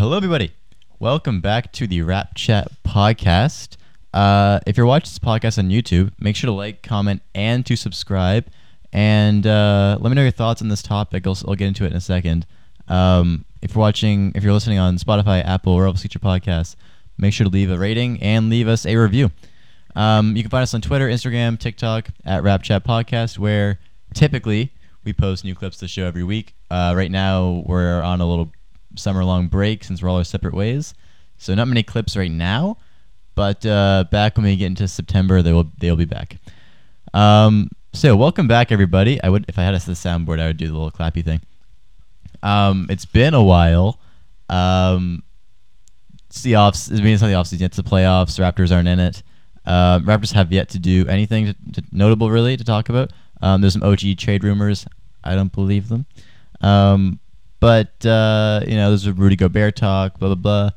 [0.00, 0.50] Hello, everybody.
[0.98, 3.76] Welcome back to the Rap Chat podcast.
[4.14, 7.76] Uh, if you're watching this podcast on YouTube, make sure to like, comment, and to
[7.76, 8.46] subscribe.
[8.94, 11.26] And uh, let me know your thoughts on this topic.
[11.26, 12.46] I'll, I'll get into it in a second.
[12.88, 16.76] Um, if you're watching, if you're listening on Spotify, Apple, or else future podcasts,
[17.18, 19.30] make sure to leave a rating and leave us a review.
[19.94, 23.78] Um, you can find us on Twitter, Instagram, TikTok at Rap Chat Podcast, where
[24.14, 24.72] typically
[25.04, 26.54] we post new clips to show every week.
[26.70, 28.50] Uh, right now, we're on a little
[29.00, 30.94] summer long break since we're all our separate ways.
[31.38, 32.76] So not many clips right now,
[33.34, 36.36] but uh, back when we get into September, they will they'll be back.
[37.14, 39.22] Um, so welcome back, everybody.
[39.22, 41.40] I would if I had a soundboard, I would do the little clappy thing.
[42.42, 43.98] Um, it's been a while.
[44.48, 45.22] Um,
[46.28, 46.76] it's the off.
[46.90, 47.66] I mean, it's not the off season.
[47.66, 48.38] It's the playoffs.
[48.38, 49.22] Raptors aren't in it.
[49.66, 53.12] Uh, Raptors have yet to do anything to, to notable really to talk about.
[53.42, 54.86] Um, there's some OG trade rumors.
[55.24, 56.06] I don't believe them.
[56.60, 57.18] Um,
[57.60, 60.70] but uh, you know, there's a Rudy Gobert talk, blah blah blah.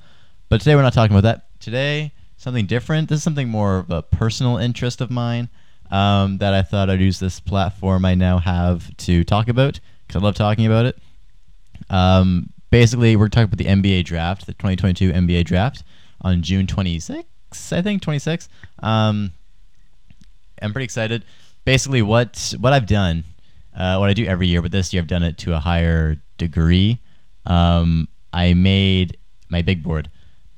[0.49, 1.59] But today we're not talking about that.
[1.59, 3.09] Today, something different.
[3.09, 5.49] This is something more of a personal interest of mine
[5.89, 10.21] um, that I thought I'd use this platform I now have to talk about because
[10.21, 10.97] I love talking about it.
[11.89, 15.83] Um, basically, we're talking about the NBA draft, the 2022 NBA draft
[16.21, 18.49] on June 26, I think 26.
[18.81, 19.31] Um,
[20.61, 21.23] I'm pretty excited.
[21.65, 23.23] Basically, what what I've done,
[23.75, 26.17] uh, what I do every year, but this year I've done it to a higher
[26.37, 26.99] degree.
[27.45, 29.17] Um, I made
[29.49, 30.09] my big board.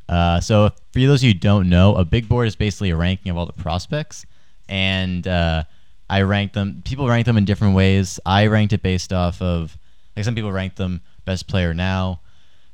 [0.08, 2.96] Uh, so for those of you who don't know, a big board is basically a
[2.96, 4.26] ranking of all the prospects,
[4.70, 5.64] and uh,
[6.10, 6.82] I rank them.
[6.86, 8.20] People rank them in different ways.
[8.26, 9.78] I ranked it based off of
[10.16, 12.22] like some people rank them best player now,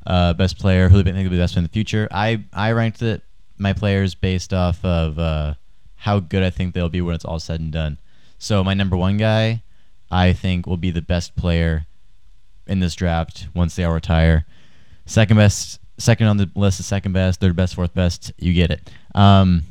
[0.05, 2.07] uh, best player who they think will be best in the future.
[2.11, 3.23] I I ranked it
[3.57, 5.53] my players based off of uh,
[5.95, 7.99] how good I think they'll be when it's all said and done.
[8.39, 9.61] So my number one guy,
[10.11, 11.85] I think, will be the best player
[12.67, 14.45] in this draft once they all retire.
[15.05, 18.31] Second best, second on the list is second best, third best, fourth best.
[18.37, 18.89] You get it.
[19.15, 19.63] Um,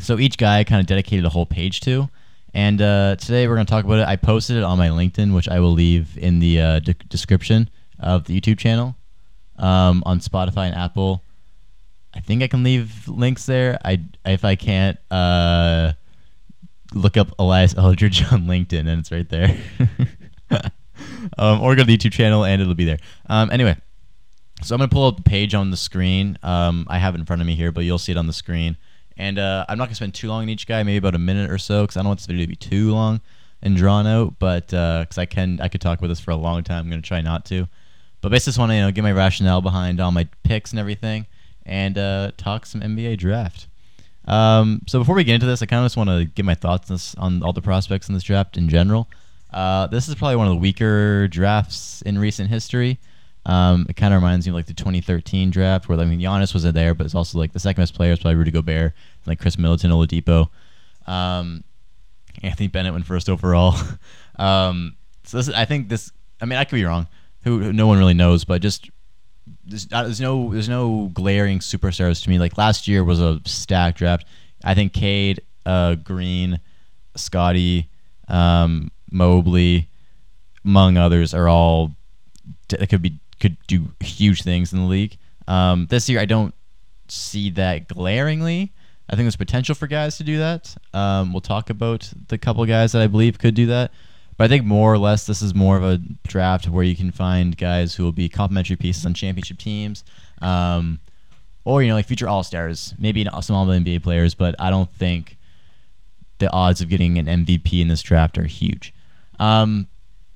[0.00, 2.08] so each guy kind of dedicated a whole page to.
[2.52, 4.08] And uh, today we're going to talk about it.
[4.08, 7.70] I posted it on my LinkedIn, which I will leave in the uh, de- description
[7.98, 8.96] of the YouTube channel.
[9.56, 11.22] Um, on Spotify and Apple,
[12.14, 13.78] I think I can leave links there.
[13.84, 15.92] I if I can't, uh,
[16.94, 19.56] look up Elias Eldridge on LinkedIn, and it's right there.
[21.38, 22.98] um, or go to the YouTube channel, and it'll be there.
[23.28, 23.76] Um, anyway,
[24.62, 26.38] so I'm gonna pull up the page on the screen.
[26.42, 28.32] Um, I have it in front of me here, but you'll see it on the
[28.32, 28.76] screen.
[29.16, 31.50] And uh, I'm not gonna spend too long on each guy, maybe about a minute
[31.50, 33.20] or so, because I don't want this video to be too long
[33.62, 34.38] and drawn out.
[34.38, 36.84] But because uh, I can, I could talk about this for a long time.
[36.84, 37.68] I'm gonna try not to.
[38.20, 40.80] But basically, just want to you know get my rationale behind all my picks and
[40.80, 41.26] everything,
[41.64, 43.66] and uh, talk some NBA draft.
[44.30, 46.54] Um, so before we get into this, I kind of just want to get my
[46.54, 49.08] thoughts on, this, on, all the prospects in this draft in general.
[49.52, 53.00] Uh, this is probably one of the weaker drafts in recent history.
[53.44, 56.54] Um, it kind of reminds me of like the 2013 draft where I mean Giannis
[56.54, 58.92] was there, but it's also like the second best player is probably Rudy Gobert,
[59.26, 60.48] like Khris Middleton, Oladipo.
[61.06, 61.64] Um,
[62.42, 63.74] Anthony Bennett went first overall.
[64.36, 66.12] um, so this, I think this.
[66.40, 67.08] I mean, I could be wrong.
[67.42, 68.90] Who no one really knows, but just
[69.64, 72.38] there's, uh, there's no there's no glaring superstars to me.
[72.38, 74.26] Like last year was a stacked draft.
[74.64, 76.60] I think Cade, uh, Green,
[77.16, 77.88] Scottie,
[78.28, 79.88] um, Mobley,
[80.64, 81.92] among others, are all
[82.68, 85.16] that could be could do huge things in the league.
[85.48, 86.54] Um, this year, I don't
[87.08, 88.72] see that glaringly.
[89.08, 90.76] I think there's potential for guys to do that.
[90.94, 93.90] Um, we'll talk about the couple guys that I believe could do that.
[94.40, 97.10] But I think more or less this is more of a draft where you can
[97.10, 100.02] find guys who will be complementary pieces on championship teams,
[100.40, 100.98] um,
[101.66, 104.34] or you know like future All Stars, maybe some All NBA players.
[104.34, 105.36] But I don't think
[106.38, 108.94] the odds of getting an MVP in this draft are huge.
[109.38, 109.88] Um,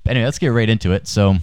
[0.05, 1.07] anyway, let's get right into it.
[1.07, 1.37] So,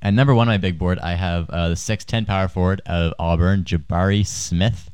[0.00, 3.12] at number one on my big board, I have uh, the 6'10 power forward of
[3.18, 4.90] Auburn, Jabari Smith.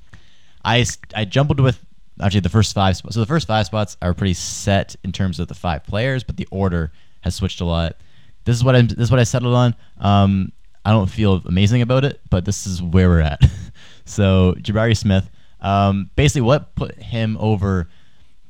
[0.64, 1.78] I, I jumbled with
[2.22, 3.14] actually the first five spots.
[3.14, 6.36] So the first five spots are pretty set in terms of the five players, but
[6.36, 7.96] the order has switched a lot.
[8.44, 9.74] This is what I this is what I settled on.
[9.98, 10.52] Um,
[10.84, 13.40] I don't feel amazing about it, but this is where we're at.
[14.04, 15.30] so Jabari Smith,
[15.60, 17.88] um, basically, what put him over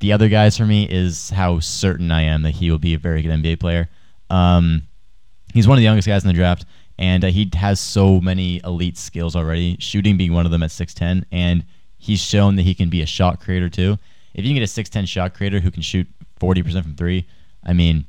[0.01, 2.99] the other guys for me is how certain I am that he will be a
[2.99, 3.89] very good NBA player.
[4.31, 4.83] Um,
[5.53, 6.65] he's one of the youngest guys in the draft,
[6.99, 9.77] and uh, he has so many elite skills already.
[9.79, 11.65] Shooting being one of them at six ten, and
[12.02, 13.96] he's shown that he can be a shot creator too.
[14.34, 16.06] If you can get a six ten shot creator who can shoot
[16.40, 17.28] forty percent from three,
[17.64, 18.06] I mean,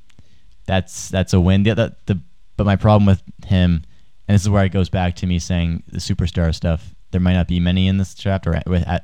[0.66, 1.62] that's that's a win.
[1.64, 2.20] The, the, the
[2.58, 3.84] but my problem with him,
[4.28, 6.96] and this is where it goes back to me saying the superstar stuff.
[7.12, 8.60] There might not be many in this draft or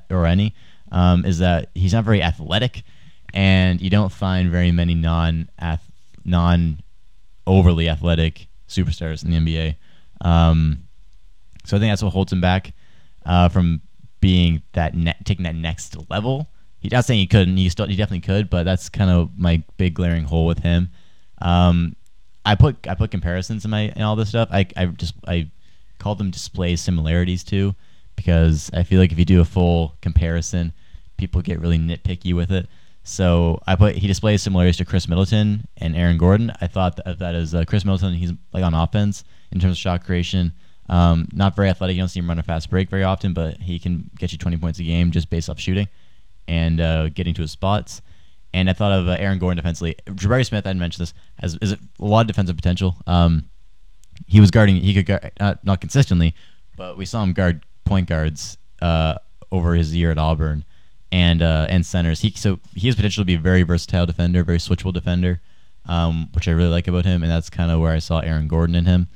[0.09, 0.55] or any.
[0.91, 2.81] Um, is that he's not very athletic,
[3.33, 5.49] and you don't find very many non
[6.25, 6.79] non
[7.45, 9.75] overly athletic superstars in the NBA.
[10.21, 10.83] Um,
[11.65, 12.73] So I think that's what holds him back
[13.25, 13.81] uh, from
[14.19, 16.49] being that ne- taking that next level.
[16.79, 17.57] He's not saying he couldn't.
[17.57, 20.89] He still he definitely could, but that's kind of my big glaring hole with him.
[21.41, 21.95] Um,
[22.45, 24.49] I put I put comparisons in my in all this stuff.
[24.51, 25.51] I I just I
[25.99, 27.75] call them display similarities too,
[28.15, 30.73] because I feel like if you do a full comparison,
[31.17, 32.67] people get really nitpicky with it.
[33.03, 36.51] So I put he displays similarities to Khris Middleton and Aaron Gordon.
[36.61, 38.13] I thought that, that is uh, Khris Middleton.
[38.13, 40.53] He's like on offense in terms of shot creation.
[40.89, 41.95] Um, not very athletic.
[41.95, 44.37] You don't see him run a fast break very often, but he can get you
[44.37, 45.87] 20 points a game just based off shooting
[46.47, 48.01] and uh, getting to his spots.
[48.53, 49.95] And I thought of uh, Aaron Gordon defensively.
[50.07, 52.95] Jabari Smith, I mentioned this, has is a lot of defensive potential.
[53.05, 53.45] Um,
[54.25, 54.77] he was guarding.
[54.77, 56.33] He could guard not, not consistently,
[56.75, 59.15] but we saw him guard point guards uh,
[59.51, 60.65] over his year at Auburn
[61.11, 62.21] and uh, and centers.
[62.21, 65.41] He so he has potential to be a very versatile defender, very switchable defender,
[65.85, 68.47] um, which I really like about him, and that's kind of where I saw Aaron
[68.47, 69.07] Gordon in him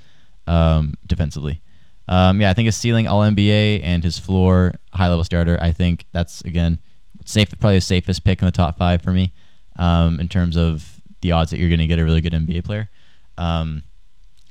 [0.47, 1.61] um, defensively.
[2.07, 5.57] Um, yeah, I think his ceiling All NBA and his floor high level starter.
[5.61, 6.79] I think that's again
[7.25, 9.31] safe, probably the safest pick in the top five for me
[9.77, 12.65] um, in terms of the odds that you're going to get a really good NBA
[12.65, 12.89] player.
[13.37, 13.83] Um,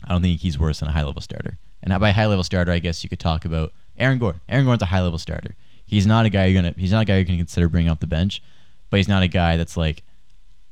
[0.05, 1.59] I don't think he's worse than a high level starter.
[1.83, 4.41] And by high level starter, I guess you could talk about Aaron Gordon.
[4.49, 5.55] Aaron Gordon's a high level starter.
[5.85, 6.75] He's not a guy you're gonna.
[6.77, 8.43] He's not a guy you can consider bringing off the bench,
[8.89, 10.03] but he's not a guy that's like,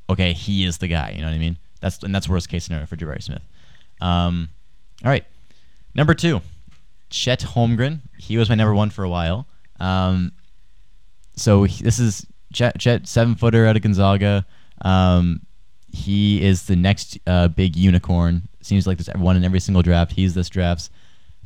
[0.09, 1.11] okay, he is the guy.
[1.11, 1.57] You know what I mean?
[1.79, 3.43] That's and that's worst case scenario for Jabari Smith.
[3.99, 4.49] Um,
[5.03, 5.25] all right,
[5.95, 6.41] number two,
[7.09, 8.01] Chet Holmgren.
[8.17, 9.47] He was my number one for a while.
[9.79, 10.31] Um,
[11.35, 14.45] so he, this is Chet, Chet, seven footer out of Gonzaga.
[14.83, 15.41] Um,
[15.91, 18.47] he is the next uh, big unicorn.
[18.61, 20.13] Seems like there's one in every single draft.
[20.13, 20.89] He's this draft's.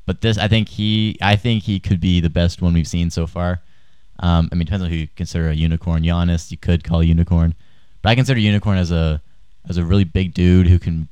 [0.05, 3.09] But this, I think he, I think he could be the best one we've seen
[3.09, 3.61] so far.
[4.19, 6.03] Um, I mean, depends on who you consider a unicorn.
[6.03, 7.55] Giannis, you could call a unicorn,
[8.01, 9.21] but I consider unicorn as a
[9.67, 11.09] as a really big dude who can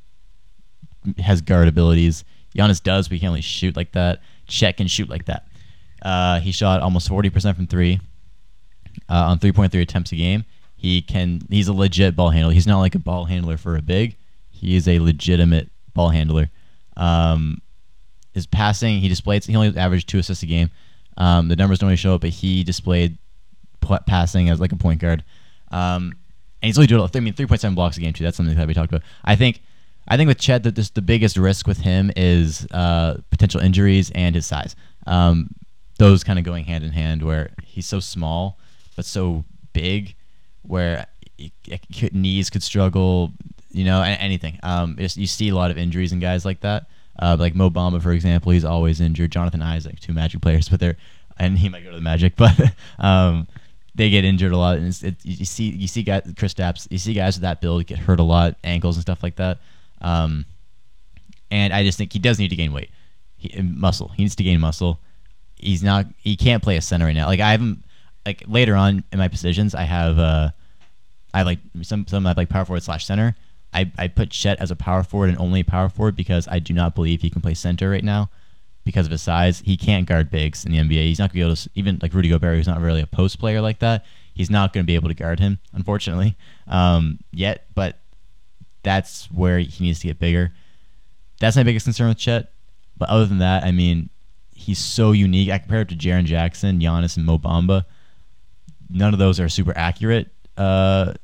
[1.18, 2.24] has guard abilities.
[2.56, 4.20] Giannis does, but he can only shoot like that.
[4.46, 5.46] Chet can shoot like that.
[6.02, 8.00] Uh, he shot almost forty percent from three
[9.08, 10.44] uh, on three point three attempts a game.
[10.76, 11.40] He can.
[11.50, 12.52] He's a legit ball handler.
[12.52, 14.16] He's not like a ball handler for a big.
[14.50, 16.50] He is a legitimate ball handler.
[16.96, 17.60] Um,
[18.32, 19.44] his passing, he displayed.
[19.44, 20.70] He only averaged two assists a game.
[21.16, 23.18] Um, the numbers don't really show it, but he displayed
[24.06, 25.24] passing as like a point guard.
[25.70, 26.14] Um,
[26.62, 27.08] and he's only doing.
[27.14, 28.24] I mean, three point seven blocks a game too.
[28.24, 29.02] That's something that we talked about.
[29.24, 29.62] I think.
[30.06, 34.10] I think with Chet, that this the biggest risk with him is uh, potential injuries
[34.14, 34.76] and his size.
[35.06, 35.54] Um,
[35.98, 38.58] those kind of going hand in hand, where he's so small
[38.96, 40.14] but so big,
[40.62, 41.06] where
[42.12, 43.32] knees could struggle.
[43.70, 44.60] You know, anything.
[44.62, 46.86] Um, you see a lot of injuries in guys like that.
[47.18, 49.32] Uh, like Mo Bamba, for example, he's always injured.
[49.32, 50.96] Jonathan Isaac, two Magic players, but they're
[51.38, 52.56] and he might go to the Magic, but
[52.98, 53.48] um,
[53.94, 54.78] they get injured a lot.
[54.78, 57.98] And it, you see, you see guys, Kristaps, you see guys with that build get
[57.98, 59.58] hurt a lot, ankles and stuff like that.
[60.00, 60.44] Um,
[61.50, 62.90] and I just think he does need to gain weight,
[63.36, 64.08] he, muscle.
[64.08, 65.00] He needs to gain muscle.
[65.56, 66.06] He's not.
[66.16, 67.26] He can't play a center right now.
[67.26, 67.84] Like I haven't.
[68.26, 70.18] Like later on in my positions, I have.
[70.18, 70.50] Uh,
[71.32, 73.36] I like some some I like power forward slash center.
[73.74, 76.72] I, I put Chet as a power forward and only power forward because I do
[76.72, 78.30] not believe he can play center right now
[78.84, 79.62] because of his size.
[79.64, 81.06] He can't guard bigs in the NBA.
[81.06, 83.06] He's not going to be able to, even like Rudy Gobert, who's not really a
[83.06, 86.36] post player like that, he's not going to be able to guard him, unfortunately,
[86.68, 87.66] um, yet.
[87.74, 87.98] But
[88.84, 90.52] that's where he needs to get bigger.
[91.40, 92.52] That's my biggest concern with Chet.
[92.96, 94.08] But other than that, I mean,
[94.54, 95.50] he's so unique.
[95.50, 97.84] I compare it to Jaren Jackson, Giannis, and Mo Bamba.
[98.88, 100.28] None of those are super accurate.
[100.56, 101.14] Uh,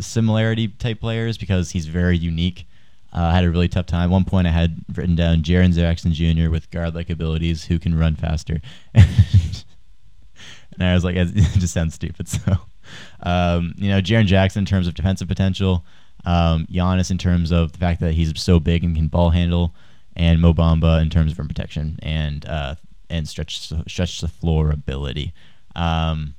[0.00, 2.66] similarity type players because he's very unique.
[3.12, 4.10] Uh, I had a really tough time.
[4.10, 6.50] At one point, I had written down Jaren Jackson Jr.
[6.50, 8.60] with guard-like abilities who can run faster,
[8.94, 9.04] and
[10.80, 12.28] I was like, it just sounds stupid.
[12.46, 12.56] So,
[13.24, 15.84] um, you know, Jaren Jackson in terms of defensive potential,
[16.26, 19.74] um, Giannis in terms of the fact that he's so big and can ball handle,
[20.14, 22.74] and Mo Bamba in terms of rim protection and uh,
[23.08, 25.32] and stretch stretch the floor ability.
[25.74, 26.34] Um,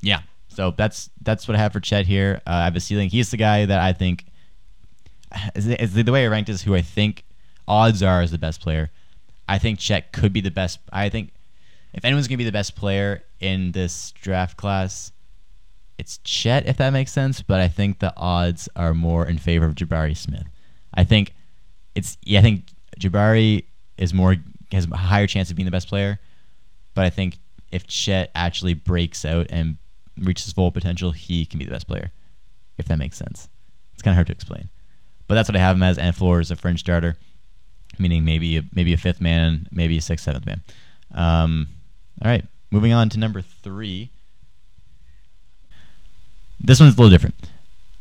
[0.00, 2.40] yeah, so that's that's what I have for Chet here.
[2.46, 3.08] Uh, I have a ceiling.
[3.08, 4.26] He's the guy that I think
[5.54, 7.24] is, is the, the way I ranked is who I think
[7.66, 8.90] odds are is the best player.
[9.48, 10.80] I think Chet could be the best.
[10.92, 11.32] I think
[11.92, 15.12] if anyone's gonna be the best player in this draft class,
[15.98, 16.66] it's Chet.
[16.66, 20.16] If that makes sense, but I think the odds are more in favor of Jabari
[20.16, 20.46] Smith.
[20.92, 21.34] I think
[21.94, 22.40] it's yeah.
[22.40, 22.64] I think
[22.98, 23.64] Jabari
[23.96, 24.36] is more
[24.72, 26.18] has a higher chance of being the best player,
[26.94, 27.38] but I think
[27.70, 29.76] if Chet actually breaks out and
[30.18, 32.10] reaches full potential, he can be the best player.
[32.78, 33.48] If that makes sense,
[33.92, 34.68] it's kind of hard to explain,
[35.28, 35.98] but that's what I have him as.
[35.98, 37.16] And floor is a fringe starter,
[37.98, 40.62] meaning maybe a, maybe a fifth man, maybe a sixth, seventh man.
[41.12, 41.68] Um,
[42.22, 44.10] all right, moving on to number three.
[46.64, 47.34] This one's a little different.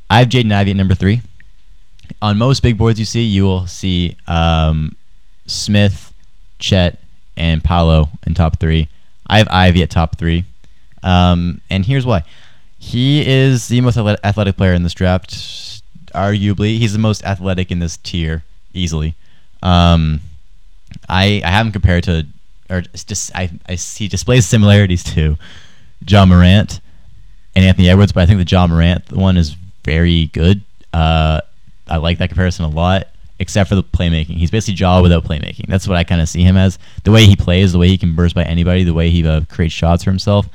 [0.10, 1.22] I have Jaden Ivey at number three.
[2.22, 4.96] On most big boards you see, you will see um,
[5.46, 6.14] Smith,
[6.60, 6.98] Chet,
[7.36, 8.88] and Paolo in top three.
[9.28, 10.46] I have Ivey at top three,
[11.02, 12.24] um, and here's why.
[12.78, 15.32] He is the most athletic player in this draft.
[16.14, 18.44] Arguably, he's the most athletic in this tier,
[18.74, 19.16] easily.
[19.62, 20.22] Um,
[21.10, 22.28] I I have him compared to,
[22.70, 25.38] or just I I see displays similarities to
[26.08, 26.80] Ja Morant
[27.56, 30.62] and Anthony Edwards, but I think the Ja Morant one is very good.
[30.92, 31.42] Uh,
[31.88, 33.08] I like that comparison a lot,
[33.40, 34.38] except for the playmaking.
[34.38, 35.68] He's basically Ja without playmaking.
[35.68, 36.80] That's what I kind of see him as.
[37.04, 39.42] The way he plays, the way he can burst by anybody, the way he uh,
[39.50, 40.48] creates shots for himself.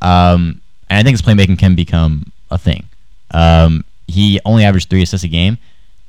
[0.00, 2.86] Um, and I think his playmaking can become a thing.
[3.32, 5.58] Um, he only averaged three assists a game,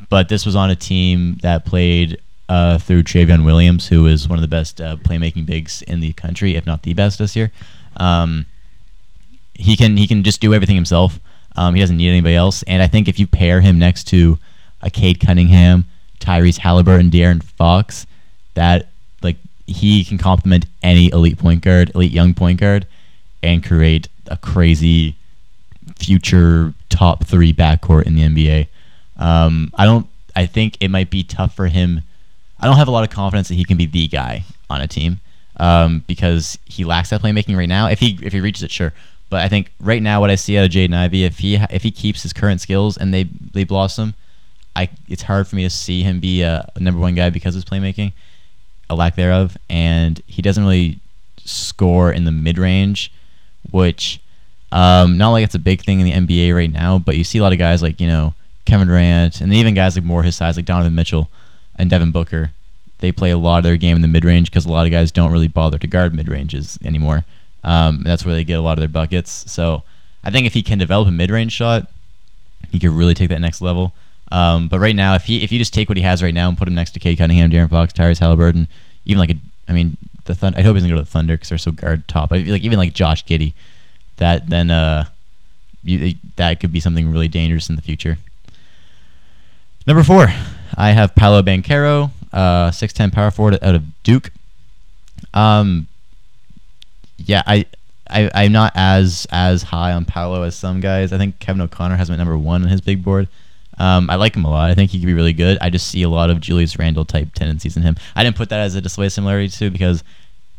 [0.09, 4.37] but this was on a team that played uh, through Trevion Williams, who is one
[4.37, 7.51] of the best uh, playmaking bigs in the country, if not the best this year.
[7.97, 8.45] Um,
[9.57, 11.19] he can he can just do everything himself.
[11.55, 12.63] Um, he doesn't need anybody else.
[12.63, 14.37] And I think if you pair him next to
[14.81, 15.85] a Cade Cunningham,
[16.19, 18.05] Tyrese Halliburton, De'Aaron Fox,
[18.53, 18.89] that
[19.23, 22.85] like he can complement any elite point guard, elite young point guard,
[23.41, 25.15] and create a crazy
[25.97, 28.67] future top three backcourt in the NBA.
[29.17, 30.07] Um, I don't.
[30.35, 32.01] I think it might be tough for him.
[32.59, 34.87] I don't have a lot of confidence that he can be the guy on a
[34.87, 35.19] team
[35.57, 37.87] um, because he lacks that playmaking right now.
[37.87, 38.93] If he if he reaches it, sure.
[39.29, 41.83] But I think right now what I see out of Jaden Ivey, if he if
[41.83, 44.13] he keeps his current skills and they they blossom,
[44.75, 47.63] I it's hard for me to see him be a, number one guy because of
[47.63, 48.13] his playmaking,
[48.89, 50.99] a lack thereof, and he doesn't really
[51.43, 53.11] score in the mid range,
[53.71, 54.21] which
[54.71, 57.39] um, not like it's a big thing in the NBA right now, but you see
[57.39, 58.33] a lot of guys like you know
[58.65, 61.29] Kevin Durant and even guys like more his size like Donovan Mitchell
[61.75, 62.51] and Devin Booker.
[62.99, 64.91] They play a lot of their game in the mid range because a lot of
[64.91, 67.25] guys don't really bother to guard mid ranges anymore.
[67.67, 69.51] Um, that's where they get a lot of their buckets.
[69.51, 69.83] So
[70.23, 71.91] I think if he can develop a mid-range shot,
[72.71, 73.93] he could really take that next level.
[74.31, 76.47] Um, but right now, if he if you just take what he has right now
[76.47, 78.69] and put him next to Cade Cunningham, De'Aaron Fox, Tyrese Halliburton,
[79.05, 79.35] even like a,
[79.67, 80.57] I mean, the Thunder.
[80.57, 82.31] I hope he doesn't go to the Thunder because they're so guard top.
[82.31, 83.53] I like even like Josh Giddey,
[84.17, 85.05] that then uh,
[85.83, 88.17] you, that could be something really dangerous in the future.
[89.85, 90.27] Number four,
[90.75, 94.31] I have Paolo Banchero, uh, 6'10 power forward out of Duke.
[95.33, 95.87] Um,
[97.17, 97.65] yeah, I,
[98.09, 101.11] I I'm not as as high on Paolo as some guys.
[101.13, 103.27] I think Kevin O'Connor has at number one on his big board.
[103.79, 104.71] Um, I like him a lot.
[104.71, 105.57] I think he could be really good.
[105.61, 107.95] I just see a lot of Julius Randle type tendencies in him.
[108.15, 110.03] I didn't put that as a display similarity too because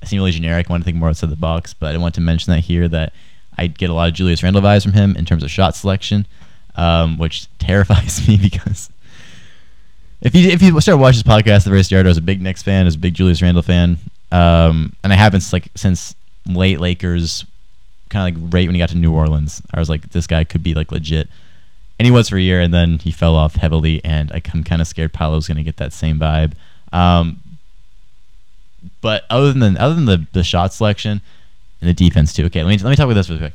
[0.02, 0.68] it seemed really generic.
[0.68, 2.86] I want to think more outside the box, but I want to mention that here
[2.88, 3.12] that
[3.56, 6.26] I get a lot of Julius Randle vibes from him in terms of shot selection,
[6.76, 8.88] um, which terrifies me because
[10.20, 12.40] if you if you start watching this podcast the very start, I was a big
[12.40, 13.98] Knicks fan, I was a big Julius Randle fan,
[14.30, 16.14] um, and I haven't like since
[16.54, 17.44] late Lakers,
[18.08, 19.62] kind of like right when he got to New Orleans.
[19.72, 21.28] I was like, this guy could be like legit.
[21.98, 24.00] And he was for a year, and then he fell off heavily.
[24.04, 26.52] And I'm kind of scared Paolo's going to get that same vibe.
[26.92, 27.40] Um,
[29.00, 31.20] but other than other than the, the shot selection
[31.80, 32.44] and the defense too.
[32.46, 33.54] Okay, let me let me talk about this real quick.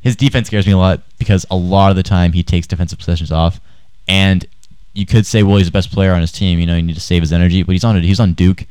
[0.00, 2.98] His defense scares me a lot because a lot of the time he takes defensive
[2.98, 3.60] possessions off,
[4.08, 4.46] and
[4.94, 6.58] you could say, well, he's the best player on his team.
[6.58, 8.66] You know, you need to save his energy, but he's on he's on Duke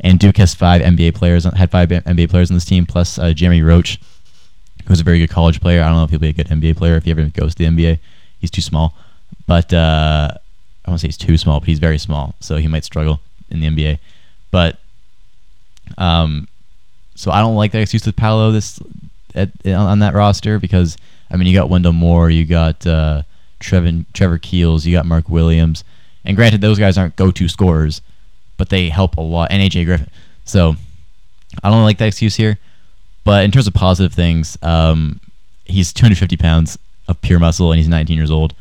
[0.00, 3.32] and Duke has five NBA players had five NBA players on this team, plus uh,
[3.32, 4.00] Jeremy Roach,
[4.86, 5.82] who's a very good college player.
[5.82, 7.64] I don't know if he'll be a good NBA player if he ever goes to
[7.64, 7.98] the NBA.
[8.38, 8.94] He's too small,
[9.46, 10.30] but uh,
[10.84, 13.60] I won't say he's too small, but he's very small, so he might struggle in
[13.60, 13.98] the NBA.
[14.50, 14.78] But
[15.98, 16.48] um,
[17.14, 18.78] so I don't like that excuse with Paolo this
[19.34, 20.96] at, on that roster because
[21.30, 23.22] I mean you got Wendell Moore, you got uh,
[23.60, 25.84] Trevin, Trevor Keels, you got Mark Williams,
[26.24, 28.02] and granted those guys aren't go-to scorers
[28.56, 29.50] but they help a lot.
[29.50, 30.10] And AJ Griffin.
[30.44, 30.76] So
[31.62, 32.58] I don't like that excuse here.
[33.24, 35.20] But in terms of positive things, um,
[35.64, 38.54] he's 250 pounds of pure muscle and he's 19 years old.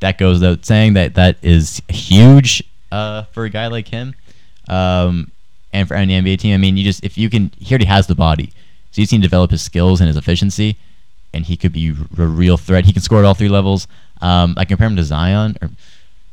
[0.00, 2.62] That goes without saying that that is huge
[2.92, 4.14] uh, for a guy like him.
[4.68, 5.30] Um,
[5.72, 8.06] and for any NBA team, I mean, you just if you can, he already has
[8.06, 8.52] the body,
[8.92, 10.76] so you can develop his skills and his efficiency,
[11.32, 12.84] and he could be a real threat.
[12.84, 13.88] He can score at all three levels.
[14.20, 15.70] Um, I compare him to Zion, or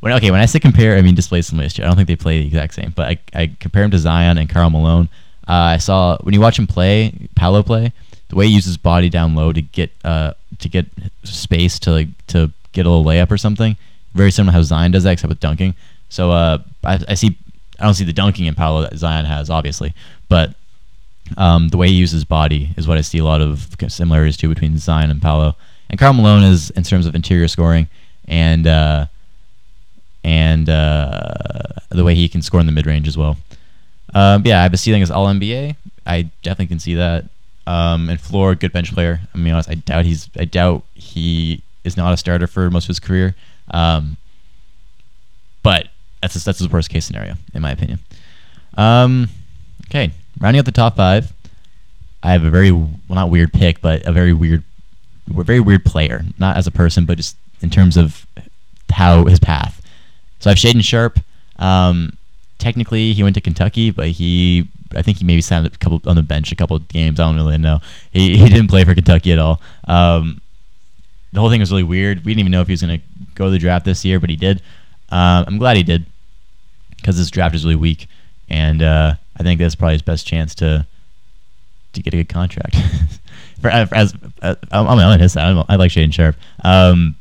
[0.01, 1.83] when okay, when I say compare, I mean display simulation.
[1.83, 4.37] I don't think they play the exact same, but I, I compare him to Zion
[4.37, 5.09] and Karl Malone.
[5.47, 7.93] Uh, I saw when you watch him play, Paolo play,
[8.29, 10.85] the way he uses body down low to get uh to get
[11.23, 13.77] space to like to get a little layup or something.
[14.13, 15.75] Very similar to how Zion does that, except with dunking.
[16.09, 17.37] So uh, I, I see
[17.79, 19.93] I don't see the dunking in Paolo that Zion has, obviously,
[20.29, 20.53] but
[21.37, 24.49] um, the way he uses body is what I see a lot of similarities to
[24.49, 25.55] between Zion and Paolo.
[25.89, 27.87] And Karl Malone is in terms of interior scoring
[28.27, 29.07] and uh,
[30.23, 31.33] and uh,
[31.89, 33.37] the way he can score in the mid range as well.
[34.13, 35.75] Um, yeah, I have a ceiling as All NBA.
[36.05, 37.25] I definitely can see that.
[37.67, 39.21] Um, and floor, good bench player.
[39.33, 40.29] I mean, honest, I doubt he's.
[40.37, 43.35] I doubt he is not a starter for most of his career.
[43.71, 44.17] Um,
[45.63, 45.87] but
[46.21, 47.99] that's a, that's his worst case scenario, in my opinion.
[48.75, 49.29] Um,
[49.89, 51.31] okay, rounding out the top five,
[52.23, 54.63] I have a very well not weird pick, but a very weird,
[55.27, 56.23] very weird player.
[56.39, 58.25] Not as a person, but just in terms of
[58.91, 59.80] how his path.
[60.41, 61.19] So I have Shaedon Sharpe.
[61.57, 62.17] Um,
[62.57, 66.15] technically, he went to Kentucky, but he I think he maybe sat a couple on
[66.15, 67.19] the bench a couple of games.
[67.19, 67.79] I don't really know.
[68.11, 69.61] He, he didn't play for Kentucky at all.
[69.87, 70.41] Um,
[71.31, 72.25] the whole thing was really weird.
[72.25, 73.05] We didn't even know if he was going to
[73.35, 74.61] go to the draft this year, but he did.
[75.09, 76.05] Um, I'm glad he did
[76.97, 78.07] because this draft is really weak,
[78.49, 80.85] and uh, I think that's probably his best chance to
[81.93, 82.75] to get a good contract.
[83.61, 85.65] for, as, uh, I'm, I'm on his side.
[85.67, 86.35] I like Shaedon Sharpe.
[86.63, 87.15] Um,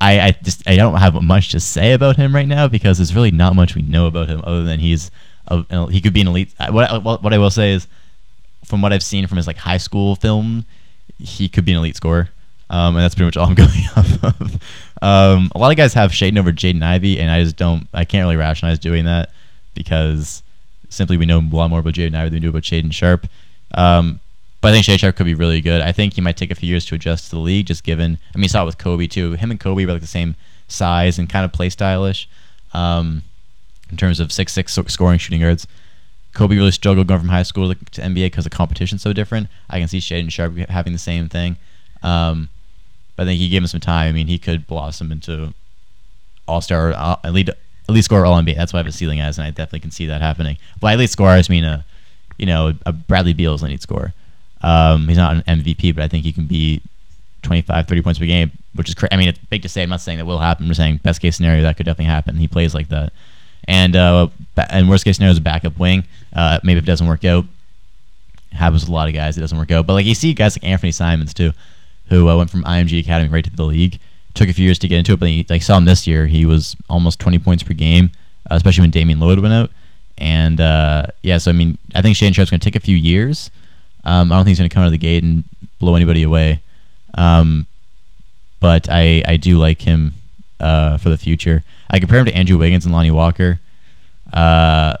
[0.00, 3.14] I, I just I don't have much to say about him right now because there's
[3.14, 5.10] really not much we know about him other than he's
[5.48, 6.54] a, he could be an elite.
[6.70, 7.88] What what I will say is,
[8.64, 10.64] from what I've seen from his like high school film,
[11.18, 12.28] he could be an elite scorer.
[12.70, 14.62] Um, and that's pretty much all I'm going off of.
[15.00, 17.88] Um, a lot of guys have Shaedon over Jaden Ivey, and I just don't.
[17.94, 19.30] I can't really rationalize doing that
[19.74, 20.42] because
[20.90, 23.26] simply we know a lot more about Jaden Ivey than we do about Shaedon Sharpe.
[23.74, 24.20] Um,
[24.60, 25.80] but I think Shaedon Sharpe could be really good.
[25.80, 28.18] I think he might take a few years to adjust to the league, just given.
[28.34, 29.32] I mean, you saw it with Kobe too.
[29.32, 30.34] Him and Kobe were like the same
[30.66, 32.28] size and kind of play stylish
[32.74, 33.22] um,
[33.90, 35.66] in terms of six six scoring shooting guards.
[36.34, 39.48] Kobe really struggled going from high school to NBA because the competition's so different.
[39.70, 41.56] I can see Shaedon Sharpe having the same thing.
[42.02, 42.48] Um,
[43.16, 44.08] but I think he gave him some time.
[44.08, 45.52] I mean, he could blossom into
[46.46, 47.50] all star, uh, elite,
[47.88, 48.56] elite scorer, all NBA.
[48.56, 50.58] That's what I have a ceiling as, and I definitely can see that happening.
[50.78, 51.84] By elite scorer, I just mean a,
[52.36, 54.14] you know, a Bradley Beal's elite scorer.
[54.62, 56.80] Um, he's not an MVP, but I think he can be
[57.42, 59.12] 25, 30 points per game, which is crazy.
[59.12, 59.82] I mean, it's big to say.
[59.82, 60.64] I'm not saying that will happen.
[60.64, 62.36] I'm just saying best case scenario that could definitely happen.
[62.36, 63.12] He plays like that.
[63.64, 64.28] And uh,
[64.70, 66.04] and worst case scenario is a backup wing.
[66.32, 67.44] Uh, maybe if it doesn't work out,
[68.52, 69.36] happens with a lot of guys.
[69.36, 69.86] It doesn't work out.
[69.86, 71.52] But like you see guys like Anthony Simons too
[72.08, 73.98] who uh, went from IMG Academy right to the league.
[74.34, 76.26] Took a few years to get into it, but he, like saw him this year.
[76.26, 78.10] He was almost 20 points per game,
[78.50, 79.70] uh, especially when Damian Lillard went out.
[80.16, 82.96] And uh, yeah, so I mean, I think Shaedon Sharpe's going to take a few
[82.96, 83.50] years.
[84.04, 85.44] Um, I don't think he's going to come out of the gate and
[85.78, 86.60] blow anybody away.
[87.14, 87.66] Um,
[88.60, 90.14] but I I do like him
[90.60, 91.62] uh, for the future.
[91.90, 93.60] I compare him to Andrew Wiggins and Lonnie Walker.
[94.32, 94.96] Uh,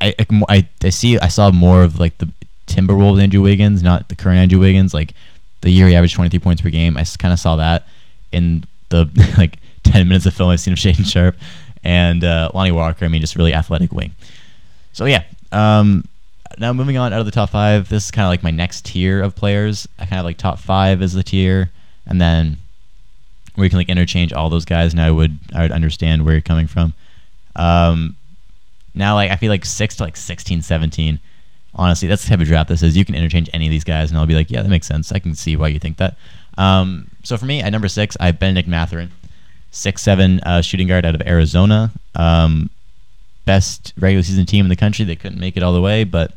[0.00, 0.14] I,
[0.48, 2.30] I, I see I saw more of like the
[2.66, 4.94] Timberwolves Andrew Wiggins, not the current Andrew Wiggins.
[4.94, 5.14] Like
[5.62, 6.96] the year he averaged 23 points per game.
[6.96, 7.86] I kind of saw that
[8.30, 11.36] in the like 10 minutes of film I've seen of Shaedon Sharpe
[11.82, 13.04] and uh, Lonnie Walker.
[13.04, 14.14] I mean, just really athletic wing.
[14.92, 15.24] So yeah.
[15.50, 16.04] Um,
[16.58, 18.84] now moving on out of the top five, this is kind of like my next
[18.84, 19.86] tier of players.
[19.98, 21.70] I kind of like top five as the tier,
[22.06, 22.58] and then
[23.54, 26.34] where you can like interchange all those guys, and I would I would understand where
[26.34, 26.94] you're coming from.
[27.56, 28.16] Um,
[28.94, 31.20] now like I feel like six to like 16, 17
[31.78, 32.96] honestly, that's the type of draft this is.
[32.96, 35.12] You can interchange any of these guys, and I'll be like, yeah, that makes sense.
[35.12, 36.16] I can see why you think that.
[36.58, 39.12] Um, so for me, at number six, I have Bennedict Mathurin,
[39.70, 41.92] six seven uh, shooting guard out of Arizona.
[42.14, 42.68] Um,
[43.48, 45.04] best regular season team in the country.
[45.04, 46.34] They couldn't make it all the way, but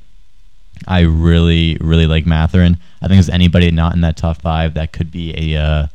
[0.88, 2.78] I really, really like Mathurin.
[3.02, 5.88] I think there's anybody not in that top five that could be a uh,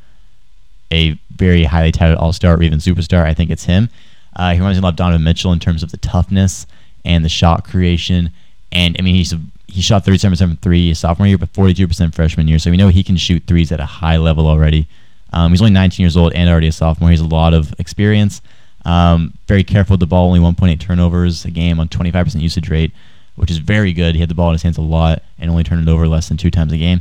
[0.92, 3.24] a very highly touted all star or even superstar.
[3.24, 3.88] I think it's him.
[4.36, 6.66] Uh, he reminds me a lot of Donovan Mitchell in terms of the toughness
[7.04, 8.30] and the shot creation
[8.72, 12.46] and I mean, he's a, he shot 37% from three sophomore year, but 42% freshman
[12.46, 12.58] year.
[12.58, 14.86] So we know he can shoot threes at a high level already.
[15.32, 17.10] Um, he's only 19 years old and already a sophomore.
[17.10, 18.42] He has a lot of experience.
[18.86, 22.92] Um, very careful with the ball, only 1.8 turnovers a game on 25% usage rate,
[23.34, 24.14] which is very good.
[24.14, 26.28] He had the ball in his hands a lot and only turned it over less
[26.28, 27.00] than two times a game.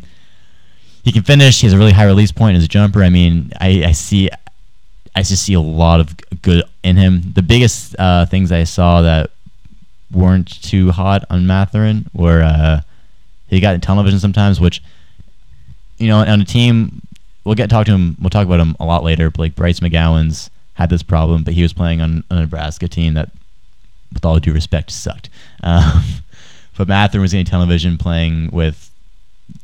[1.04, 1.62] He can finish.
[1.62, 3.04] He has a really high release point as a jumper.
[3.04, 4.32] I mean, I, I see,
[5.16, 7.22] I just see a lot of good in him.
[7.34, 9.30] The biggest uh, things I saw that
[10.12, 12.82] weren't too hot on Mathurin, where uh,
[13.48, 14.82] he got in television sometimes, which
[16.00, 17.04] you know, on a team,
[17.44, 18.18] we'll get talk to him.
[18.20, 19.32] We'll talk about him a lot later.
[19.38, 23.32] Like Bryce McGowens had this problem, but he was playing on a Nebraska team that,
[24.14, 25.30] with all due respect, sucked.
[25.64, 26.04] Um,
[26.78, 28.92] but Mathurin was getting television playing with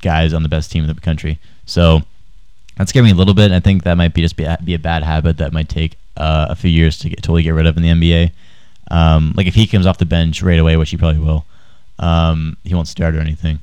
[0.02, 2.02] guys on the best team in the country, so
[2.78, 3.52] that scared me a little bit.
[3.52, 5.98] I think that might be just be a, be a bad habit that might take
[6.18, 8.32] uh, a few years to get, totally get rid of in the NBA.
[8.90, 11.46] Um, like if he comes off the bench right away, which he probably will,
[12.00, 13.60] um, he won't start or anything.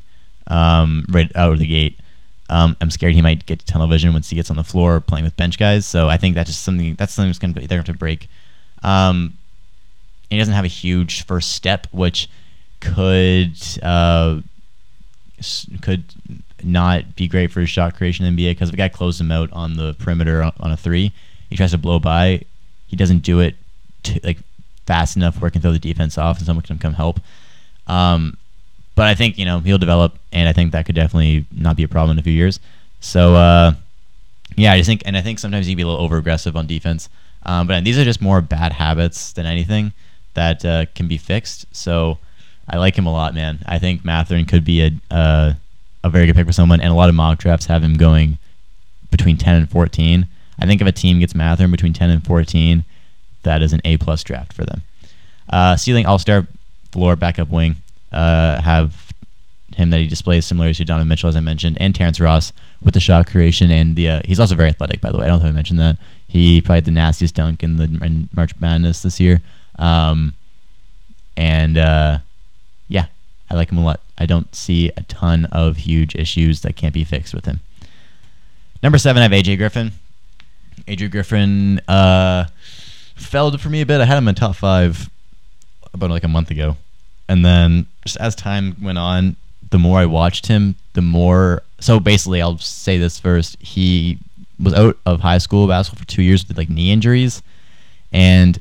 [0.46, 1.98] Um, right out of the gate,
[2.48, 5.24] um, I'm scared he might get to television once he gets on the floor playing
[5.24, 5.86] with bench guys.
[5.86, 8.28] So I think that's just something that's something that's going to they're going to break.
[8.82, 9.36] Um,
[10.30, 12.28] he doesn't have a huge first step, which
[12.80, 14.40] could uh,
[15.82, 16.04] could
[16.62, 19.30] not be great for his shot creation in NBA because if a guy closes him
[19.30, 21.12] out on the perimeter on a three,
[21.50, 22.42] he tries to blow by,
[22.86, 23.56] he doesn't do it
[24.04, 24.38] to, like
[24.86, 27.20] fast enough where he can throw the defense off and someone can come help.
[27.86, 28.37] Um,
[28.98, 31.84] but I think you know he'll develop, and I think that could definitely not be
[31.84, 32.58] a problem in a few years.
[32.98, 33.74] So uh,
[34.56, 36.56] yeah, I just think, and I think sometimes he can be a little over aggressive
[36.56, 37.08] on defense.
[37.44, 39.92] Um, but these are just more bad habits than anything
[40.34, 41.64] that uh, can be fixed.
[41.70, 42.18] So
[42.68, 43.60] I like him a lot, man.
[43.66, 45.52] I think Mathurin could be a uh,
[46.02, 48.38] a very good pick for someone, and a lot of mock drafts have him going
[49.12, 50.26] between 10 and 14.
[50.58, 52.84] I think if a team gets Mathurin between 10 and 14,
[53.44, 54.82] that is an A plus draft for them.
[55.48, 56.48] Uh, ceiling All Star,
[56.90, 57.76] floor backup wing,
[58.12, 59.12] uh, have
[59.74, 62.94] him that he displays similar to Donovan Mitchell, as I mentioned, and Terrence Ross with
[62.94, 65.24] the shot creation, and the uh, he's also very athletic, by the way.
[65.24, 65.98] I don't if I mentioned that.
[66.26, 69.40] He probably had the nastiest dunk in the in March Madness this year.
[69.78, 70.34] Um,
[71.36, 72.18] and uh,
[72.88, 73.06] yeah,
[73.50, 74.00] I like him a lot.
[74.18, 77.60] I don't see a ton of huge issues that can't be fixed with him.
[78.82, 79.92] Number seven, I have AJ Griffin.
[80.86, 82.46] AJ Griffin uh,
[83.14, 84.00] fell for me a bit.
[84.00, 85.08] I had him in top five
[85.92, 86.76] about like a month ago,
[87.28, 89.36] and then just as time went on,
[89.70, 91.62] the more I watched him, the more.
[91.80, 93.60] So basically, I'll say this first.
[93.60, 94.18] He
[94.58, 97.42] was out of high school basketball for two years with like knee injuries,
[98.12, 98.60] and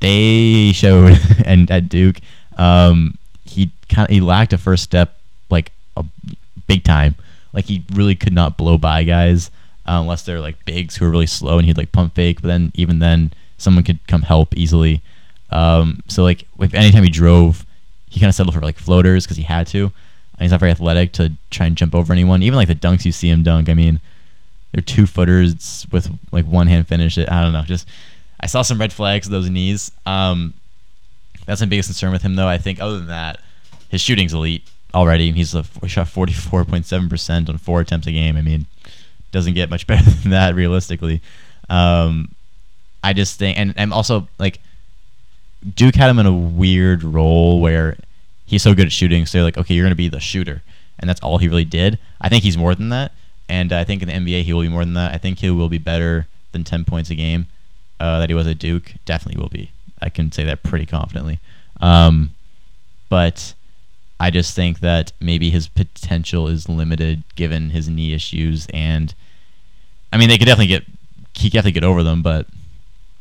[0.00, 2.20] they showed and at Duke,
[2.56, 5.16] um, he kind of he lacked a first step
[5.50, 6.04] like a
[6.66, 7.14] big time.
[7.52, 9.50] Like he really could not blow by guys
[9.86, 12.40] uh, unless they're like bigs who are really slow, and he'd like pump fake.
[12.40, 15.02] But then even then, someone could come help easily.
[15.50, 17.65] Um, so like if anytime he drove,
[18.16, 19.92] he kind of settled for like floaters because he had to.
[20.38, 22.42] He's not very athletic to try and jump over anyone.
[22.42, 24.00] Even like the dunks you see him dunk, I mean,
[24.72, 27.18] they're two footers with like one hand finish.
[27.18, 27.60] It I don't know.
[27.64, 27.86] Just
[28.40, 29.92] I saw some red flags with those knees.
[30.06, 30.54] Um,
[31.44, 32.48] that's my biggest concern with him, though.
[32.48, 33.38] I think other than that,
[33.90, 34.62] his shooting's elite
[34.94, 35.30] already.
[35.32, 38.38] He's a, he shot 44.7 percent on four attempts a game.
[38.38, 38.64] I mean,
[39.30, 41.20] doesn't get much better than that realistically.
[41.68, 42.34] Um,
[43.04, 44.58] I just think, and I'm also like,
[45.74, 47.98] Duke had him in a weird role where
[48.46, 49.26] he's so good at shooting.
[49.26, 50.62] So they're like, okay, you're going to be the shooter,
[50.98, 51.98] and that's all he really did.
[52.20, 53.12] I think he's more than that,
[53.48, 55.14] and I think in the NBA he will be more than that.
[55.14, 57.46] I think he will be better than 10 points a game
[58.00, 58.94] uh, that he was at Duke.
[59.04, 59.70] Definitely will be.
[60.00, 61.40] I can say that pretty confidently.
[61.80, 62.34] Um,
[63.08, 63.54] but
[64.18, 69.14] I just think that maybe his potential is limited given his knee issues, and
[70.12, 70.84] I mean they could definitely get
[71.34, 72.46] he definitely get over them, but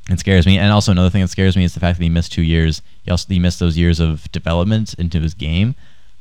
[0.10, 0.58] it scares me.
[0.58, 2.82] And also another thing that scares me is the fact that he missed two years.
[3.04, 5.76] He also he missed those years of development into his game.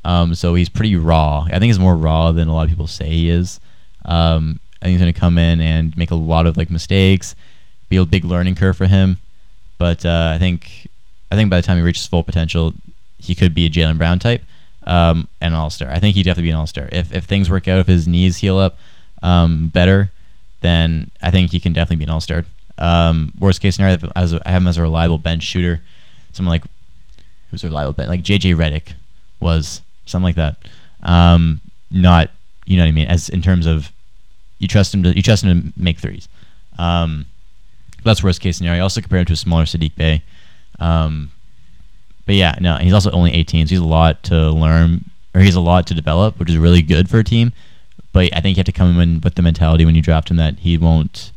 [0.05, 1.47] Um, so he's pretty raw.
[1.47, 3.61] I think he's more raw than a lot of people say he is.
[4.05, 7.35] Um, I think he's going to come in and make a lot of like mistakes,
[7.89, 9.19] be a big learning curve for him.
[9.79, 10.89] But uh, I think
[11.31, 12.75] I think by the time he reaches full potential,
[13.19, 14.43] he could be a Jaylen Brown type
[14.87, 15.91] um, and an all star.
[15.91, 17.87] I think he'd have to be an all star if if things work out, if
[17.87, 18.77] his knees heal up
[19.23, 20.11] um, better,
[20.61, 22.45] then I think he can definitely be an all star.
[22.79, 25.81] Um, worst case scenario, as I have him as a reliable bench shooter,
[26.33, 26.65] someone like
[27.51, 28.95] who's a reliable bench, like JJ Redick
[29.41, 30.57] was something like that.
[31.03, 31.61] Um,
[31.91, 32.31] not
[32.67, 33.93] you know what I mean, as in terms of
[34.59, 36.29] you trust him to you trust him to make threes.
[36.79, 37.27] Um,
[38.05, 38.81] that's worst case scenario.
[38.81, 40.23] I also compare him to a smaller Saddiq Bey.
[40.79, 41.31] Um,
[42.27, 45.55] but yeah, no, he's also only 18, so he's a lot to learn, or he's
[45.55, 47.53] a lot to develop, which is really good for a team.
[48.13, 50.37] But I think you have to come in with the mentality when you draft him
[50.37, 51.33] that he won't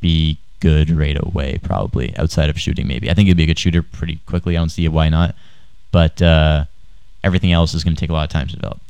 [0.00, 2.86] be good right away, probably outside of shooting.
[2.86, 4.56] Maybe I think he'd be a good shooter pretty quickly.
[4.56, 5.34] I don't see why not,
[5.90, 6.64] but uh,
[7.24, 8.80] everything else is going to take a lot of time to develop.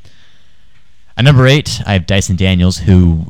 [1.17, 3.27] At number eight, I have Dyson Daniels, who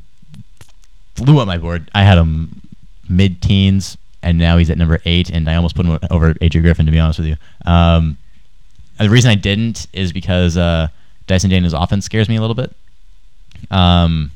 [1.14, 1.90] flew up my board.
[1.94, 2.60] I had him
[3.08, 6.86] mid-teens, and now he's at number eight, and I almost put him over AJ Griffin
[6.86, 7.36] to be honest with you.
[7.66, 8.16] Um,
[8.98, 10.88] the reason I didn't is because uh,
[11.26, 12.72] Dyson Daniels' offense scares me a little bit.
[13.70, 14.30] Um,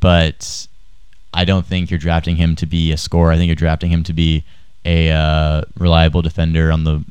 [0.00, 0.66] but
[1.32, 3.32] I don't think you're drafting him to be a scorer.
[3.32, 4.44] I think you're drafting him to be
[4.84, 7.04] a uh, reliable defender on the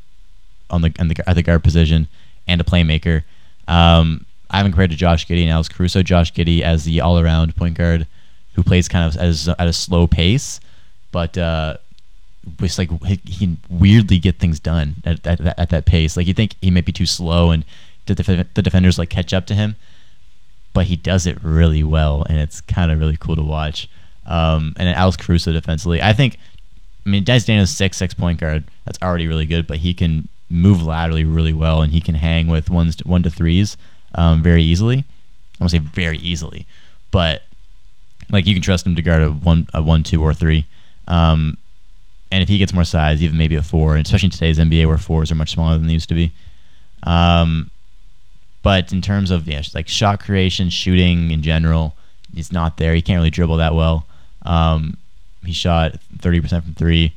[0.69, 2.07] on the, the at the guard position
[2.47, 3.23] and a playmaker.
[3.67, 6.01] Um, I haven't compared to Josh Giddey and Alex Caruso.
[6.01, 8.07] Josh Giddey as the all-around point guard
[8.53, 10.59] who plays kind of as at a slow pace,
[11.11, 11.77] but uh,
[12.59, 16.17] was like he, he weirdly get things done at, at, at that pace.
[16.17, 17.63] Like you think he might be too slow and
[18.07, 19.75] the, def- the defenders like catch up to him,
[20.73, 23.87] but he does it really well, and it's kind of really cool to watch.
[24.29, 26.37] Um, and Alex Caruso defensively, I think.
[27.05, 28.63] I mean, Dyson Daniels six six point guard.
[28.85, 32.47] That's already really good, but he can move laterally really well, and he can hang
[32.47, 33.75] with ones to, one to threes
[34.15, 34.99] um, very easily.
[34.99, 36.65] I won't say very easily,
[37.11, 37.41] but
[38.29, 40.65] like you can trust him to guard a one, a one, two, or three.
[41.07, 41.57] Um,
[42.31, 44.97] and if he gets more size, even maybe a four, especially in today's NBA where
[44.99, 46.31] fours are much smaller than they used to be.
[47.03, 47.71] Um,
[48.61, 51.95] but in terms of yeah, like shot creation, shooting in general,
[52.33, 52.93] he's not there.
[52.93, 54.05] He can't really dribble that well.
[54.49, 54.97] Um,
[55.45, 57.13] he shot 30% from three.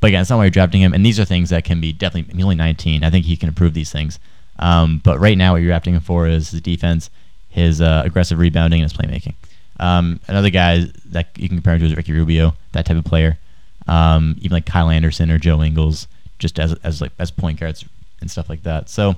[0.00, 0.92] But again, it's not why you're drafting him.
[0.92, 3.02] And these are things that can be definitely, he's only 19.
[3.02, 4.18] I think he can improve these things.
[4.58, 7.10] Um, but right now, what you're drafting him for is his defense,
[7.48, 9.34] his uh, aggressive rebounding, and his playmaking.
[9.80, 13.04] Um, another guy that you can compare him to is Ricky Rubio, that type of
[13.04, 13.38] player.
[13.86, 16.08] Um, even like Kyle Anderson or Joe Ingles,
[16.38, 17.84] just as as like as point guards,
[18.20, 18.88] and stuff like that.
[18.88, 19.14] So uh,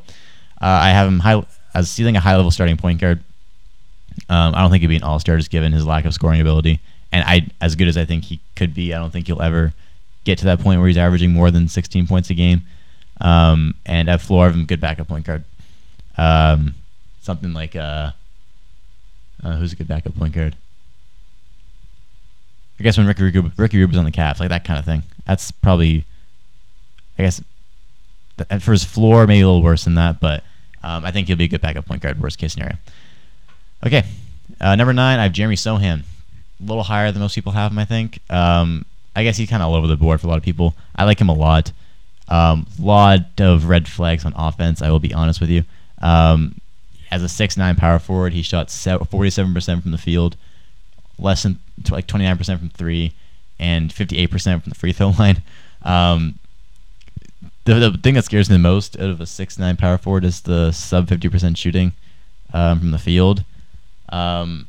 [0.60, 1.42] I have him high
[1.74, 3.20] as ceiling a high level starting point guard.
[4.28, 6.40] Um, I don't think he'd be an all star just given his lack of scoring
[6.40, 6.80] ability.
[7.12, 9.72] And I, as good as I think he could be, I don't think he'll ever
[10.24, 12.62] get to that point where he's averaging more than 16 points a game.
[13.20, 15.44] Um, and at floor, have him good backup point guard.
[16.16, 16.74] Um,
[17.22, 18.10] something like uh,
[19.42, 20.56] uh, who's a good backup point guard?
[22.78, 25.02] I guess when Ricky Rubio, Ricky Rubio's on the Cavs, like that kind of thing.
[25.26, 26.04] That's probably,
[27.18, 27.42] I guess,
[28.36, 30.44] th- for his floor, maybe a little worse than that, but
[30.82, 32.76] um, I think he'll be a good backup point guard, worst case scenario.
[33.84, 34.04] Okay,
[34.60, 36.02] uh, number nine, I have Jeremy Sochan.
[36.60, 38.20] A little higher than most people have him, I think.
[38.30, 40.74] Um, I guess he's kind of all over the board for a lot of people.
[40.94, 41.72] I like him a lot.
[42.28, 44.82] Um, lot of red flags on offense.
[44.82, 45.64] I will be honest with you.
[46.00, 46.60] Um,
[47.10, 50.36] as a six nine power forward, he shot forty seven percent from the field,
[51.18, 51.58] less than
[51.90, 53.12] like twenty nine percent from three,
[53.58, 55.42] and fifty eight percent from the free throw line.
[55.82, 56.38] Um,
[57.64, 60.24] the, the thing that scares me the most out of a six nine power forward
[60.24, 61.92] is the sub fifty percent shooting
[62.52, 63.44] um, from the field.
[64.10, 64.68] Um,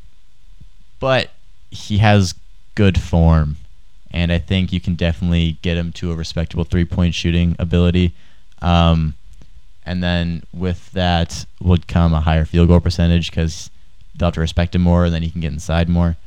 [0.99, 1.31] but
[1.71, 2.33] he has
[2.75, 3.57] good form
[4.11, 8.13] and I think you can definitely get him to a respectable three point shooting ability.
[8.61, 9.13] Um,
[9.85, 13.69] and then with that would come a higher field goal percentage because
[14.15, 16.17] they'll have to respect him more, and then he can get inside more.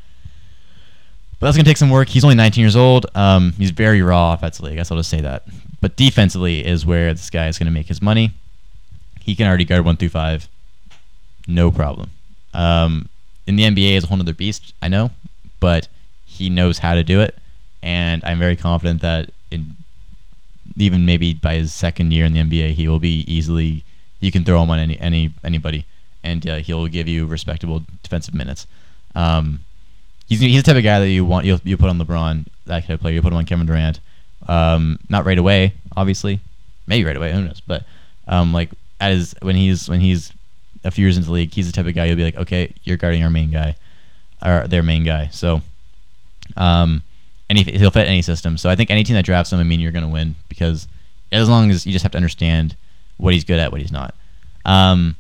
[1.38, 2.09] But that's gonna take some work.
[2.09, 3.07] He's only 19 years old.
[3.14, 4.72] Um, he's very raw offensively.
[4.72, 5.44] I guess I'll just say that.
[5.81, 8.33] But defensively is where this guy is gonna make his money.
[9.20, 10.48] He can already guard one through five,
[11.46, 12.11] no problem.
[12.55, 13.09] Um,
[13.46, 14.72] in the NBA, is a whole other beast.
[14.81, 15.11] I know,
[15.62, 15.88] but
[16.27, 17.35] he knows how to do it
[17.83, 19.77] and I'm very confident that in
[20.77, 23.85] even maybe by his second year in the NBA, he will be easily.
[24.20, 25.85] You can throw him on any any anybody,
[26.22, 28.66] and uh, he'll give you respectable defensive minutes.
[29.14, 29.61] Um,
[30.27, 32.83] he's he's the type of guy that you want you you put on LeBron, that
[32.83, 33.14] kind of player.
[33.14, 34.01] You put him on Kevin Durant.
[34.48, 36.40] Um, not right away, obviously,
[36.87, 37.33] maybe right away.
[37.33, 37.61] Who knows?
[37.61, 37.85] But
[38.29, 38.70] um, like
[39.01, 40.33] as when he's when he's
[40.85, 42.72] a few years into the league, he's the type of guy you'll be like, okay,
[42.85, 43.77] you're guarding our main guy,
[44.44, 45.28] or their main guy.
[45.28, 45.62] So,
[46.57, 47.02] um,
[47.50, 48.57] any he'll fit any system.
[48.57, 50.88] So I think any team that drafts him, I mean, you're going to win because
[51.31, 52.76] as long as you just have to understand
[53.16, 54.14] what he's good at, what he's not.
[54.64, 55.16] Um,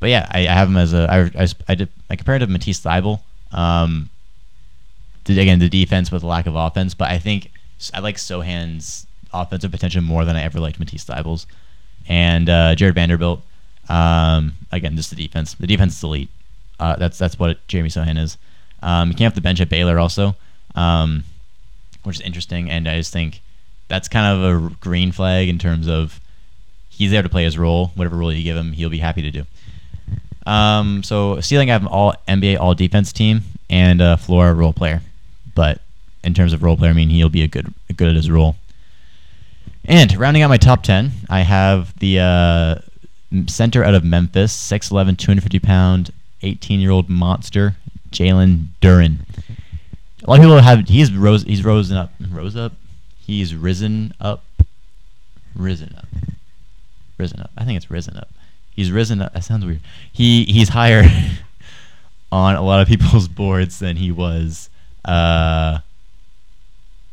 [0.00, 2.48] but yeah, I, I have him as a I, I, I did I compared him
[2.48, 3.20] to Matisse Thybulle.
[3.52, 4.10] Um,
[5.24, 7.50] did again the defense with a lack of offense, but I think
[7.94, 11.46] I like Sochan's offensive potential more than I ever liked Matisse Thybulle's.
[12.08, 13.42] And uh, Jarred Vanderbilt,
[13.88, 15.54] um, again, just the defense.
[15.54, 16.30] The defense is elite.
[16.82, 18.36] Uh, that's that's what Jeremy Sochan is.
[18.82, 20.34] Um, he came off the bench at Baylor also
[20.74, 21.24] um,
[22.02, 22.70] which is interesting.
[22.70, 23.40] And I just think
[23.88, 26.20] that's kind of a green flag in terms of
[26.88, 27.88] he's there to play his role.
[27.94, 29.44] Whatever role you give him, he'll be happy to do.
[30.46, 34.72] Um, so ceiling, I have an all NBA all defense team and a floor role
[34.72, 35.02] player.
[35.54, 35.80] But
[36.24, 38.56] in terms of role player, I mean he'll be a good good at his role.
[39.84, 42.74] And rounding out my top ten, I have the uh,
[43.48, 47.76] center out of Memphis, 6'11", 250 pound, 18 year old monster,
[48.10, 49.18] Jalen Duren.
[50.24, 52.72] A lot of people have he's rose he's risen up rose up.
[53.18, 54.44] He's risen up.
[55.54, 56.06] Risen up.
[57.18, 57.50] Risen up.
[57.56, 58.28] I think it's risen up.
[58.74, 59.34] He's risen up.
[59.34, 59.80] That sounds weird.
[60.12, 61.04] He he's higher
[62.32, 64.70] on a lot of people's boards than he was
[65.04, 65.78] uh,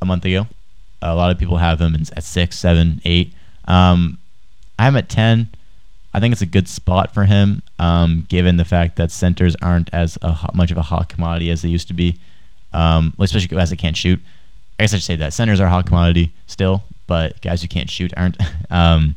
[0.01, 0.47] a month ago.
[1.01, 3.33] A lot of people have him at six, seven, eight.
[3.65, 4.17] Um,
[4.77, 5.49] I'm at ten.
[6.13, 9.89] I think it's a good spot for him, um, given the fact that centers aren't
[9.93, 12.19] as a, much of a hot commodity as they used to be
[12.73, 14.19] um, especially guys that can't shoot.
[14.79, 17.67] I guess I should say that centers are a hot commodity still, but guys who
[17.67, 18.37] can't shoot aren't.
[18.69, 19.15] um,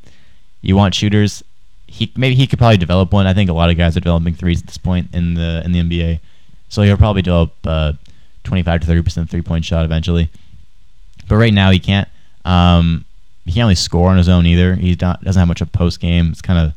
[0.61, 1.43] you want shooters.
[1.87, 3.27] He maybe he could probably develop one.
[3.27, 5.73] I think a lot of guys are developing threes at this point in the in
[5.73, 6.21] the NBA,
[6.69, 7.93] so he'll probably develop uh,
[8.45, 10.31] 25 to 30 percent three point shot eventually.
[11.29, 12.09] But right now he can't.
[12.45, 13.05] Um,
[13.45, 14.77] he can't really score on his own either.
[14.77, 16.31] He doesn't have much of a post game.
[16.31, 16.75] It's kind of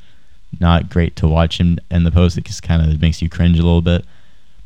[0.59, 2.37] not great to watch him in the post.
[2.37, 4.05] It just kind of makes you cringe a little bit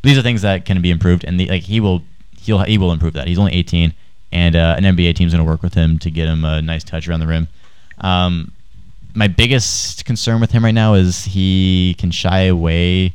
[0.01, 2.03] these are things that can be improved, and the, like he will
[2.41, 3.27] he'll he will improve that.
[3.27, 3.93] He's only 18,
[4.31, 6.83] and uh, an NBA team's going to work with him to get him a nice
[6.83, 7.47] touch around the rim.
[7.99, 8.51] Um,
[9.13, 13.13] my biggest concern with him right now is he can shy away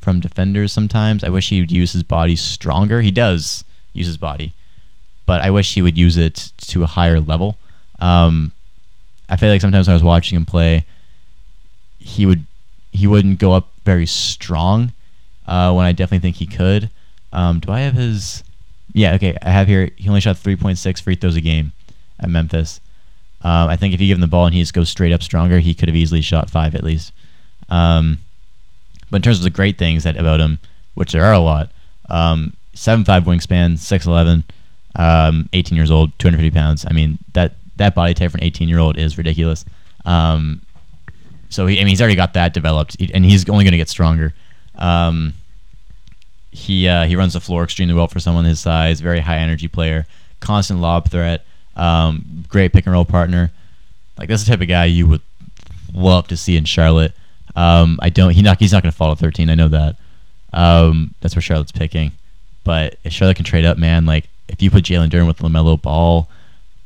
[0.00, 1.22] from defenders sometimes.
[1.22, 3.02] I wish he would use his body stronger.
[3.02, 4.52] He does use his body,
[5.26, 7.58] but I wish he would use it to a higher level.
[7.98, 8.52] Um,
[9.28, 10.84] I feel like sometimes when I was watching him play,
[12.02, 12.44] he would
[12.92, 14.92] he wouldn't go up very strong
[15.46, 16.90] uh, when I definitely think he could.
[17.32, 18.44] Um, do I have his?
[18.92, 19.36] Yeah, okay.
[19.42, 19.90] I have here.
[19.96, 21.72] He only shot 3.6 free throws a game
[22.20, 22.80] at Memphis.
[23.40, 25.22] Um, I think if you give him the ball and he just goes straight up
[25.22, 27.12] stronger, he could have easily shot five at least.
[27.68, 28.18] Um,
[29.10, 30.58] but in terms of the great things that about him,
[30.94, 31.70] which there are a lot,
[32.08, 34.44] um, seven five wingspan, six eleven,
[34.94, 36.84] um, 18 years old, 250 pounds.
[36.88, 39.64] I mean that that body type for an 18 year old is ridiculous.
[40.04, 40.60] Um,
[41.52, 43.88] so he, I mean, he's already got that developed, and he's only going to get
[43.88, 44.32] stronger.
[44.76, 45.34] Um,
[46.50, 49.00] he uh, he runs the floor extremely well for someone his size.
[49.00, 50.06] Very high energy player,
[50.40, 51.44] constant lob threat,
[51.76, 53.50] um, great pick and roll partner.
[54.18, 55.22] Like that's the type of guy you would
[55.94, 57.12] love to see in Charlotte.
[57.54, 58.32] Um, I don't.
[58.32, 58.58] He not.
[58.58, 59.50] He's not going to fall to 13.
[59.50, 59.96] I know that.
[60.52, 62.12] Um, that's where Charlotte's picking.
[62.64, 65.80] But if Charlotte can trade up, man, like if you put Jalen Duren with LaMelo
[65.80, 66.28] Ball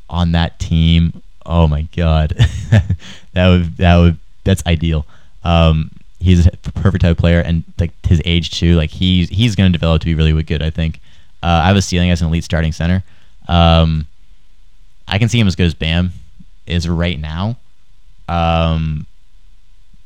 [0.09, 2.31] on that team, oh my god,
[3.33, 5.05] that would that would that's ideal.
[5.45, 8.77] Um, he's a perfect type of player, and like his age too.
[8.77, 10.63] Like he's he's going to develop to be really good.
[10.63, 11.01] I think.
[11.43, 13.05] Uh, I have a ceiling as an elite starting center.
[13.47, 14.07] Um,
[15.07, 16.13] I can see him as good as Bam
[16.67, 17.57] is right now.
[18.29, 19.07] Um,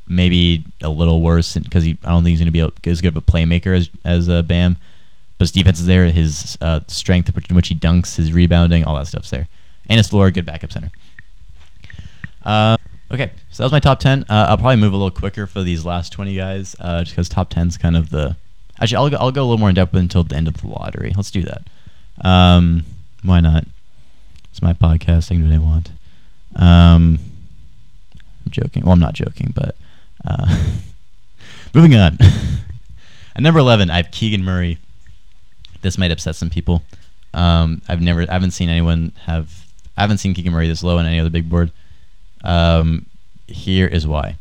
[0.07, 3.17] maybe a little worse because I don't think he's going to be as good of
[3.17, 4.77] a playmaker as as uh, Bam.
[5.39, 8.97] But his defense is there, his uh, strength in which he dunks, his rebounding, all
[8.97, 9.49] that stuff's there,
[9.89, 10.91] and his floor, good backup center.
[12.45, 12.77] Uh,
[13.11, 14.25] okay, so that was my top ten.
[14.29, 17.29] Uh, I'll probably move a little quicker for these last twenty guys, uh, just because
[17.29, 18.37] top 10 is kind of the.
[18.81, 20.69] Actually, I'll go, I'll go a little more in depth until the end of the
[20.69, 21.13] lottery.
[21.15, 21.63] Let's do that.
[22.23, 22.85] Um,
[23.23, 23.65] why not?
[24.51, 25.31] It's my podcast.
[25.31, 25.91] I can do what I want.
[26.57, 27.19] Um,
[28.45, 28.85] I'm joking.
[28.85, 29.77] Well, I'm not joking, but
[30.25, 30.73] uh,
[31.75, 32.19] moving on.
[33.37, 34.79] At number 11, I have Keegan Murray.
[35.83, 36.83] This might upset some people.
[37.33, 40.99] Um, I've never, I haven't seen anyone have, I haven't seen Keegan Murray this low
[40.99, 41.71] on any other big board.
[42.45, 43.07] Um,
[43.47, 44.37] here is why.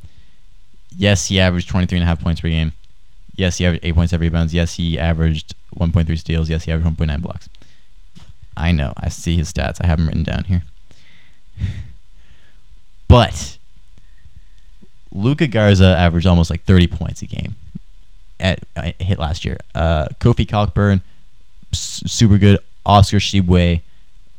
[0.96, 2.74] Yes, he averaged 23 and a half points per game.
[3.36, 4.54] Yes, he averaged 8 points every rebounds.
[4.54, 6.50] Yes, he averaged 1.3 steals.
[6.50, 7.48] Yes, he averaged 1.9 blocks.
[8.58, 8.94] I know.
[8.98, 9.78] I see his stats.
[9.82, 10.64] I have them written down here.
[13.08, 13.58] But
[15.12, 17.56] Luka Garza averaged almost like 30 points a game
[18.40, 19.58] at uh, hit last year.
[19.74, 21.02] Uh, Kofi Cockburn,
[21.74, 22.60] s- super good.
[22.86, 23.82] Oscar Tshiebwe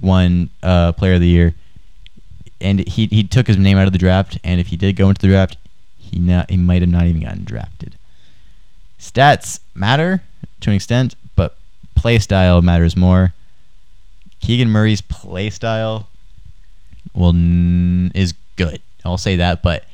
[0.01, 1.55] won uh, Player of the Year,
[2.61, 4.39] and he he took his name out of the draft.
[4.45, 5.57] And if he did go into the draft,
[5.99, 7.97] he not he might have not even gotten drafted.
[8.99, 10.23] Stats matter
[10.61, 11.57] to an extent, but
[11.95, 13.33] play style matters more.
[14.41, 16.09] Keegan Murray's play style
[17.15, 18.81] well n- is good.
[19.05, 19.85] I'll say that, but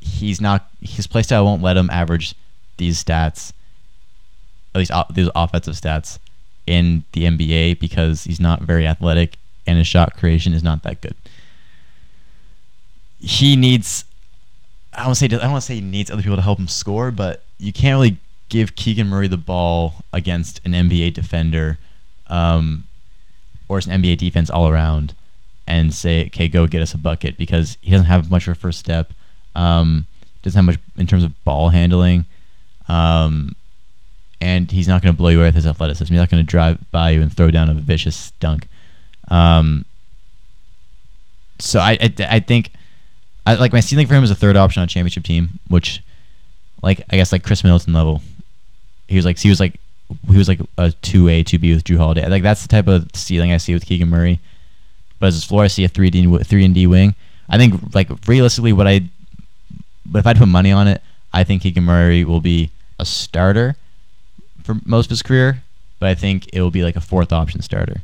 [0.00, 0.68] he's not.
[0.80, 2.34] His play style won't let him average
[2.76, 3.52] these stats,
[4.74, 6.18] at least these offensive stats,
[6.66, 11.00] in the NBA because he's not very athletic and his shot creation is not that
[11.00, 11.14] good.
[13.20, 14.04] He needs.
[14.92, 15.26] I don't say.
[15.26, 17.72] I don't want to say he needs other people to help him score, but you
[17.72, 21.78] can't really give Keegan Murray the ball against an NBA defender,
[22.28, 22.84] um,
[23.68, 25.14] or an NBA defense all around,
[25.66, 28.54] and say, "Okay, go get us a bucket," because he doesn't have much of a
[28.54, 29.12] first step.
[29.54, 30.06] Um,
[30.42, 32.24] doesn't have much in terms of ball handling.
[32.88, 33.54] Um,
[34.40, 36.12] and he's not going to blow you away with his athleticism.
[36.12, 38.68] He's not going to drive by you and throw down a vicious dunk.
[39.28, 39.84] Um,
[41.58, 42.70] so I, I, I think
[43.48, 46.02] I like my ceiling for him is a third option on a championship team, which
[46.82, 48.20] like I guess like Khris Middleton level.
[49.08, 49.80] He was like he was like
[50.30, 52.28] he was like a two A two B with Jrue Holiday.
[52.28, 54.38] Like that's the type of ceiling I see with Keegan Murray.
[55.18, 57.14] But as his floor, I see a three D three and D wing.
[57.48, 59.08] I think like realistically, what I
[60.04, 61.00] but if I put money on it,
[61.32, 63.76] I think Keegan Murray will be a starter
[64.62, 65.62] for most of his career.
[66.00, 68.02] But I think it will be like a fourth option starter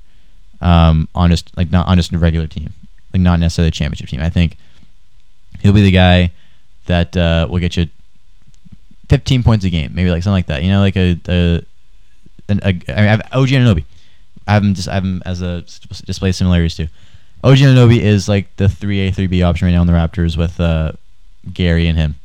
[0.63, 2.73] um, on just like not on just a regular team,
[3.13, 4.21] like not necessarily a championship team.
[4.21, 4.57] I think
[5.65, 6.31] he'll be the guy
[6.87, 7.89] that uh, will get you
[9.09, 10.63] 15 points a game, maybe like something like that.
[10.63, 11.63] You know, like a, a,
[12.49, 13.85] a, a I, mean, I have OG Anunoby.
[14.47, 15.63] I have him just I have him as a
[16.05, 16.89] display similarities too.
[17.43, 20.93] OG Anunoby is like the 3A, 3B option right now in the Raptors with uh,
[21.53, 22.17] Gary and him.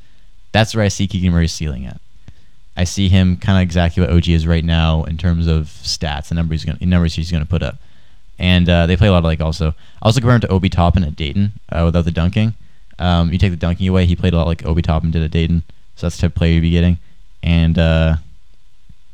[0.52, 1.99] That's where I see Keegan Murray's ceiling at.
[2.75, 6.30] I see him kind of exactly what OG is right now in terms of stats,
[6.30, 7.77] the numbers he's gonna, numbers he's going to put up.
[8.37, 9.69] And uh, they play a lot of like also.
[10.02, 12.54] I also compare him to Obi Toppin at Dayton uh, without the dunking.
[13.00, 15.31] Um, you take the dunking away, he played a lot like Obi Toppin did at
[15.31, 15.63] Dayton.
[15.95, 16.97] So that's the type of player you'd be getting.
[17.41, 18.17] And uh,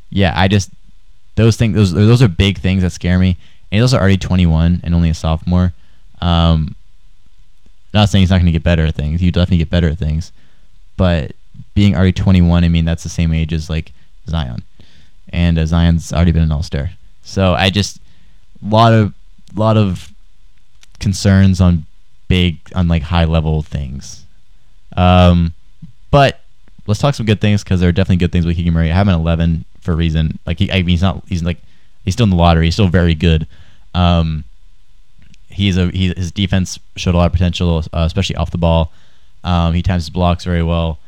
[0.10, 0.72] yeah, I just
[1.36, 3.38] those things those those are big things that scare me.
[3.72, 5.74] And he's also already 21 and only a sophomore.
[6.22, 6.76] Um,
[7.94, 9.22] not saying he's not going to get better at things.
[9.22, 10.32] You definitely get better at things,
[10.98, 11.32] but
[11.74, 13.92] being already 21, I mean that's the same age as like
[14.28, 14.64] Zion,
[15.30, 16.92] and uh, Zion's already been an All Star.
[17.24, 18.00] So I just
[18.62, 19.14] lot of
[19.56, 20.12] lot of
[21.00, 21.86] concerns on
[22.28, 24.26] big on like high level things.
[24.96, 25.54] Um,
[26.12, 26.42] but
[26.88, 28.92] let's talk some good things because there are definitely good things with Keegan Murray.
[28.92, 30.40] I have an 11 for a reason.
[30.46, 31.24] Like he, I mean, he's not.
[31.28, 31.58] He's like
[32.04, 32.66] he's still in the lottery.
[32.66, 33.48] He's still very good.
[33.94, 34.44] Um,
[35.50, 38.92] he's a he, his defense showed a lot of potential, uh, especially off the ball.
[39.44, 41.00] Um, he times his blocks very well.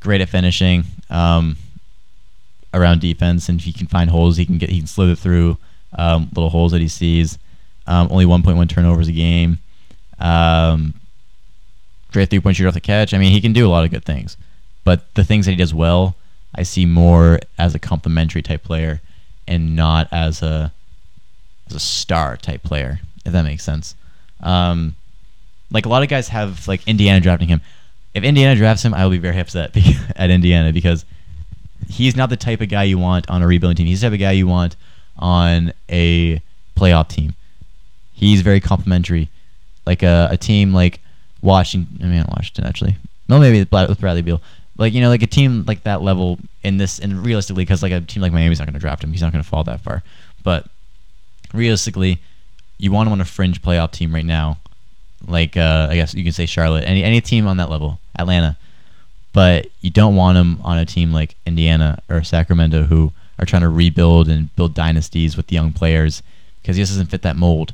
[0.00, 1.56] Great at finishing um,
[2.74, 5.58] around defense, and if he can find holes, he can get he can slither through
[5.96, 7.38] um, little holes that he sees.
[7.86, 9.58] Um, only 1.1 turnovers a game.
[10.18, 10.94] Um,
[12.12, 13.14] great three point shooter off the catch.
[13.14, 14.36] I mean, he can do a lot of good things,
[14.84, 16.16] but the things that he does well,
[16.54, 19.00] I see more as a complementary type player,
[19.46, 20.72] and not as a
[21.68, 23.00] as a star type player.
[23.24, 23.94] If that makes sense.
[24.40, 24.96] Um,
[25.70, 27.60] like a lot of guys have like Indiana drafting him.
[28.14, 29.74] If Indiana drafts him, I will be very upset
[30.16, 31.04] at Indiana because
[31.88, 33.86] he's not the type of guy you want on a rebuilding team.
[33.86, 34.76] He's the type of guy you want
[35.18, 36.42] on a
[36.76, 37.34] playoff team.
[38.12, 39.28] He's very complimentary,
[39.86, 41.00] like a, a team like
[41.40, 41.98] Washington.
[42.02, 42.96] I mean, Washington actually.
[43.28, 44.40] No, maybe with Bradley Beal.
[44.78, 47.92] Like you know, like a team like that level in this, and realistically, because like
[47.92, 49.12] a team like Miami's not going to draft him.
[49.12, 50.02] He's not going to fall that far.
[50.42, 50.66] But
[51.52, 52.20] realistically,
[52.78, 54.58] you want him on a fringe playoff team right now
[55.26, 58.56] like uh, I guess you can say Charlotte, any any team on that level, Atlanta,
[59.32, 63.62] but you don't want him on a team like Indiana or Sacramento who are trying
[63.62, 66.22] to rebuild and build dynasties with young players
[66.60, 67.72] because he just doesn't fit that mold.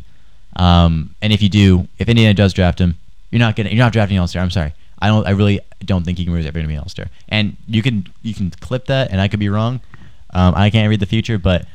[0.58, 2.96] Um, and if you do, if Indiana does draft him,
[3.30, 4.42] you're not getting you're not drafting All Star.
[4.42, 7.06] I'm sorry, I don't I really don't think he can ever to be All Star.
[7.28, 9.80] And you can you can clip that, and I could be wrong.
[10.34, 11.66] Um, I can't read the future, but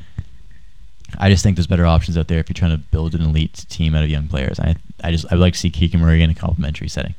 [1.17, 3.65] I just think there's better options out there if you're trying to build an elite
[3.69, 4.59] team out of young players.
[4.59, 7.15] I I just I would like to see Keegan Murray in a complimentary setting.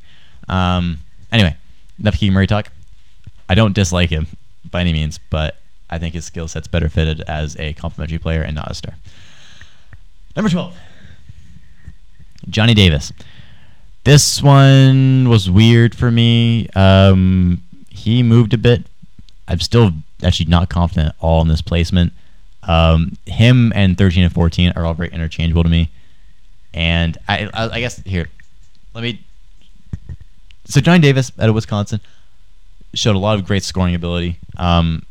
[0.47, 0.99] Um,
[1.31, 1.55] anyway,
[1.99, 2.69] enough Keegan Murray talk.
[3.49, 4.27] I don't dislike him
[4.69, 5.57] by any means, but
[5.89, 8.95] I think his skill set's better fitted as a complimentary player and not a star.
[10.35, 10.75] Number twelve,
[12.49, 13.11] Johnny Davis.
[14.03, 16.69] This one was weird for me.
[16.75, 18.83] Um, he moved a bit.
[19.47, 19.91] I'm still
[20.23, 22.13] actually not confident at all in this placement.
[22.63, 25.89] Um, him and 13 and 14 are all very interchangeable to me.
[26.73, 28.27] And I, I, I guess here,
[28.93, 29.21] let me.
[30.65, 31.99] So Johnny Davis out of Wisconsin
[32.93, 34.39] showed a lot of great scoring ability.
[34.57, 35.05] Um,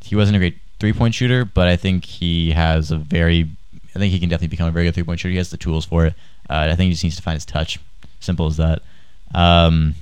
[0.00, 3.48] he wasn't a great three point shooter, but I think he has a very.
[3.94, 5.30] I think he can definitely become a very good three point shooter.
[5.32, 6.14] He has the tools for it.
[6.48, 7.78] Uh, I think he just needs to find his touch.
[8.20, 8.82] Simple as that.
[9.34, 9.94] Um,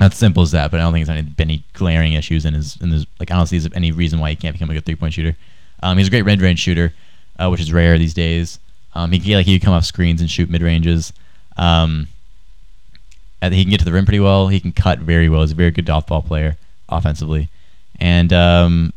[0.00, 2.76] not simple as that, but I don't think there's any, any glaring issues in his
[2.80, 3.30] in his like.
[3.30, 5.36] I don't see any reason why he can't become a good three point shooter.
[5.82, 6.94] Um, he's a great mid range shooter,
[7.38, 8.58] uh, which is rare these days.
[8.94, 11.12] Um, he can like he can come off screens and shoot mid ranges.
[11.56, 12.08] Um,
[13.42, 14.48] he can get to the rim pretty well.
[14.48, 15.42] He can cut very well.
[15.42, 16.56] He's a very good off ball player
[16.88, 17.48] offensively,
[18.00, 18.92] and um,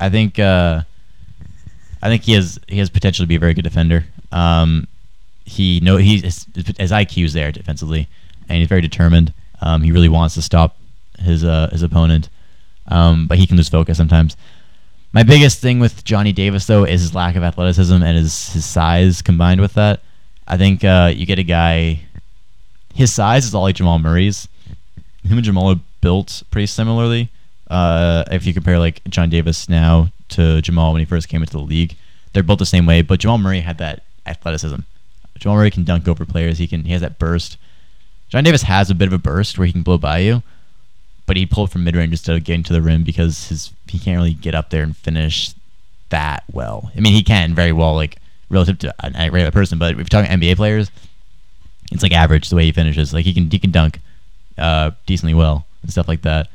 [0.00, 0.82] I think uh,
[2.02, 4.06] I think he has he has potential to be a very good defender.
[4.30, 4.88] Um,
[5.44, 6.46] he know he's his,
[6.78, 8.08] his IQ is there defensively,
[8.48, 9.32] and he's very determined.
[9.60, 10.76] Um, he really wants to stop
[11.18, 12.28] his uh, his opponent,
[12.88, 14.36] um, but he can lose focus sometimes.
[15.12, 18.64] My biggest thing with Johnny Davis though is his lack of athleticism and his his
[18.64, 20.00] size combined with that.
[20.46, 22.00] I think uh, you get a guy.
[22.94, 24.48] His size is all like Jamal Murray's.
[25.24, 27.30] Him and Jamal are built pretty similarly.
[27.70, 31.52] Uh, if you compare like John Davis now to Jamal when he first came into
[31.52, 31.96] the league,
[32.32, 33.02] they're built the same way.
[33.02, 34.80] But Jamal Murray had that athleticism.
[35.38, 36.58] Jamal Murray can dunk over players.
[36.58, 36.84] He can.
[36.84, 37.56] He has that burst.
[38.28, 40.42] John Davis has a bit of a burst where he can blow by you,
[41.26, 43.98] but he pulled from mid range instead of getting to the rim because his he
[43.98, 45.52] can't really get up there and finish
[46.08, 46.90] that well.
[46.96, 48.18] I mean, he can very well, like
[48.48, 50.90] relative to a regular person, but if you're talking NBA players,
[51.90, 53.12] it's like average the way he finishes.
[53.12, 54.00] Like he can he can dunk
[54.56, 56.48] uh, decently well and stuff like that,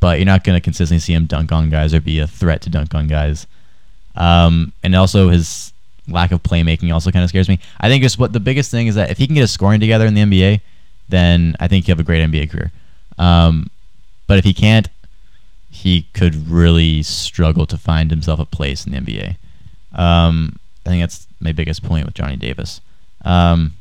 [0.00, 2.70] but you're not gonna consistently see him dunk on guys or be a threat to
[2.70, 3.46] dunk on guys.
[4.14, 5.72] Um, and also his
[6.08, 7.58] lack of playmaking also kind of scares me.
[7.80, 9.80] I think it's what the biggest thing is that if he can get his scoring
[9.80, 10.60] together in the NBA,
[11.08, 12.72] then I think he'll have a great NBA career.
[13.18, 13.70] Um,
[14.26, 14.88] but if he can't,
[15.70, 19.36] he could really struggle to find himself a place in the NBA.
[19.98, 22.80] Um, I think that's my biggest point with Johnny Davis.
[23.24, 23.74] Um,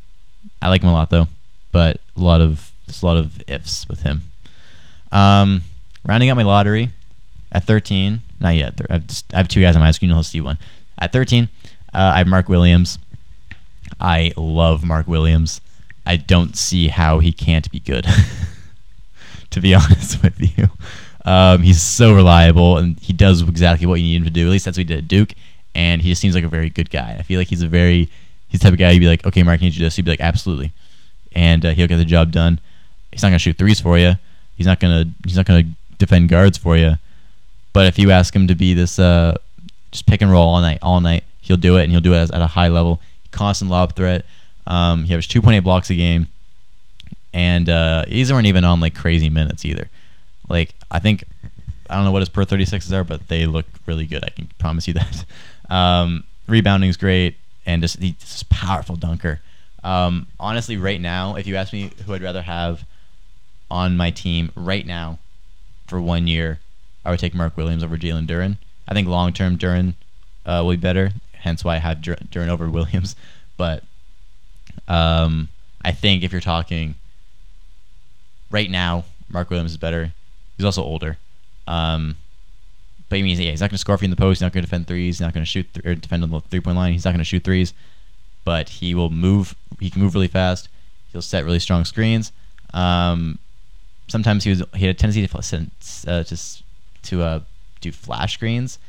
[0.62, 1.28] I like him a lot though,
[1.72, 4.24] but a lot of there's a lot of ifs with him.
[5.12, 5.64] Um,
[6.06, 6.90] rounding out my lottery
[7.52, 8.80] at 13, not yet.
[8.90, 9.02] I
[9.34, 10.12] have, two guys on my screen.
[10.12, 10.58] You'll see one
[10.98, 11.50] at 13.
[11.94, 13.00] Uh, I have Mark Williams.
[14.00, 15.62] I love Mark Williams.
[16.06, 18.06] I don't see how he can't be good.
[19.52, 20.70] to be honest with you.
[21.24, 24.48] Um, he's so reliable and he does exactly what you need him to do.
[24.48, 25.34] At least that's what he did at Duke.
[25.76, 27.16] And he just seems like a very good guy.
[27.20, 28.10] I feel like he's a very,
[28.50, 29.96] he's the type of guy you'd be like, okay, Mark, need you do this.
[29.96, 30.72] He'd be like, absolutely.
[31.34, 32.60] And uh, he'll get the job done.
[33.12, 34.14] He's not going to shoot threes for you.
[34.58, 36.96] He's not going to, he's not going to defend guards for you.
[37.74, 39.38] But if you ask him to be this, uh,
[39.92, 42.32] just pick and roll all night, all night, he'll do it and he'll do it
[42.32, 43.02] at a high level.
[43.32, 44.26] Constant lob threat.
[44.66, 46.28] Um, he has 2.8 blocks a game
[47.34, 49.90] and uh, these aren't even on like crazy minutes either.
[50.50, 51.24] Like I think
[51.90, 54.24] I don't know what his per 36s are, but they look really good.
[54.24, 55.26] I can promise you that.
[55.70, 57.36] Um, rebounding is great,
[57.66, 59.42] and just he's powerful dunker.
[59.84, 62.86] Um, honestly, right now, if you ask me who I'd rather have
[63.70, 65.18] on my team right now
[65.88, 66.60] for one year,
[67.04, 68.58] I would take Mark Williams over Jalen Duren.
[68.88, 69.96] I think long term Duren
[70.46, 71.12] uh, will be better.
[71.42, 73.16] Hence why I have Duren over Williams.
[73.58, 73.84] But
[74.88, 75.50] um,
[75.84, 76.96] I think if you're talking
[78.50, 80.14] right now, Mark Williams is better.
[80.58, 81.18] He's also older.
[81.68, 82.16] Um,
[83.10, 84.38] but he means yeah, he's not going to score for you in the post.
[84.38, 85.18] He's not going to defend threes.
[85.18, 86.94] He's not going to shoot th- or defend on the three point line.
[86.94, 87.74] He's not going to shoot threes,
[88.46, 89.56] but he will move.
[89.80, 90.70] He can move really fast.
[91.12, 92.32] He'll set really strong screens.
[92.74, 93.38] Um,
[94.08, 95.72] sometimes he was he had a tendency to
[96.08, 96.64] uh, just
[97.04, 97.40] to uh,
[97.82, 98.80] do flash screens,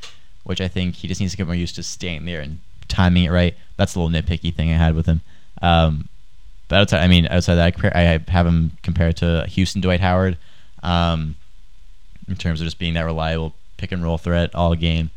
[0.45, 3.25] which I think he just needs to get more used to staying there and timing
[3.25, 3.55] it right.
[3.77, 5.21] That's a little nitpicky thing I had with him.
[5.61, 6.09] Um,
[6.69, 10.39] but outside, I mean, outside that, I, have him compared to Houston Dwight Howard,
[10.83, 11.35] um,
[12.29, 15.11] in terms of just being that reliable pick and roll threat all game.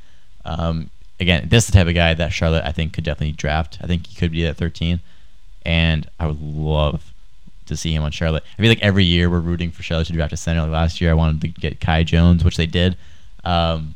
[0.43, 3.78] Um, again, this is the type of guy that Charlotte I think could definitely draft.
[3.82, 4.99] I think he could be at 13,
[5.65, 7.11] and I would love
[7.67, 8.43] to see him on Charlotte.
[8.57, 10.61] I feel like every year we're rooting for Charlotte to draft a center.
[10.61, 12.95] Like last year, I wanted to get Kai Jones, which they did.
[13.43, 13.95] Um,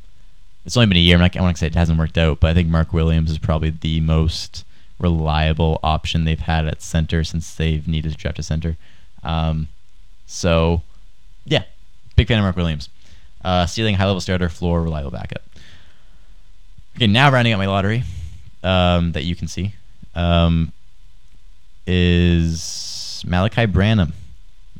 [0.66, 1.16] it's only been a year.
[1.16, 3.32] I'm not, I want to say it hasn't worked out, but I think Mark Williams
[3.32, 4.66] is probably the most
[5.00, 8.78] reliable option they've had at center since they've needed to draft a center.
[9.24, 9.68] Um,
[10.26, 10.82] so,
[11.46, 11.64] yeah,
[12.16, 12.90] big fan of Mark Williams.
[13.44, 15.42] Uh, ceiling, high level starter, floor, reliable backup.
[16.96, 18.04] Okay, now rounding out my lottery
[18.64, 19.74] um, that you can see
[20.16, 20.74] um,
[21.88, 24.14] is Malaki Branham.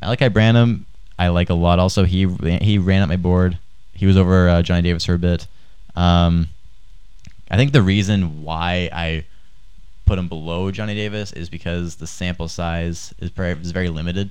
[0.02, 0.86] Malaki Branham,
[1.18, 1.80] I like a lot.
[1.80, 2.28] Also, he
[2.62, 3.58] he ran up my board.
[3.94, 5.48] He was over uh, Johnny Davis for a bit.
[6.00, 6.48] Um,
[7.52, 9.26] I think the reason why I
[10.06, 14.30] put him below Johnny Davis is because the sample size is very, is very limited.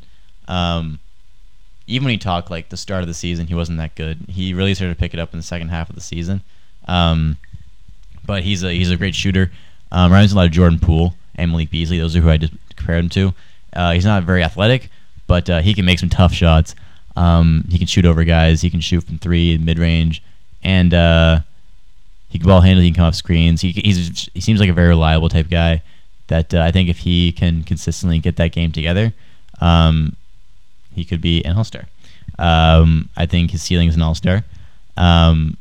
[0.49, 0.99] Um,
[1.87, 4.19] even when he talked like the start of the season, he wasn't that good.
[4.29, 6.41] He really started to pick it up in the second half of the season.
[6.87, 7.37] Um,
[8.25, 9.51] but he's a he's a great shooter.
[9.93, 11.99] Um, reminds a lot of Jordan Poole and Malik Beasley.
[11.99, 13.35] Those are who I just compared him to.
[13.75, 14.91] Uh, he's not very athletic,
[15.27, 16.75] but uh, he can make some tough shots.
[17.17, 18.63] Um, he can shoot over guys.
[18.63, 20.23] He can shoot from three, mid range,
[20.63, 21.41] and uh,
[22.29, 22.83] he can ball handle.
[22.83, 23.61] He can come off screens.
[23.61, 25.83] He he's he seems like a very reliable type guy.
[26.29, 29.15] That uh, I think if he can consistently get that game together,
[29.61, 30.15] um,
[30.95, 31.85] he could be an all star.
[32.39, 34.45] Um, I think his ceiling is an all star.
[34.97, 35.57] Um,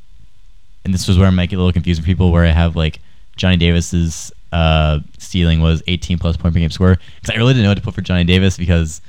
[0.83, 2.75] and this was where I might get a little confused for people, where I have
[2.75, 2.99] like
[3.37, 7.63] Johnny Davis's uh, ceiling was 18 plus point per game score because I really didn't
[7.63, 9.01] know what to put for Johnny Davis because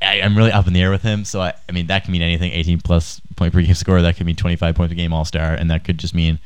[0.00, 1.24] I, am really up in the air with him.
[1.24, 2.52] So I, I mean that can mean anything.
[2.52, 4.02] 18 plus point per game score.
[4.02, 6.38] That could mean 25 points per game all star, and that could just mean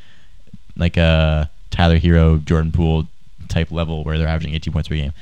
[0.77, 3.07] like a Tyler Herro, Jordan Poole
[3.47, 5.13] type level where they're averaging 18 points per game.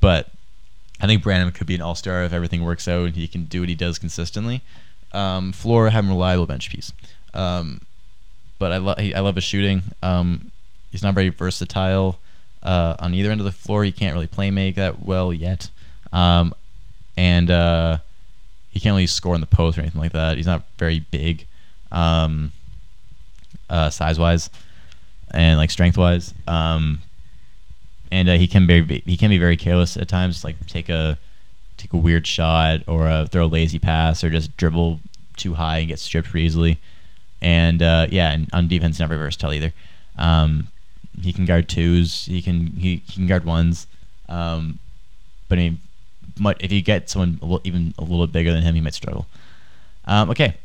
[0.00, 0.30] But
[1.00, 3.44] I think Branham could be an all star if everything works out and he can
[3.44, 4.62] do what he does consistently.
[5.12, 6.92] Um, Floor have a reliable bench piece.
[7.34, 7.80] Um,
[8.58, 9.82] but I, lo- I love his shooting.
[10.02, 10.50] Um,
[10.90, 12.18] he's not very versatile
[12.62, 13.84] uh, on either end of the floor.
[13.84, 15.70] He can't really play make that well yet.
[16.12, 16.54] Um,
[17.16, 17.98] and uh,
[18.70, 20.36] he can't really score in the post or anything like that.
[20.36, 21.46] He's not very big
[21.90, 22.52] um,
[23.68, 24.50] uh, size wise
[25.32, 26.34] and like strength wise.
[26.46, 27.00] Um,
[28.10, 31.18] and uh, he can be he can be very careless at times, like take a
[31.76, 35.00] take a weird shot or uh, throw a lazy pass or just dribble
[35.36, 36.78] too high and get stripped pretty easily.
[37.40, 39.72] And uh, yeah, and on defense, never versatile either.
[40.18, 40.68] Um,
[41.20, 42.26] he can guard twos.
[42.26, 43.86] He can he, he can guard ones.
[44.28, 44.78] Um,
[45.48, 45.78] but I mean,
[46.60, 49.26] if you get someone a little, even a little bigger than him, he might struggle.
[50.04, 50.56] Um, okay,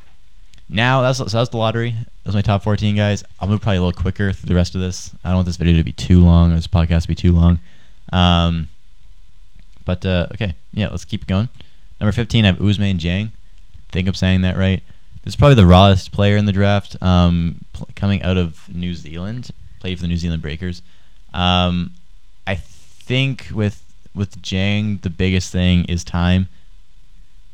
[0.69, 1.95] now that's so that's the lottery.
[2.23, 3.23] That's my top 14 guys.
[3.39, 5.11] I'll move probably a little quicker through the rest of this.
[5.23, 7.33] I don't want this video to be too long or this podcast to be too
[7.33, 7.59] long.
[8.11, 8.69] Um,
[9.85, 11.49] but uh, okay, yeah, let's keep going.
[11.99, 13.27] Number 15, I have Ousmane Dieng.
[13.27, 14.81] I think I'm saying that right.
[15.23, 18.93] This is probably the rawest player in the draft, um, pl- coming out of New
[18.93, 19.51] Zealand.
[19.79, 20.81] Played for the New Zealand Breakers.
[21.33, 21.91] Um,
[22.47, 23.81] I think with
[24.13, 26.47] with Dieng, the biggest thing is time.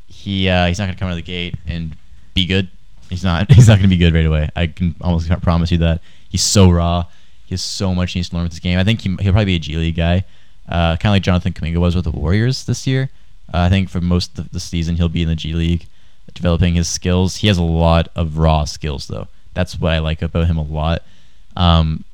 [0.06, 1.96] He uh, he's not going to come out of the gate and
[2.34, 2.68] be good.
[3.12, 3.52] He's not.
[3.52, 4.48] He's not going to be good right away.
[4.56, 6.00] I can almost promise you that.
[6.30, 7.04] He's so raw.
[7.44, 8.78] He has so much he needs to learn with this game.
[8.78, 10.24] I think he, will probably be a G League guy,
[10.66, 13.10] uh, kind of like Jonathan Kuminga was with the Warriors this year.
[13.52, 15.86] Uh, I think for most of the season he'll be in the G League,
[16.32, 17.36] developing his skills.
[17.36, 19.28] He has a lot of raw skills though.
[19.52, 21.02] That's what I like about him a lot.
[21.54, 22.04] Um,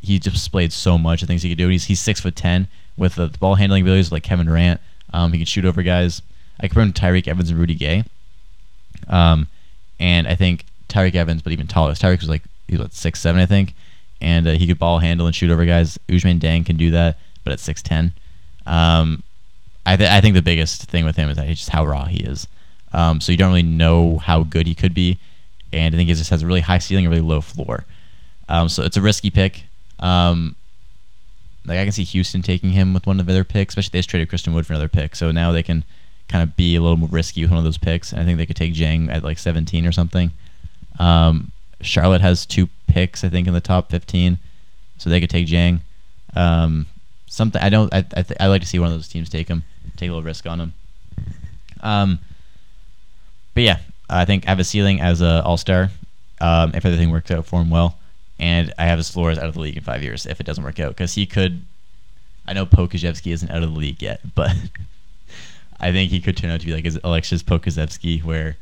[0.00, 1.68] he displayed so much of things he could do.
[1.68, 4.80] He's he's six foot ten with the, ball handling abilities like Kevin Durant.
[5.12, 6.22] Um, he can shoot over guys.
[6.58, 8.04] I compare him to Tyreke Evans and Rudy Gay.
[9.08, 9.48] Um,
[10.00, 11.92] and I think Tyreke Evans, but even taller.
[11.92, 13.74] Tyreke was like he was what, six seven, I think,
[14.20, 15.98] and uh, he could ball handle and shoot over guys.
[16.08, 18.12] Ousmane Dieng can do that, but at six ten.
[18.66, 19.22] Um,
[19.86, 22.18] I th- I think the biggest thing with him is that just how raw he
[22.18, 22.46] is.
[22.92, 25.18] Um, so you don't really know how good he could be,
[25.72, 27.84] and I think he just has a really high ceiling, a really low floor.
[28.48, 29.64] Um, so it's a risky pick.
[30.00, 30.56] Um,
[31.66, 34.10] like I can see Houston taking him with one of their picks, especially they just
[34.10, 35.14] traded Christian Wood for another pick.
[35.14, 35.84] So now they can
[36.28, 38.12] kind of be a little more risky with one of those picks.
[38.12, 40.30] And I think they could take Dieng at like 17 or something.
[40.98, 44.38] Um, Charlotte has two picks, I think, in the top 15,
[44.98, 45.80] so they could take Dieng.
[46.34, 46.86] Um,
[47.26, 47.92] something I don't.
[47.94, 49.62] I I, th- I like to see one of those teams take him,
[49.96, 50.72] take a little risk on him.
[51.80, 52.18] Um,
[53.54, 53.78] but yeah,
[54.10, 55.90] I think I have a ceiling as a All Star
[56.40, 57.98] um, if everything works out for him well,
[58.38, 60.44] and I have his floor as out of the league in five years if it
[60.44, 61.62] doesn't work out because he could.
[62.46, 64.56] I know Pokusevski isn't out of the league yet, but
[65.80, 68.56] I think he could turn out to be like Alexis Pokusevski, where,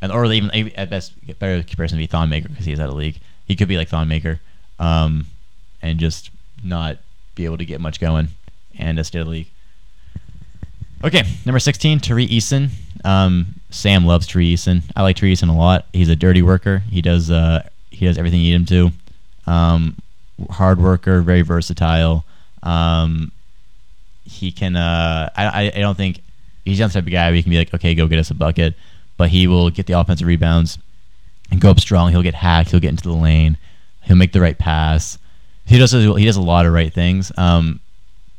[0.00, 2.94] and or even at best better comparison to be Thon Maker because he's out of
[2.94, 3.20] league.
[3.46, 4.40] He could be like Thon Maker,
[4.78, 5.26] um,
[5.82, 6.30] and just
[6.64, 6.98] not
[7.34, 8.28] be able to get much going
[8.78, 9.48] and uh, stay in the league.
[11.04, 12.70] Okay, number 16, Tari Eason.
[13.04, 14.82] Um, Sam loves Tari Eason.
[14.94, 15.86] I like Tari Eason a lot.
[15.92, 16.82] He's a dirty worker.
[16.90, 18.92] He does uh, he does everything you need him
[19.46, 19.50] to.
[19.50, 19.96] Um,
[20.50, 22.24] hard worker, very versatile.
[22.62, 23.32] Um,
[24.24, 24.76] he can.
[24.76, 26.20] Uh, I, I don't think
[26.64, 28.30] he's not the type of guy where he can be like, okay, go get us
[28.30, 28.74] a bucket,
[29.16, 30.78] but he will get the offensive rebounds
[31.50, 32.10] and go up strong.
[32.10, 32.70] He'll get hacked.
[32.70, 33.56] He'll get into the lane.
[34.02, 35.18] He'll make the right pass.
[35.66, 37.30] He does he does a lot of right things.
[37.36, 37.80] Um,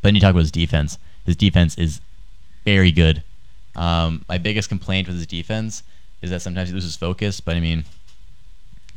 [0.02, 0.98] but then you talk about his defense.
[1.26, 2.02] His defense is
[2.66, 3.24] very good.
[3.76, 5.84] Um, my biggest complaint with his defense
[6.22, 7.86] is that sometimes he loses focus, but I mean,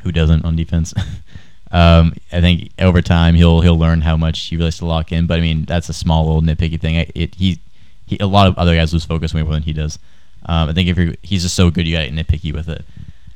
[0.00, 0.92] who doesn't on defense?
[1.70, 5.12] um, I think over time he'll he'll learn how much he really has to lock
[5.12, 5.26] in.
[5.26, 7.10] But I mean, that's a small little nitpicky thing.
[7.14, 7.58] It, he,
[8.06, 9.98] he a lot of other guys lose focus way more than he does.
[10.46, 12.84] Um, I think if you're, he's just so good, you got to nitpicky with it.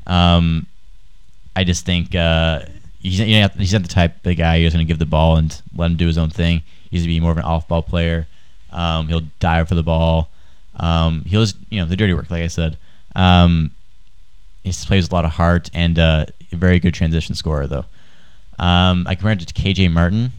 [0.06, 0.66] Um,
[1.56, 2.60] I just think uh,
[3.00, 5.36] he's you know, he's not the type of guy who's going to give the ball
[5.36, 6.62] and let him do his own thing.
[6.90, 8.26] He's to be more of an off-ball player.
[8.72, 10.28] Um, he'll dive for the ball.
[10.76, 12.76] Um, he'll just, you know the dirty work, like I said.
[13.14, 13.72] Um,
[14.62, 17.84] he plays with a lot of heart and uh, a very good transition scorer, though.
[18.58, 20.32] Um, I compared it to KJ Martin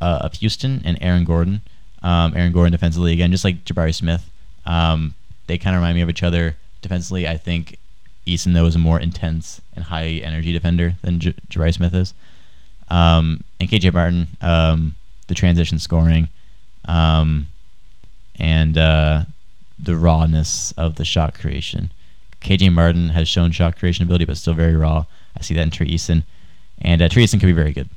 [0.00, 1.60] uh, of Houston and Aaron Gordon.
[2.04, 4.30] Um, Aaron Gordon defensively again, just like Jabari Smith.
[4.66, 5.14] Um,
[5.46, 7.26] they kind of remind me of each other defensively.
[7.26, 7.78] I think
[8.26, 12.14] Eason though is a more intense and high energy defender than J- Jabari Smith is.
[12.88, 14.94] Um, and KJ Martin, um,
[15.26, 16.28] the transition scoring,
[16.84, 17.46] um,
[18.38, 19.24] and uh,
[19.78, 21.90] the rawness of the shot creation.
[22.42, 25.06] KJ Martin has shown shot creation ability, but still very raw.
[25.36, 26.24] I see that in Trey Eason.
[26.82, 27.88] And uh, Tari Eason could be very good.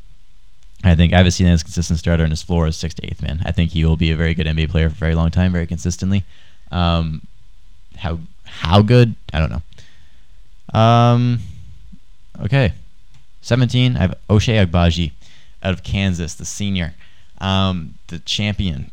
[0.83, 3.21] I think I haven't seen as consistent starter, and his floor is sixth to eighth
[3.21, 3.41] man.
[3.45, 5.51] I think he will be a very good NBA player for a very long time,
[5.51, 6.23] very consistently.
[6.71, 7.21] Um,
[7.97, 9.15] how how good?
[9.33, 10.79] I don't know.
[10.79, 11.39] Um,
[12.41, 12.73] okay,
[13.41, 13.97] seventeen.
[13.97, 15.11] I have Ochai Agbaji
[15.63, 16.93] out of Kansas, the senior,
[17.39, 18.91] um, the champion.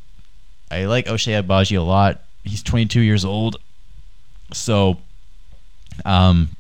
[0.71, 2.21] I like Ochai Agbaji a lot.
[2.43, 3.57] He's 22 years old,
[4.53, 4.99] so
[6.05, 6.51] um,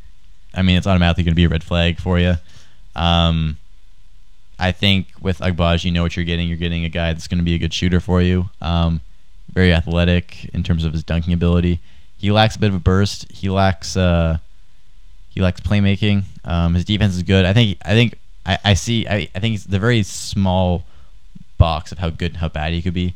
[0.55, 2.35] I mean it's automatically going to be a red flag for you.
[2.95, 3.59] Um,
[4.59, 6.49] I think with Agbaji, you know what you're getting.
[6.49, 8.51] You're getting a guy that's going to be a good shooter for you.
[8.61, 9.01] Um,
[9.53, 11.81] very athletic in terms of his dunking ability.
[12.17, 13.31] He lacks a bit of a burst.
[13.31, 14.39] He lacks uh,
[15.31, 16.25] he lacks playmaking.
[16.45, 17.45] Um, his defense is good.
[17.45, 19.07] I think I think I, I see.
[19.07, 20.85] I, I think the very small
[21.59, 23.15] box of how good and how bad he could be.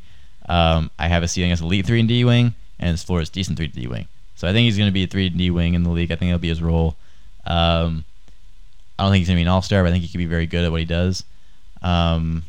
[0.48, 3.28] Um, I have a ceiling as elite three and D wing, and his floor is
[3.28, 4.08] decent three D wing.
[4.36, 6.10] So I think he's going to be a three D wing in the league.
[6.10, 6.96] I think that'll be his role.
[7.46, 8.04] Um,
[8.98, 10.26] I don't think he's to be an all star, but I think he could be
[10.26, 11.24] very good at what he does.
[11.82, 12.42] Um,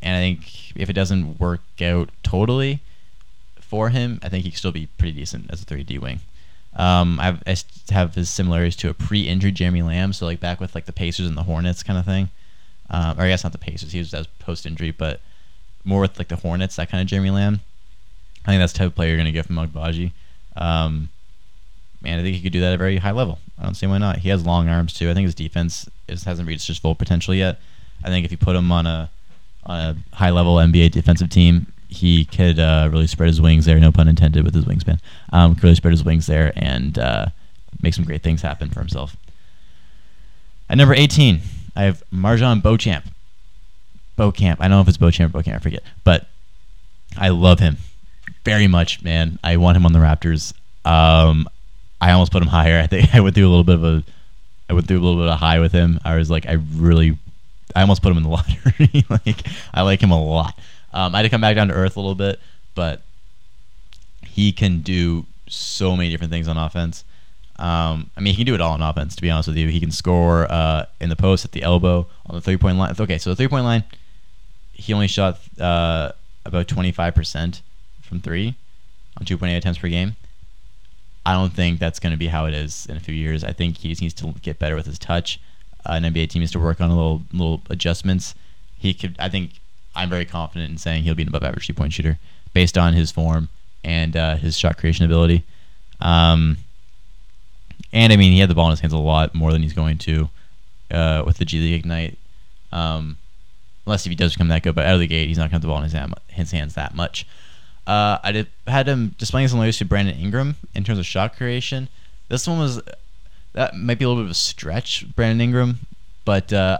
[0.00, 2.80] and I think if it doesn't work out totally
[3.60, 6.20] for him, I think he could still be pretty decent as a 3D wing.
[6.74, 7.38] Um, I
[7.90, 11.26] have, his similarities to a pre-injury Jeremy Lamb, so like back with like the Pacers
[11.26, 12.30] and the Hornets kind of thing.
[12.88, 15.20] Um, or I guess not the Pacers, he was as post-injury, but
[15.84, 17.60] more with like the Hornets, that kind of Jeremy Lamb.
[18.44, 20.12] I think that's the type of player you're to get from Agbaji.
[20.56, 21.10] Um,
[22.04, 23.38] and I think he could do that at a very high level.
[23.58, 24.18] I don't see why not.
[24.18, 25.10] He has long arms too.
[25.10, 27.60] I think his defense is, hasn't reached his full potential yet.
[28.04, 29.10] I think if you put him on a
[29.64, 33.78] on a high level NBA defensive team, he could uh, really spread his wings there.
[33.78, 34.98] No pun intended with his wingspan.
[35.32, 37.26] Um, could really spread his wings there and uh,
[37.80, 39.16] make some great things happen for himself.
[40.68, 41.40] At number 18,
[41.76, 43.04] I have MarJon Beauchamp.
[44.16, 44.60] Beauchamp.
[44.60, 45.56] I don't know if it's Beauchamp or Beauchamp.
[45.56, 46.26] I forget, but
[47.16, 47.76] I love him
[48.44, 49.38] very much, man.
[49.44, 50.54] I want him on the Raptors.
[50.84, 51.48] Um,
[52.02, 52.80] I almost put him higher.
[52.80, 54.02] I think I went through a little bit of a,
[54.68, 56.00] I went through a little bit of high with him.
[56.04, 57.16] I was like, I really,
[57.76, 59.04] I almost put him in the lottery.
[59.24, 60.58] like, I like him a lot.
[60.92, 62.40] Um, I had to come back down to earth a little bit,
[62.74, 63.02] but
[64.26, 67.04] he can do so many different things on offense.
[67.56, 69.14] Um, I mean, he can do it all on offense.
[69.14, 72.08] To be honest with you, he can score uh, in the post, at the elbow,
[72.26, 72.94] on the three point line.
[72.98, 73.84] Okay, so the three point line,
[74.72, 76.10] he only shot uh,
[76.44, 77.62] about twenty five percent
[78.00, 78.56] from three
[79.18, 80.16] on two point eight attempts per game.
[81.24, 83.44] I don't think that's going to be how it is in a few years.
[83.44, 85.40] I think he just needs to get better with his touch.
[85.86, 88.34] Uh, an NBA team needs to work on a little little adjustments.
[88.78, 89.16] He could.
[89.18, 89.52] I think
[89.94, 92.18] I'm very confident in saying he'll be an above average three point shooter
[92.52, 93.48] based on his form
[93.84, 95.44] and uh, his shot creation ability.
[96.00, 96.58] Um,
[97.92, 99.72] and I mean, he had the ball in his hands a lot more than he's
[99.72, 100.28] going to
[100.90, 102.18] uh, with the G League Ignite.
[102.72, 103.18] Um,
[103.86, 105.50] unless if he does become that good, but out of the gate, he's not going
[105.50, 107.26] to have the ball in his, hand, his hands that much.
[107.86, 111.36] Uh, I did, had him displaying some similarities to Brandon Ingram in terms of shot
[111.36, 111.88] creation.
[112.28, 112.80] This one was
[113.54, 115.80] that might be a little bit of a stretch, Brandon Ingram,
[116.24, 116.78] but uh,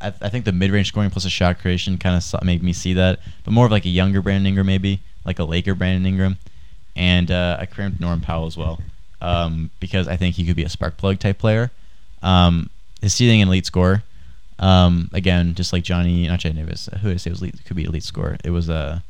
[0.00, 2.94] I, I, think the mid-range scoring plus a shot creation kind of made me see
[2.94, 6.38] that, but more of like a younger Brandon Ingram, maybe like a Laker Brandon Ingram,
[6.96, 8.80] and uh, I crammed Norm Powell as well
[9.20, 11.70] um, because I think he could be a spark plug type player.
[12.22, 12.70] Um,
[13.00, 14.02] his ceiling and elite score,
[14.58, 16.88] um, again, just like Johnny, not Johnny Davis.
[17.02, 18.36] Who did I say was could be elite score?
[18.44, 19.00] It was uh,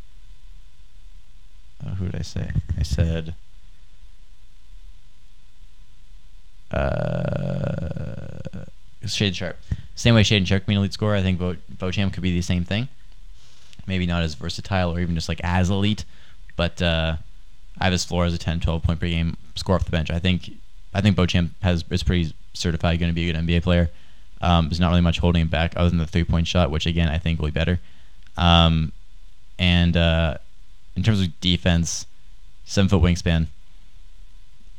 [1.85, 2.51] uh, who did I say?
[2.79, 3.35] I said.
[6.71, 8.65] Uh,
[9.05, 9.57] Shaedon Sharpe.
[9.95, 11.17] Same way Shaedon Sharpe can be an elite scorer.
[11.17, 12.89] I think Bo- Beauchamp could be the same thing.
[13.87, 16.05] Maybe not as versatile or even just like as elite,
[16.57, 17.17] but uh,
[17.79, 20.11] I have his floor as a 10, 12 point per game score off the bench.
[20.11, 20.51] I think
[20.93, 23.91] I think Beauchamp has is pretty certified going to be a good NBA player.
[24.41, 26.87] Um, there's not really much holding him back other than the three point shot, which
[26.87, 27.81] again I think will be better.
[28.37, 28.93] Um,
[29.59, 30.39] and uh,
[30.99, 32.07] in terms of defense,
[32.65, 33.47] seven foot wingspan.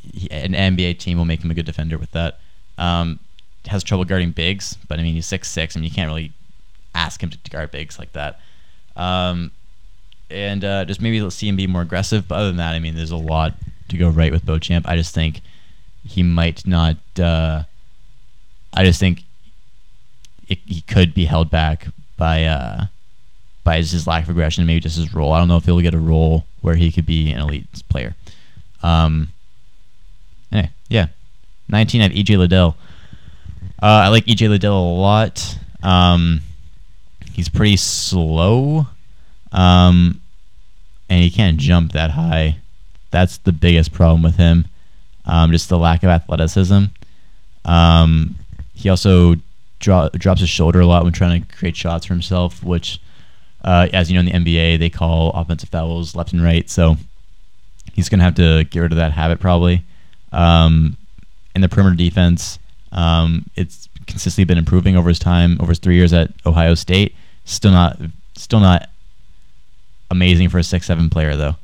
[0.02, 2.40] He, an NBA team will make him a good defender with that.
[2.78, 3.20] Um,
[3.68, 6.32] has trouble guarding bigs, but I mean he's six six, and you can't really
[6.94, 8.40] ask him to guard bigs like that.
[8.96, 9.52] Um,
[10.30, 12.28] and uh, just maybe see him be more aggressive.
[12.28, 13.54] But other than that, I mean, there's a lot
[13.88, 14.88] to go right with Beauchamp.
[14.88, 15.42] I just think
[16.06, 16.98] he might not.
[17.18, 17.64] Uh,
[18.74, 19.24] I just think
[20.48, 22.86] it, he could be held back by uh,
[23.64, 25.34] by his lack of aggression, maybe just his role.
[25.34, 28.16] I don't know if he'll get a role where he could be an elite player.
[28.82, 29.30] Um,
[30.52, 31.08] anyway, yeah,
[31.68, 32.76] 19 at EJ Liddell.
[33.82, 35.58] Uh, I like EJ Liddell a lot.
[35.84, 36.42] Um,
[37.34, 38.88] he's pretty slow.
[39.52, 40.22] Um,
[41.10, 42.58] and he can't jump that high.
[43.12, 44.66] That's the biggest problem with him.
[45.26, 46.86] Um, just the lack of athleticism.
[47.66, 48.36] Um,
[48.74, 49.36] he also
[49.80, 53.00] drops his shoulder a lot when trying to create shots for himself, which,
[53.64, 56.70] uh, as you know, in the NBA, they call offensive fouls left and right.
[56.70, 56.98] So
[57.94, 59.84] he's going to have to get rid of that habit probably.
[60.32, 60.96] Um,
[61.56, 62.60] in the perimeter defense,
[62.92, 67.16] um, it's consistently been improving over his time, over his three years at Ohio State.
[67.46, 68.00] Still not,
[68.36, 68.90] still not
[70.12, 71.56] amazing for a six seven player though.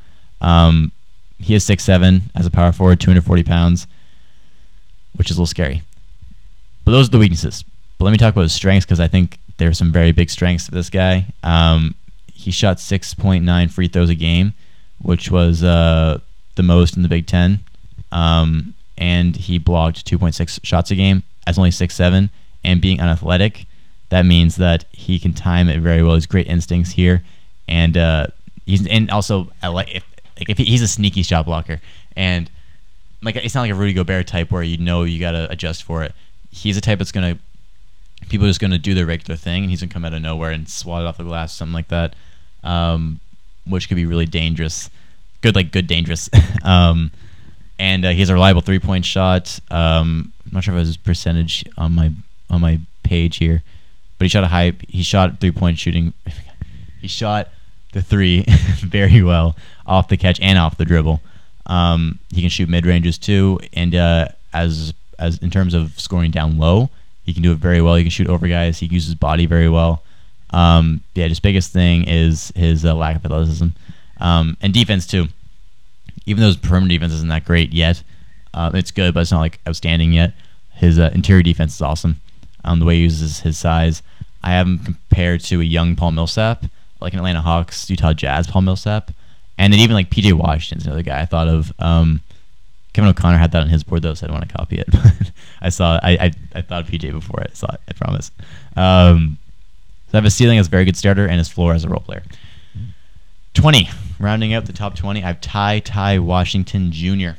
[0.41, 0.91] Um,
[1.39, 3.88] he is six seven as a power forward, 240 pounds,
[5.16, 5.84] which is a little scary.
[6.84, 7.64] But those are the weaknesses.
[7.98, 10.66] But let me talk about his strengths because I think there's some very big strengths
[10.66, 11.28] to this guy.
[11.43, 11.95] Um,
[12.34, 14.53] he shot 6.9 free throws a game,
[15.01, 16.20] which was uh,
[16.56, 17.60] the most in the Big Ten.
[18.12, 22.30] Um, and he blocked 2.6 shots a game as only six seven
[22.64, 23.66] and being unathletic.
[24.10, 26.16] That means that he can time it very well.
[26.16, 27.24] He's great instincts here
[27.68, 28.28] and uh,
[28.66, 30.03] he's and also like if
[30.47, 31.82] if he's a sneaky shot blocker,
[32.16, 32.49] and
[33.22, 36.03] like it's not like a Rudy Gobert type where you know you gotta adjust for
[36.03, 36.14] it.
[36.51, 37.38] He's a type that's gonna
[38.30, 40.51] people are just gonna do their regular thing, and he's gonna come out of nowhere
[40.51, 42.15] and swat it off the glass, something like that,
[42.63, 43.19] um,
[43.65, 44.89] which could be really dangerous.
[45.41, 46.30] Good, like good dangerous.
[46.63, 47.11] um,
[47.78, 49.59] and uh, he has a reliable three point shot.
[49.69, 52.11] Um, I'm not sure if it was his percentage on my
[52.49, 53.63] on my page here,
[54.17, 54.73] but he shot a high.
[54.88, 56.13] He shot three point shooting.
[57.01, 57.49] He shot
[57.91, 58.45] the three
[58.80, 59.55] very well
[59.86, 61.21] off the catch and off the dribble.
[61.67, 66.32] Um, he can shoot mid ranges too, and uh, as as in terms of scoring
[66.32, 66.89] down low,
[67.26, 67.95] he can do it very well.
[67.95, 68.80] He can shoot over guys.
[68.80, 70.03] He uses his body very well.
[70.51, 73.67] Um, yeah, his biggest thing is his uh, lack of athleticism
[74.19, 75.28] um, and defense too.
[76.26, 78.01] Even though his perimeter defense isn't that great yet,
[78.53, 80.34] uh, it's good, but it's not like outstanding yet.
[80.73, 82.21] His uh, interior defense is awesome.
[82.63, 84.01] Um, the way he uses his size,
[84.43, 86.65] I have him compared to a young Paul Millsap
[87.01, 89.11] like an Atlanta Hawks, Utah Jazz, Paul Millsap,
[89.57, 91.71] and then even like PJ Washington's another guy I thought of.
[91.80, 92.21] Um,
[92.96, 94.88] Kevin O'Connor had that on his board though, so I didn't want to copy it.
[94.93, 95.32] But
[95.62, 97.82] I saw I, I I thought of PJ before I saw it.
[97.89, 98.32] I promise.
[98.78, 99.38] Um,
[100.08, 101.89] so I have a ceiling as a very good starter and his floor as a
[101.89, 102.24] role player.
[103.54, 107.32] Twenty, rounding out the top twenty, I have Ty Ty Washington Jr.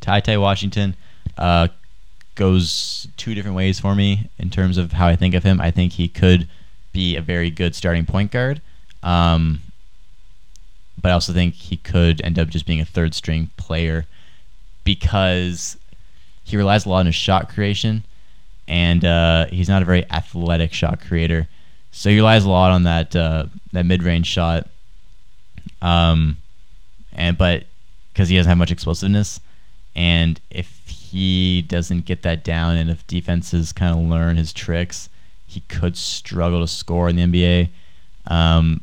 [0.00, 0.94] Ty Ty Washington
[1.36, 1.66] uh,
[2.36, 5.60] goes two different ways for me in terms of how I think of him.
[5.60, 6.48] I think he could
[6.92, 8.60] be a very good starting point guard.
[9.02, 9.62] Um,
[11.00, 14.06] but I also think he could end up just being a third string player
[14.88, 15.76] because
[16.44, 18.02] he relies a lot on his shot creation,
[18.66, 21.46] and uh, he's not a very athletic shot creator.
[21.92, 24.66] So he relies a lot on that uh, that mid range shot,
[25.82, 26.38] um,
[27.12, 27.64] and but
[28.14, 29.40] because he doesn't have much explosiveness,
[29.94, 35.10] and if he doesn't get that down, and if defenses kind of learn his tricks,
[35.46, 37.68] he could struggle to score in the NBA.
[38.26, 38.80] Um,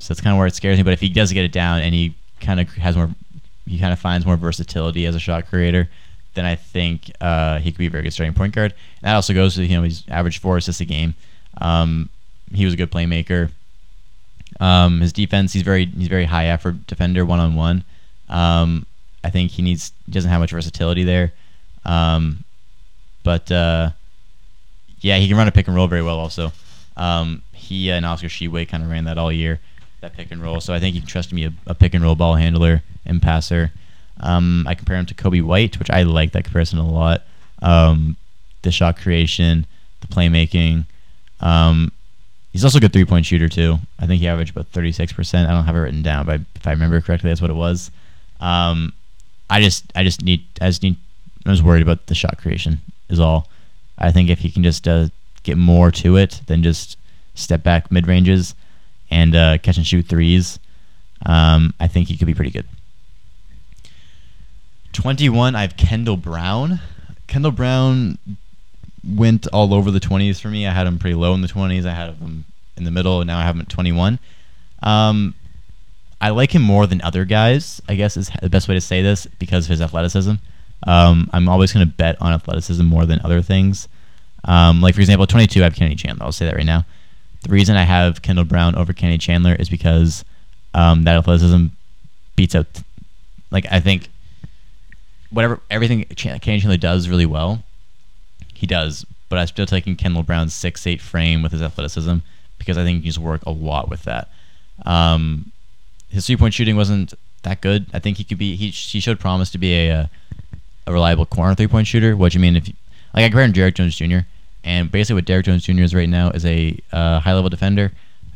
[0.00, 0.82] so that's kind of where it scares me.
[0.82, 3.10] But if he does get it down and he kind of has more,
[3.66, 5.88] he kind of finds more versatility as a shot creator,
[6.34, 8.72] then I think uh, he could be a very good starting point guard.
[8.72, 11.14] And that also goes to you know he's average four assists a game.
[11.58, 12.08] Um,
[12.52, 13.50] he was a good playmaker.
[14.60, 17.84] Um, his defense, he's very he's very high effort defender one on one.
[19.24, 21.32] I think he needs he doesn't have much versatility there.
[21.84, 22.44] Um,
[23.22, 23.90] but uh,
[25.00, 26.20] yeah, he can run a pick and roll very well.
[26.20, 26.52] Also,
[26.96, 29.60] um, he and Oscar Tshiebwe kind of ran that all year,
[30.04, 30.60] that pick and roll.
[30.60, 33.20] So I think you can trust me a, a pick and roll ball handler and
[33.20, 33.72] passer.
[34.20, 37.22] Um, I compare him to Coby White, which I like that comparison a lot.
[37.62, 38.16] Um,
[38.62, 39.66] the shot creation,
[40.00, 40.86] the playmaking.
[41.40, 41.90] Um,
[42.52, 43.78] he's also a good three point shooter too.
[43.98, 45.48] I think he averaged about thirty six percent.
[45.48, 47.90] I don't have it written down, but if I remember correctly, that's what it was.
[48.40, 48.92] Um,
[49.50, 50.96] I just I just need I just need
[51.46, 53.48] I was worried about the shot creation is all.
[53.98, 55.08] I think if he can just uh,
[55.44, 56.98] get more to it than just
[57.34, 58.54] step back mid ranges
[59.14, 60.58] and uh, catch and shoot threes,
[61.24, 62.66] um, I think he could be pretty good.
[64.92, 66.80] 21, I have Kendall Brown.
[67.28, 68.18] Kendall Brown
[69.06, 70.66] went all over the 20s for me.
[70.66, 71.86] I had him pretty low in the 20s.
[71.86, 72.44] I had him
[72.76, 74.18] in the middle, and now I have him at 21.
[74.82, 75.34] Um,
[76.20, 79.00] I like him more than other guys, I guess is the best way to say
[79.00, 80.34] this because of his athleticism.
[80.86, 83.88] Um, I'm always going to bet on athleticism more than other things.
[84.44, 86.26] Um, like, for example, 22, I have Kenny Chandler.
[86.26, 86.84] I'll say that right now.
[87.44, 90.24] The reason I have Kendall Brown over Kenny Chandler is because
[90.72, 91.66] um, that athleticism
[92.36, 92.66] beats out,
[93.50, 94.08] like, I think
[95.30, 97.62] whatever everything Kenny Chandler does really well,
[98.54, 99.04] he does.
[99.28, 102.16] But I'm still taking Kendall Brown's six eight frame with his athleticism
[102.58, 104.28] because I think he needs to work a lot with that.
[104.86, 105.52] Um,
[106.08, 107.86] his three point shooting wasn't that good.
[107.92, 108.56] I think he could be.
[108.56, 110.10] He he showed promise to be a a,
[110.86, 112.16] a reliable corner three point shooter.
[112.16, 112.74] What do you mean if you,
[113.12, 114.20] like I compare him Jones Jr.
[114.64, 115.82] And basically what Derrick Jones Jr.
[115.82, 117.92] is right now is a uh, high level defender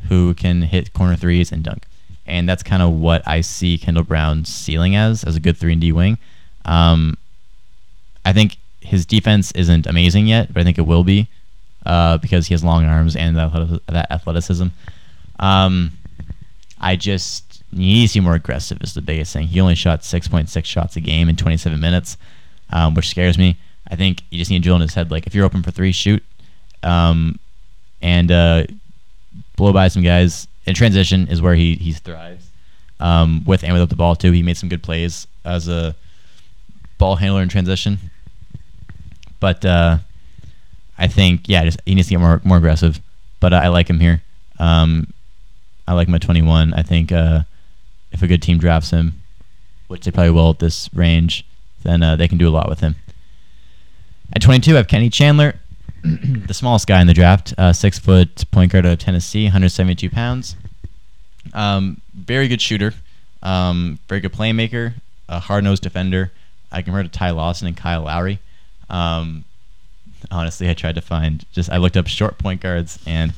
[0.07, 1.85] who can hit corner threes and dunk.
[2.25, 5.73] And that's kind of what I see Kendall Brown's ceiling as as a good three
[5.73, 6.19] and D wing.
[6.65, 7.17] Um,
[8.23, 11.27] I think his defense isn't amazing yet, but I think it will be
[11.85, 14.67] uh, because he has long arms and that, that athleticism.
[15.39, 15.91] Um,
[16.79, 19.47] I just need to see more aggressive is the biggest thing.
[19.47, 22.17] He only shot 6.6 shots a game in 27 minutes,
[22.71, 23.57] um, which scares me.
[23.91, 25.91] I think you just need drill in his head like if you're open for three,
[25.91, 26.23] shoot,
[26.83, 27.39] um,
[28.01, 28.65] and uh,
[29.55, 30.47] blow by some guys.
[30.65, 32.49] And transition is where he he thrives.
[32.99, 35.95] Um, with and without the ball too, he made some good plays as a
[36.97, 37.97] ball handler in transition.
[39.39, 39.99] But uh,
[40.97, 42.99] I think yeah, just he needs to get more more aggressive.
[43.39, 44.21] But I like him here.
[44.59, 45.13] Um,
[45.87, 46.73] I like him at 21.
[46.73, 47.43] I think uh,
[48.11, 49.21] if a good team drafts him,
[49.87, 51.45] which they probably will at this range,
[51.83, 52.95] then uh, they can do a lot with him.
[54.33, 55.55] At 22, I have Kenny Chandler,
[56.03, 60.09] the smallest guy in the draft, uh, six foot point guard out of Tennessee, 172
[60.09, 60.55] pounds.
[61.53, 62.93] Um, very good shooter,
[63.41, 64.93] um, very good playmaker,
[65.27, 66.31] a hard nosed defender.
[66.71, 68.39] I compare to Ty Lawson and Kyle Lowry.
[68.89, 69.45] Um,
[70.29, 73.33] honestly, I tried to find just I looked up short point guards and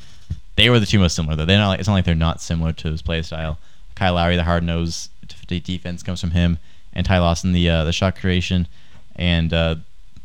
[0.58, 1.38] they were the two most similar.
[1.38, 3.58] Though they're not like, it's not like they're not similar to his play style.
[3.96, 5.10] Kyle Lowry, the hard nosed
[5.48, 6.60] defense comes from him,
[6.94, 8.68] and Ty Lawson, the uh, the shot creation
[9.16, 9.76] and uh,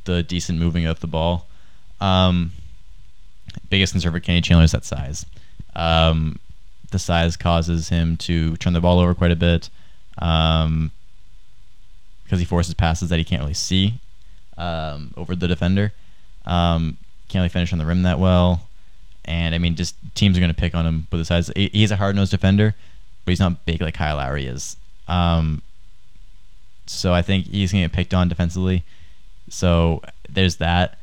[0.07, 1.47] the decent moving of the ball.
[2.01, 2.53] Um,
[3.71, 5.27] biggest concern for Kenny Chandler is that size.
[5.75, 6.39] Um,
[6.91, 9.69] the size causes him to turn the ball over quite a bit.
[10.19, 10.91] Um,
[12.27, 13.95] because he forces passes that he can't really see
[14.59, 15.93] um, over the defender.
[16.45, 16.97] Um,
[17.29, 18.69] can't really finish on the rim that well.
[19.25, 21.51] And I mean, just teams are going to pick on him with the size.
[21.55, 22.75] He's a hard nosed defender,
[23.25, 24.77] but he's not big like Kyle Lowry is.
[25.09, 25.63] Um,
[26.87, 28.85] so I think he's going to get picked on defensively.
[29.49, 30.99] So there's that.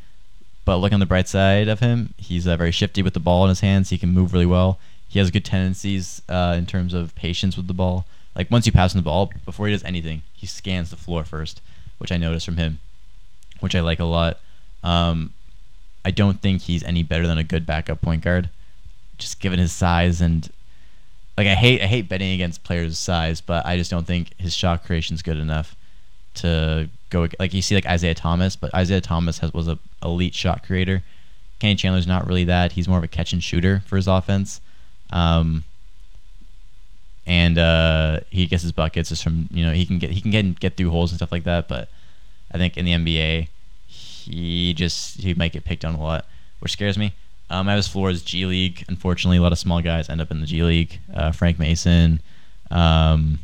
[0.66, 3.44] But look on the bright side of him, he's uh, very shifty with the ball
[3.44, 3.90] in his hands.
[3.90, 4.80] He can move really well.
[5.10, 8.06] He has good tendencies uh, in terms of patience with the ball.
[8.36, 11.24] Like once you pass him the ball, before he does anything, he scans the floor
[11.24, 11.62] first,
[11.98, 12.80] which I noticed from him,
[13.60, 14.40] which I like a lot.
[14.84, 15.34] Um,
[16.06, 18.50] I don't think he's any better than a good backup point guard,
[19.18, 20.50] just given his size and
[21.38, 24.54] like I hate I hate betting against players' size, but I just don't think his
[24.56, 25.76] shot creation is good enough
[26.36, 30.36] to go like you see like Isaiah Thomas, but Isaiah Thomas has was a elite
[30.36, 31.04] shot creator.
[31.60, 32.74] Kenny Chandler's not really that.
[32.74, 34.60] He's more of a catch and shooter for his offense.
[35.12, 35.64] Um,
[37.26, 40.32] and uh, he gets his buckets just from you know he can get he can
[40.32, 41.68] get get through holes and stuff like that.
[41.68, 41.90] But
[42.52, 43.48] I think in the NBA,
[43.88, 46.26] he just he might get picked on a lot,
[46.60, 47.14] which scares me.
[47.50, 48.84] Um, I was is G League.
[48.88, 51.00] Unfortunately, a lot of small guys end up in the G League.
[51.14, 52.20] Uh, Frank Mason,
[52.72, 53.40] um,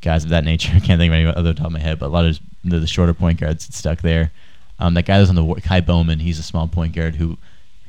[0.00, 0.72] guys of that nature.
[0.74, 2.86] I can't think of any other top of my head, but a lot of the,
[2.86, 4.32] shorter point guards stuck there.
[4.78, 6.20] Um, that guy that's on the Kai Bowman.
[6.20, 7.36] He's a small point guard who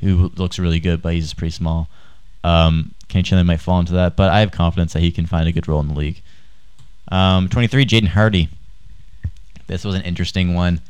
[0.02, 1.88] who looks really good, but he's pretty small.
[2.44, 5.48] Um, Kenny Chandler might fall into that, but I have confidence that he can find
[5.48, 6.22] a good role in the league.
[7.12, 8.50] Um, 23, Jaden Hardy.
[9.68, 10.82] This was an interesting one.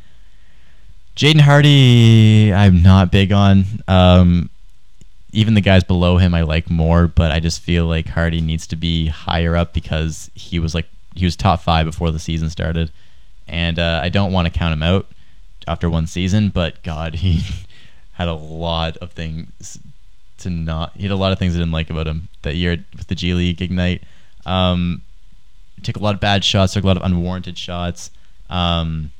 [1.15, 3.65] Jaden Hardy, I'm not big on.
[3.88, 4.49] Um,
[5.34, 8.65] even the guys below him, I like more, but I just feel like Hardy needs
[8.67, 12.49] to be higher up because he was like he was top five before the season
[12.49, 12.91] started,
[13.47, 15.07] and uh, I don't want to count him out
[15.68, 17.41] after one season, but God, he
[18.14, 19.80] had a lot of things
[20.39, 20.93] to not.
[20.95, 23.16] He had a lot of things I didn't like about him that year with the
[23.16, 24.03] G League Ignite.
[24.45, 25.01] Um,
[25.84, 28.12] took a lot of bad shots, took a lot of unwarranted shots,
[28.49, 29.12] um,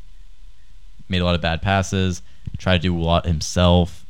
[1.10, 2.22] made a lot of bad passes,
[2.58, 4.06] tried to do a lot himself.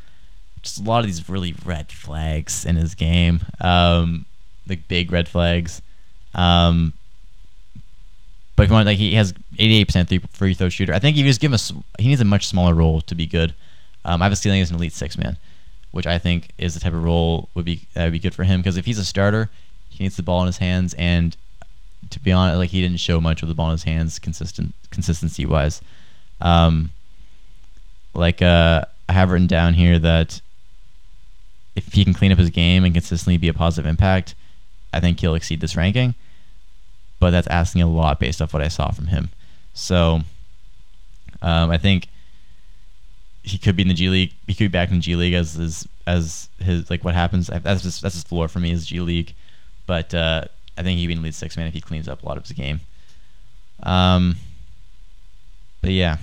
[0.61, 4.25] Just a lot of these really red flags in his game, um,
[4.67, 5.81] like big red flags.
[6.35, 6.93] Um,
[8.69, 10.93] but like he has 88% three free throw shooter.
[10.93, 11.59] I think if you just give him
[11.97, 13.53] a, he needs a much smaller role to be good.
[14.03, 15.37] Um, I have a ceiling as an elite six man,
[15.91, 18.43] which I think is the type of role would be that would be good for
[18.43, 19.49] him because if he's a starter,
[19.89, 21.35] he needs the ball in his hands, and
[22.09, 24.73] to be honest, like he didn't show much with the ball in his hands, consistent
[24.89, 25.81] consistency wise.
[26.39, 26.91] Um,
[28.13, 30.41] like uh, I have written down here that
[31.75, 34.35] if he can clean up his game and consistently be a positive impact,
[34.93, 36.15] I think he'll exceed this ranking.
[37.21, 39.29] But that's asking a lot based off what I saw from him.
[39.75, 40.21] So
[41.43, 42.07] um, I think
[43.43, 44.33] he could be in the G League.
[44.47, 47.47] He could be back in the G League as his as his like what happens.
[47.47, 49.35] That's just, that's his floor for me is G League.
[49.85, 50.45] But uh,
[50.75, 52.43] I think he'd be in lead six man if he cleans up a lot of
[52.43, 52.81] his game.
[53.83, 54.37] Um,
[55.81, 56.17] but yeah,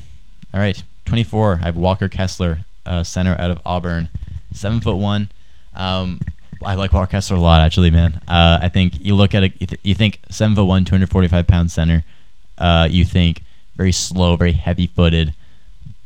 [0.52, 0.82] all right.
[1.04, 1.60] 24.
[1.62, 4.08] I have Walker Kessler, uh, center out of Auburn,
[4.52, 5.30] seven foot one.
[5.74, 6.20] Um,
[6.62, 8.20] I like Walker Kessler a lot, actually, man.
[8.26, 11.46] Uh, I think you look at it, you, th- you think seven foot one, 245
[11.46, 12.04] pound center.
[12.56, 13.42] Uh, you think
[13.76, 15.34] very slow, very heavy footed,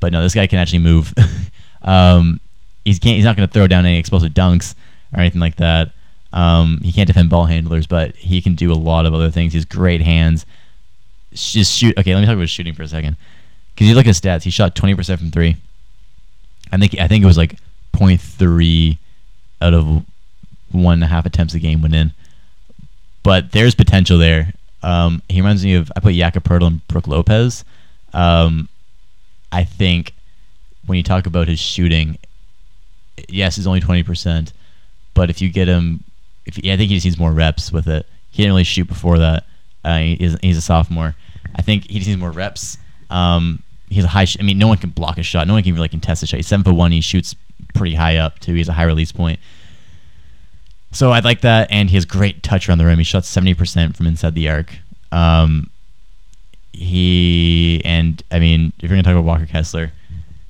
[0.01, 1.15] but no, this guy can actually move.
[1.83, 2.39] um,
[2.85, 4.75] he's can't, he's not going to throw down any explosive dunks
[5.15, 5.93] or anything like that.
[6.33, 9.53] Um, he can't defend ball handlers, but he can do a lot of other things.
[9.53, 10.47] He has great hands.
[11.33, 11.97] Just shoot.
[11.99, 13.17] Okay, let me talk about shooting for a second.
[13.75, 15.57] Because you look at his stats, he shot 20% from three.
[16.71, 17.59] I think I think it was like
[17.95, 18.99] 0.3
[19.61, 20.05] out of
[20.73, 22.13] one and a half attempts a game went in.
[23.23, 24.53] But there's potential there.
[24.83, 27.65] Um, he reminds me of I put Jakob Poeltl and Brook Lopez.
[28.13, 28.69] Um,
[29.53, 30.15] I think
[30.87, 32.19] when you talk about his shooting,
[33.29, 34.53] yes, he's only 20%,
[35.15, 36.03] but if you get him
[36.47, 38.07] if yeah, I think he just needs more reps with it.
[38.31, 39.45] He didn't really shoot before that.
[39.85, 41.15] Uh, he's, he's a sophomore.
[41.55, 42.79] I think he just needs more reps.
[43.11, 44.25] Um, he's a high.
[44.25, 45.47] Sh- I mean, no one can block a shot.
[45.47, 46.37] No one can really contest a shot.
[46.37, 46.93] He's seven foot one.
[46.93, 47.35] He shoots
[47.75, 48.53] pretty high up too.
[48.53, 49.39] He has a high release point.
[50.93, 52.99] So I like that, and he has great touch around the rim.
[52.99, 54.75] He shot seventy percent from inside the arc.
[55.11, 55.71] Um,
[56.73, 59.93] he and I mean, if you're gonna talk about Walker Kessler,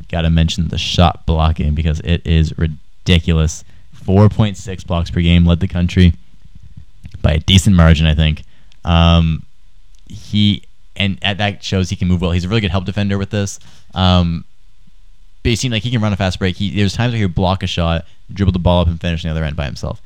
[0.08, 3.64] gotta mention the shot blocking because it is ridiculous.
[4.04, 6.14] 4.6 blocks per game, led the country
[7.22, 8.42] by a decent margin, I think.
[8.84, 9.44] Um,
[10.08, 10.64] he
[10.96, 12.32] and at that shows he can move well.
[12.32, 13.60] He's a really good help defender with this.
[13.94, 14.44] Um,
[15.42, 16.56] but he seemed like he can run a fast break.
[16.56, 19.24] He there's times where he would block a shot, dribble the ball up, and finish
[19.24, 20.02] on the other end by himself.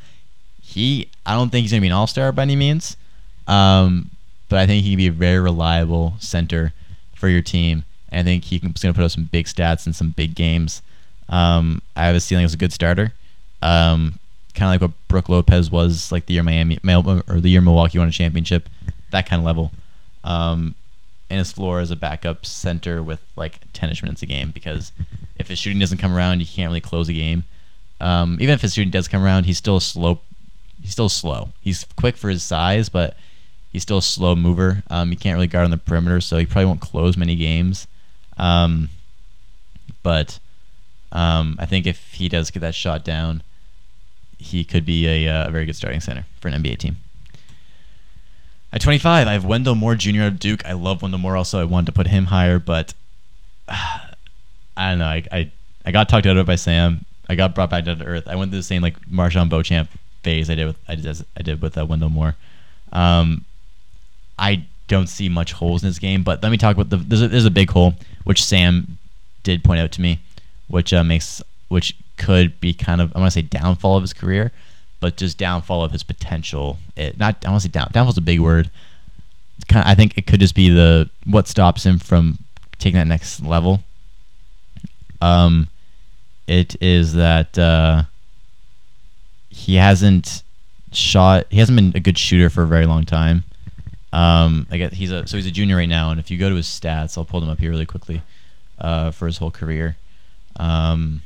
[0.76, 2.98] He, I don't think he's gonna be an all star by any means,
[3.46, 4.10] um,
[4.50, 6.74] but I think he can be a very reliable center
[7.14, 7.84] for your team.
[8.10, 10.82] And I think he's gonna put up some big stats in some big games.
[11.30, 13.14] Um, I have a feeling as a good starter.
[13.62, 14.18] Um,
[14.54, 17.98] kind of like what Brook Lopez was like the year Miami or the year Milwaukee
[17.98, 18.68] won a championship,
[19.12, 19.72] that kind of level.
[20.24, 20.74] Um,
[21.30, 24.92] and his floor as a backup center with like 10ish minutes a game because
[25.36, 27.44] if his shooting doesn't come around, you can't really close a game.
[28.00, 30.20] Um, even if his shooting does come around, he's still a slow.
[30.86, 31.48] He's still slow.
[31.60, 33.16] He's quick for his size, but
[33.72, 34.84] he's still a slow mover.
[34.88, 37.88] Um, he can't really guard on the perimeter, so he probably won't close many games.
[38.38, 38.88] Um,
[40.04, 40.38] but
[41.10, 43.42] um, I think if he does get that shot down,
[44.38, 46.98] he could be a, uh, a very good starting center for an NBA team.
[48.72, 50.22] At 25, I have Wendell Moore Jr.
[50.22, 50.64] of Duke.
[50.64, 51.36] I love Wendell Moore.
[51.36, 52.94] Also, I wanted to put him higher, but
[53.66, 53.98] uh,
[54.76, 55.06] I don't know.
[55.06, 55.50] I, I,
[55.84, 57.04] I got talked out of it by Sam.
[57.28, 58.28] I got brought back down to earth.
[58.28, 59.90] I went through the same like MarJon Beauchamp
[60.26, 62.34] phase I did with I did, I did with uh, Wendell Moore.
[62.92, 63.44] Um,
[64.36, 67.22] I don't see much holes in this game, but let me talk about the there's
[67.22, 68.98] a, there's a big hole which Sam
[69.44, 70.18] did point out to me,
[70.66, 74.12] which uh, makes which could be kind of I want to say downfall of his
[74.12, 74.50] career,
[74.98, 76.78] but just downfall of his potential.
[76.96, 78.68] It not I want to say down downfall's a big word.
[79.58, 82.38] It's kind of, I think it could just be the what stops him from
[82.80, 83.84] taking that next level.
[85.20, 85.68] Um,
[86.48, 88.04] it is that uh,
[89.66, 90.44] he hasn't
[90.92, 91.46] shot.
[91.50, 93.42] He hasn't been a good shooter for a very long time.
[94.12, 96.48] Um, I guess he's a so he's a junior right now, and if you go
[96.48, 98.22] to his stats, I'll pull them up here really quickly
[98.78, 99.96] uh, for his whole career.
[100.54, 101.22] Um,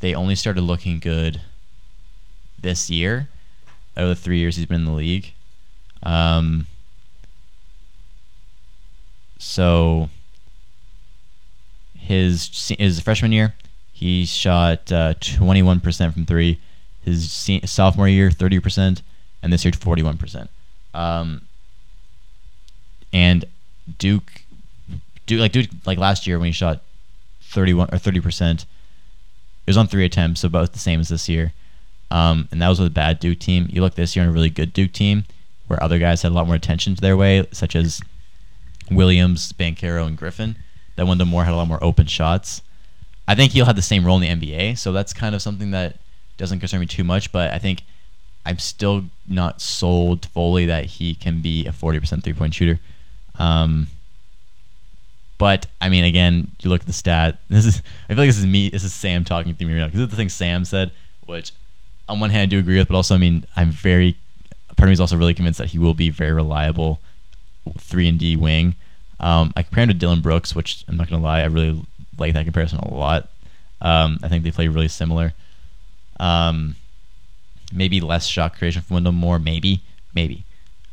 [0.00, 1.40] they only started looking good
[2.60, 3.30] this year
[3.96, 5.32] out of the three years he's been in the league.
[6.02, 6.66] Um,
[9.38, 10.10] so
[11.98, 13.54] his his freshman year,
[13.92, 16.58] he shot uh, 21% from three.
[17.04, 19.02] His se- sophomore year, 30%,
[19.42, 20.48] and this year, 41%.
[20.94, 21.42] Um,
[23.12, 23.44] and
[23.98, 24.42] Duke,
[25.26, 26.82] Duke like Duke like last year when he shot
[27.42, 28.62] thirty one or thirty percent.
[28.62, 31.52] It was on three attempts, so about the same as this year.
[32.10, 33.68] Um, and that was with a bad Duke team.
[33.70, 35.24] You look this year on a really good Duke team,
[35.66, 38.00] where other guys had a lot more attention to their way, such as
[38.90, 40.56] Williams, Banchero, and Griffin.
[40.96, 42.60] That Wendell Moore had a lot more open shots.
[43.26, 45.70] I think he'll have the same role in the NBA, so that's kind of something
[45.70, 45.96] that
[46.36, 47.30] doesn't concern me too much.
[47.32, 47.82] But I think
[48.44, 52.80] I'm still not sold fully that he can be a 40% three point shooter.
[53.38, 53.86] Um,
[55.38, 57.38] but I mean, again, you look at the stat.
[57.48, 58.68] This is I feel like this is me.
[58.68, 60.90] This is Sam talking to me right now because this is the thing Sam said,
[61.26, 61.52] which
[62.08, 64.16] on one hand I do agree with, but also I mean I'm very
[64.76, 67.00] part of me is also really convinced that he will be very reliable
[67.78, 68.74] three and D wing.
[69.20, 71.84] Um, I compare him to Dillon Brooks, which I'm not gonna lie, I really
[72.22, 73.28] like that comparison a lot.
[73.80, 75.32] Um, I think they play really similar.
[76.20, 76.76] Um,
[77.72, 79.82] maybe less shot creation from Wendell Moore, maybe,
[80.14, 80.44] maybe,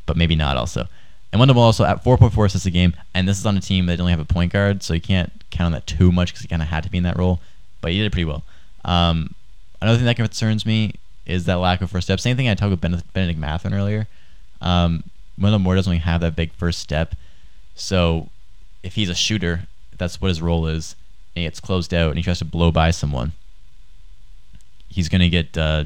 [0.05, 0.87] but maybe not also.
[1.31, 3.85] And Wendell Moore also at 4.4 assists a game, and this is on a team
[3.85, 6.41] that only have a point guard, so you can't count on that too much because
[6.41, 7.39] he kind of had to be in that role,
[7.81, 8.43] but he did it pretty well.
[8.83, 9.35] Um,
[9.81, 12.19] another thing that concerns me is that lack of first step.
[12.19, 14.07] Same thing I talked with Bennedict Mathurin earlier.
[14.61, 15.03] Um,
[15.37, 17.13] Wendell Moore doesn't really have that big first step,
[17.75, 18.29] so
[18.81, 19.67] if he's a shooter,
[19.97, 20.95] that's what his role is,
[21.39, 23.31] and he gets closed out and he tries to blow by someone,
[24.89, 25.85] he's going to get uh,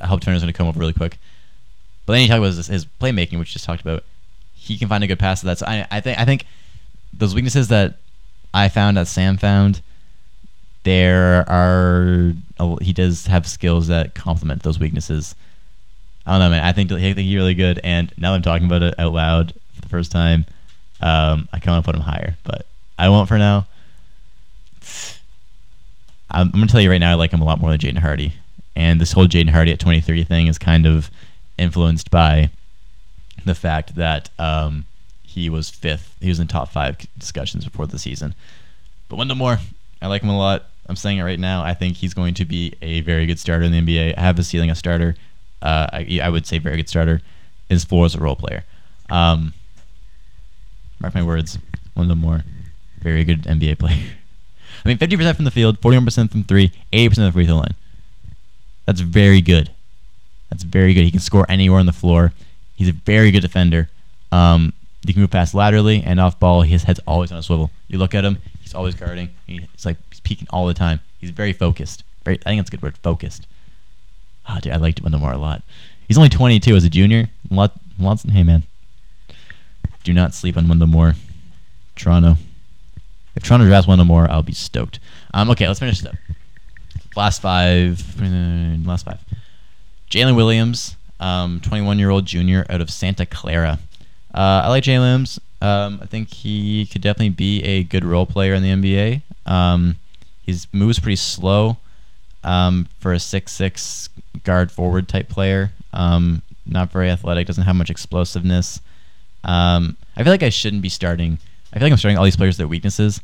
[0.00, 1.18] I hope Turner's going to come up really quick.
[2.06, 4.04] But then you talk about his, his playmaking, which just talked about.
[4.54, 5.58] He can find a good pass to that.
[5.58, 6.44] So I, I think I think
[7.12, 7.96] those weaknesses that
[8.52, 9.80] I found that Sam found,
[10.82, 12.34] there are
[12.80, 15.34] he does have skills that complement those weaknesses.
[16.26, 16.64] I don't know, man.
[16.64, 17.80] I think, I think he's really good.
[17.82, 20.44] And now that I'm talking about it out loud for the first time,
[21.00, 22.66] um, I kind of want to put him higher, but
[22.98, 23.66] I won't for now.
[26.30, 27.98] I'm, I'm, gonna tell you right now, I like him a lot more than Jaden
[27.98, 28.34] Hardy
[28.76, 31.10] and this whole Jaden Hardy at 23 thing is kind of
[31.58, 32.50] influenced by
[33.44, 34.86] the fact that um,
[35.22, 36.16] he was fifth.
[36.20, 38.34] He was in top five discussions before the season.
[39.08, 39.58] But Wendell Moore,
[40.00, 40.66] I like him a lot.
[40.88, 41.62] I'm saying it right now.
[41.62, 44.16] I think he's going to be a very good starter in the NBA.
[44.16, 45.14] I have a ceiling a starter.
[45.62, 47.20] Uh, I, I, would say very good starter.
[47.68, 48.64] His floor as a role player.
[49.10, 49.52] Um,
[51.00, 51.58] mark my words.
[51.94, 52.44] Wendell Moore,
[53.00, 54.02] very good NBA player.
[54.84, 57.74] I mean, 50% from the field, 41% from three, 80% of the free throw line.
[58.86, 59.70] That's very good.
[60.50, 61.04] That's very good.
[61.04, 62.32] He can score anywhere on the floor.
[62.76, 63.88] He's a very good defender.
[64.32, 64.72] Um,
[65.06, 66.62] he can move past laterally and off ball.
[66.62, 67.70] His head's always on a swivel.
[67.88, 69.30] You look at him; he's always guarding.
[69.46, 71.00] He's like he's peeking all the time.
[71.18, 72.04] He's very focused.
[72.24, 72.98] Very, I think that's a good word.
[72.98, 73.46] Focused.
[74.48, 75.62] Oh, dude, I liked Moore a lot.
[76.08, 77.28] He's only 22 as a junior.
[77.50, 78.24] Lot, lots.
[78.24, 78.64] Hey, man.
[80.02, 81.14] Do not sleep on Moore.
[81.94, 82.36] Toronto.
[83.36, 84.98] If Toronto drafts Wendell Moore, I'll be stoked.
[85.32, 86.16] Um, okay, let's finish this up
[87.16, 89.24] last five, uh, last five.
[90.10, 93.78] Jalen Williams, um, 21 year old junior out of Santa Clara.
[94.34, 95.40] Uh, I like Jalen Williams.
[95.62, 99.22] Um, I think he could definitely be a good role player in the NBA.
[99.46, 99.96] Um,
[100.42, 101.76] his moves pretty slow
[102.42, 104.08] um, for a six-six
[104.44, 105.72] guard forward type player.
[105.92, 107.46] Um, not very athletic.
[107.46, 108.80] Doesn't have much explosiveness.
[109.44, 111.38] I feel like I shouldn't be starting.
[111.72, 113.20] I feel like I'm starting all these players their weaknesses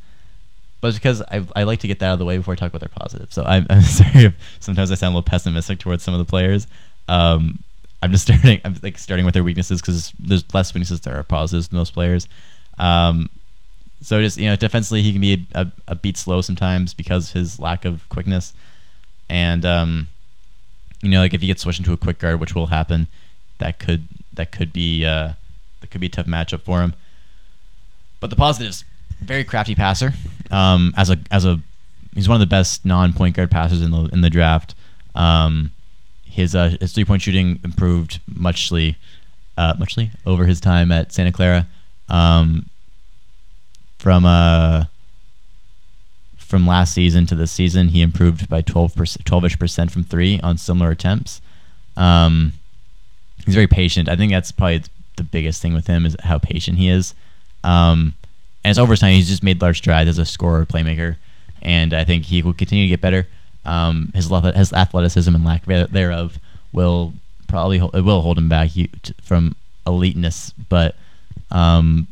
[0.81, 2.57] but it's because I, I like to get that out of the way before I
[2.57, 3.35] talk about their positives.
[3.35, 6.25] So I'm, I'm sorry if sometimes I sound a little pessimistic towards some of the
[6.25, 6.67] players.
[7.09, 7.63] Um,
[8.03, 8.61] I'm just starting.
[8.65, 11.95] I'm like starting with their weaknesses because there's less weaknesses there are positives than most
[11.95, 12.29] players.
[12.79, 13.31] Um,
[14.03, 17.29] so just you know, defensively he can be a, a, a, beat slow sometimes because
[17.29, 18.53] of his lack of quickness,
[19.31, 20.09] and um,
[21.03, 23.09] you know, like if he gets switched into a quick guard, which will happen,
[23.59, 25.33] that could that could be uh,
[25.81, 26.93] that could be a tough matchup for him.
[28.27, 28.85] But the positives,
[29.21, 30.13] very crafty passer.
[30.51, 31.61] Um, as a as a
[32.13, 34.75] he's one of the best non point guard passers in the in the draft.
[35.15, 35.71] Um,
[36.25, 38.97] his uh, his three point shooting improved muchly,
[39.57, 41.69] uh, muchly over his time at Santa Clara.
[42.09, 42.69] Um,
[44.01, 44.87] from uh
[46.37, 50.59] from last season to this season, he improved by 12 12ish percent from three on
[50.59, 51.41] similar attempts.
[51.97, 52.55] Um,
[53.45, 54.09] he's very patient.
[54.09, 54.83] I think that's probably
[55.15, 57.15] the biggest thing with him is how patient he is.
[57.67, 58.15] Um,
[58.65, 59.15] and it's over time.
[59.15, 61.17] He's just made large strides as a scorer, playmaker,
[61.61, 63.27] and I think he will continue to get better.
[63.65, 66.39] Um, his his athleticism and lack thereof
[66.73, 67.13] will
[67.49, 68.71] probably it will hold him back
[69.21, 69.57] from
[69.87, 70.95] eliteness, but
[71.51, 72.07] um,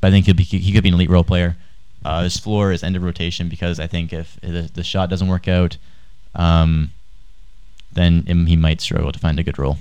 [0.00, 1.56] but I think he'll be, he could be an elite role player.
[2.04, 5.28] Uh, his floor is end of rotation because I think if the, the shot doesn't
[5.28, 5.76] work out,
[6.34, 6.90] um,
[7.92, 9.78] then he might struggle to find a good role.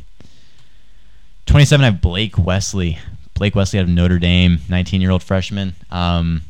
[1.48, 3.00] 27, I have Blake Wesley.
[3.42, 5.74] Blake Wesley out of Notre Dame, 19 year old freshman.
[5.90, 6.44] Um,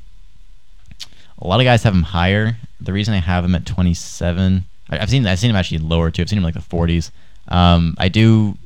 [1.42, 2.58] a lot of guys have him higher.
[2.82, 6.12] The reason I have him at 27, I, have seen I've seen him actually lower
[6.12, 6.22] too.
[6.22, 7.12] I've seen him like the 40s.
[7.48, 8.58] Um, I do,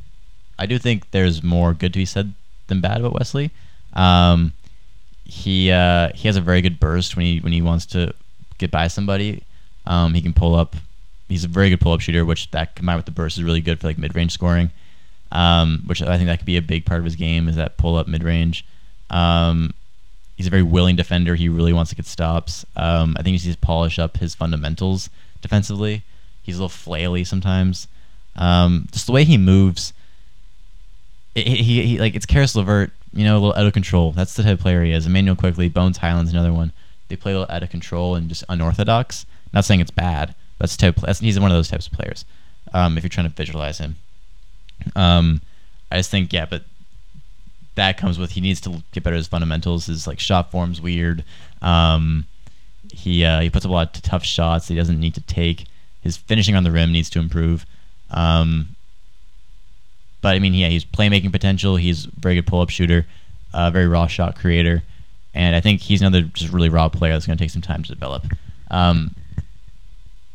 [0.57, 2.33] I do think there's more good to be said
[2.65, 3.51] than bad about Wesley.
[3.93, 4.53] Um,
[5.23, 8.11] he uh, he has a very good burst when he when he wants to
[8.57, 9.43] get by somebody.
[9.85, 10.75] Um, he can pull up.
[11.29, 13.61] He's a very good pull up shooter, which that combined with the burst is really
[13.61, 14.71] good for like mid range scoring.
[15.35, 17.75] Um, which I think that could be a big part of his game is that
[17.75, 18.65] pull up mid range.
[19.09, 19.73] Um,
[20.37, 21.35] he's a very willing defender.
[21.35, 22.65] He really wants to get stops.
[22.77, 25.09] Um, I think he needs to polish up his fundamentals
[25.41, 26.03] defensively.
[26.41, 27.89] He's a little flaily sometimes.
[28.37, 29.91] Um, just the way he moves.
[31.35, 34.13] It, he, he like it's Caris LeVert, you know, a little out of control.
[34.13, 35.05] That's the type of player he is.
[35.05, 36.71] Immanuel Quickley, Bones Hyland's another one.
[37.09, 39.25] They play a little out of control and just unorthodox.
[39.51, 40.33] Not saying it's bad.
[40.59, 40.95] That's type.
[40.95, 42.23] That's, he's one of those types of players.
[42.73, 43.97] Um, if you're trying to visualize him,
[44.95, 45.41] um,
[45.91, 46.63] I just think yeah, but
[47.75, 49.85] that comes with he needs to get better at his fundamentals.
[49.85, 51.23] His like shot form's weird.
[51.61, 52.25] Um,
[52.91, 55.65] he uh, he puts up a lot of tough shots he doesn't need to take.
[56.01, 57.65] His finishing on the rim needs to improve.
[58.11, 58.69] Um,
[60.21, 61.75] but I mean, yeah, he's playmaking potential.
[61.75, 63.05] He's a very good pull-up shooter,
[63.53, 64.83] uh, very raw shot creator,
[65.33, 67.83] and I think he's another just really raw player that's going to take some time
[67.83, 68.25] to develop.
[68.71, 69.15] Um,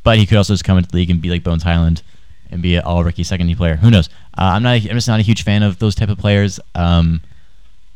[0.02, 2.02] but he could also just come into the league and be like Bones Hyland
[2.50, 3.76] and be an all rookie second team player.
[3.76, 4.08] Who knows?
[4.36, 4.74] Uh, I'm not.
[4.76, 7.20] I'm just not a huge fan of those type of players um,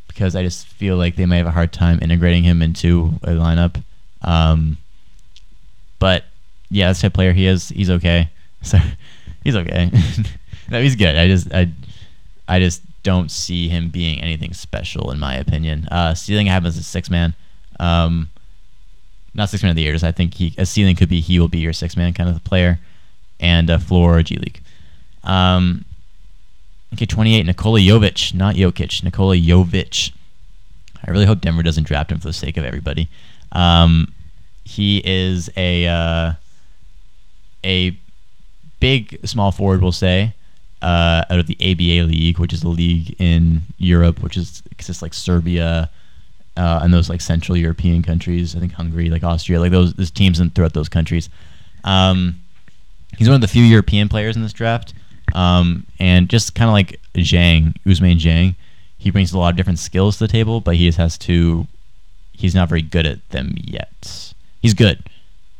[0.07, 3.29] because I just feel like they may have a hard time integrating him into a
[3.29, 3.81] lineup.
[4.21, 4.77] Um,
[5.99, 6.25] but
[6.69, 7.69] yeah, that's type player he is.
[7.69, 8.29] He's okay.
[8.65, 8.79] So
[9.43, 9.91] he's okay.
[10.71, 11.15] no, he's good.
[11.15, 11.69] I just I
[12.47, 15.87] I just don't see him being anything special in my opinion.
[15.91, 17.35] Uh, ceiling happens as six man.
[17.79, 18.31] Um,
[19.35, 20.03] not six man of the years.
[20.03, 22.43] I think he a ceiling could be he will be your six man kind of
[22.43, 22.79] player,
[23.39, 24.61] and a floor G League.
[25.23, 25.84] Um,
[26.93, 27.45] okay, 28.
[27.45, 29.03] Nikola Jovic, not Jokic.
[29.03, 30.11] Nikola Jovic.
[31.05, 33.09] I really hope Denver doesn't draft him for the sake of everybody.
[33.51, 34.13] Um,
[34.63, 36.33] he is a uh,
[37.63, 37.97] a
[38.79, 40.33] big small forward, we'll say,
[40.81, 45.01] uh, out of the ABA league, which is a league in Europe, which is consists
[45.01, 45.89] like Serbia
[46.57, 48.55] uh, and those like Central European countries.
[48.55, 51.29] I think Hungary, like Austria, like those, those teams in, throughout those countries.
[51.83, 52.39] Um,
[53.17, 54.93] he's one of the few European players in this draft,
[55.33, 58.55] um, and just kind of like Dieng, Ousmane Dieng,
[58.97, 61.67] he brings a lot of different skills to the table, but he just has to.
[62.31, 64.33] He's not very good at them yet.
[64.61, 65.03] He's good,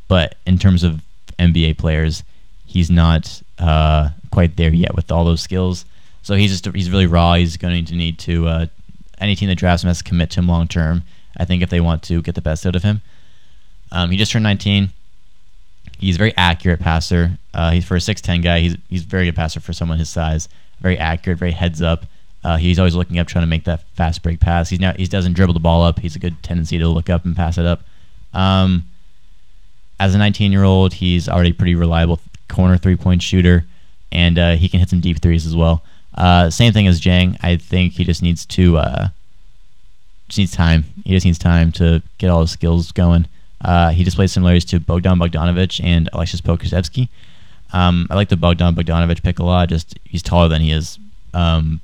[0.08, 1.02] but in terms of
[1.40, 2.24] NBA players,
[2.66, 5.86] he's not uh, quite there yet with all those skills.
[6.22, 7.36] So he's just he's really raw.
[7.36, 8.66] He's going to need to uh,
[9.20, 11.04] any team that drafts him has to commit to him long term.
[11.38, 13.02] I think if they want to get the best out of him.
[13.92, 14.90] Um, he just turned 19.
[15.98, 17.38] He's a very accurate passer.
[17.54, 18.60] Uh, he's for a 6'10 guy.
[18.60, 20.50] He's he's a very good passer for someone his size.
[20.82, 22.06] Very accurate, very heads up.
[22.44, 24.70] Uh, he's always looking up, trying to make that fast break pass.
[24.70, 26.00] He's not he doesn't dribble the ball up.
[26.00, 27.82] He's a good tendency to look up and pass it up.
[28.34, 28.86] Um,
[30.00, 32.20] as a 19 year old, he's already pretty reliable
[32.50, 33.66] corner three point shooter,
[34.12, 35.84] and uh, he can hit some deep threes as well.
[36.14, 37.38] Uh, same thing as Dieng.
[37.42, 39.08] I think he just needs to uh,
[40.28, 40.86] just needs time.
[41.04, 43.28] He just needs time to get all his skills going.
[43.62, 47.10] Uh, he displays similarities to Bogdan Bogdanovic and Aleksej Pokusevski.
[47.74, 49.70] Um, I like the Bogdan Bogdanovic pick a lot.
[49.70, 51.00] Just he's taller than he is.
[51.34, 51.82] Um,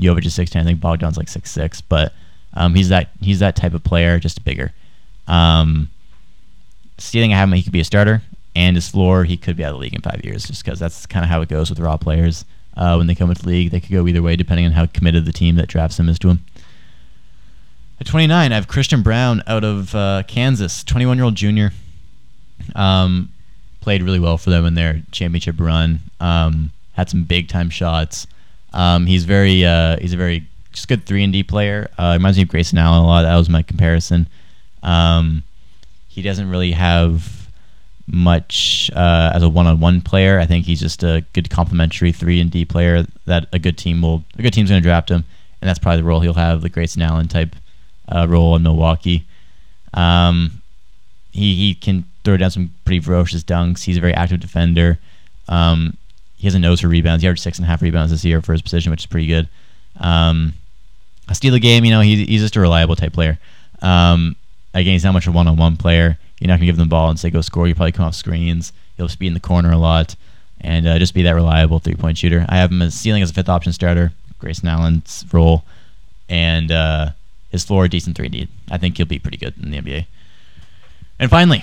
[0.00, 0.62] Jovic is six ten.
[0.62, 2.12] I think Bogdan's like six six, but
[2.54, 4.72] um, he's that he's that type of player, just bigger.
[5.28, 5.88] Um,
[6.98, 8.22] stealing I have him, he could be a starter,
[8.56, 10.78] and his floor he could be out of the league in five years, just because
[10.78, 12.44] that's kind of how it goes with raw players.
[12.76, 14.84] Uh, when they come into the league, they could go either way depending on how
[14.86, 16.40] committed the team that drafts him is to him.
[18.04, 21.72] At 29, I have Christian Braun out of uh, Kansas, 21 year old junior.
[22.74, 23.32] Um,
[23.80, 26.00] played really well for them in their championship run.
[26.20, 28.26] Um, had some big time shots.
[28.74, 31.88] Um, he's very uh, he's a very just good three and D player.
[31.96, 33.22] Uh, reminds me of Grayson Allen a lot.
[33.22, 34.28] That was my comparison.
[34.82, 35.42] Um,
[36.06, 37.48] he doesn't really have
[38.06, 40.38] much uh, as a one-on-one player.
[40.38, 44.02] I think he's just a good complementary three and D player that a good team
[44.02, 45.24] will a good team's going to draft him,
[45.62, 47.56] and that's probably the role he'll have, the Grayson Allen type
[48.08, 49.24] uh, role in Milwaukee.
[49.92, 50.62] Um,
[51.30, 53.82] he he can throw down some pretty ferocious dunks.
[53.84, 54.98] He's a very active defender.
[55.48, 55.96] Um,
[56.36, 57.22] he has a nose for rebounds.
[57.22, 59.26] He averaged six and a half rebounds this year for his position, which is pretty
[59.26, 59.48] good.
[59.98, 60.54] Um,
[61.28, 63.38] a steal a game, you know, he's, he's just a reliable type player.
[63.80, 64.36] Um,
[64.74, 66.18] again, he's not much of a one-on-one player.
[66.40, 67.66] You're not gonna give him the ball and say go score.
[67.66, 68.72] You probably come off screens.
[68.96, 70.16] He'll just be in the corner a lot
[70.60, 72.44] and uh, just be that reliable three-point shooter.
[72.48, 74.12] I have him as ceiling as a fifth option starter.
[74.38, 75.64] Grayson Allen's role,
[76.28, 77.10] and uh,
[77.54, 78.48] his floor decent three D.
[78.68, 80.06] I think he'll be pretty good in the NBA.
[81.20, 81.62] And finally,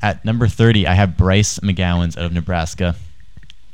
[0.00, 2.94] at number 30, I have Bryce McGowens out of Nebraska.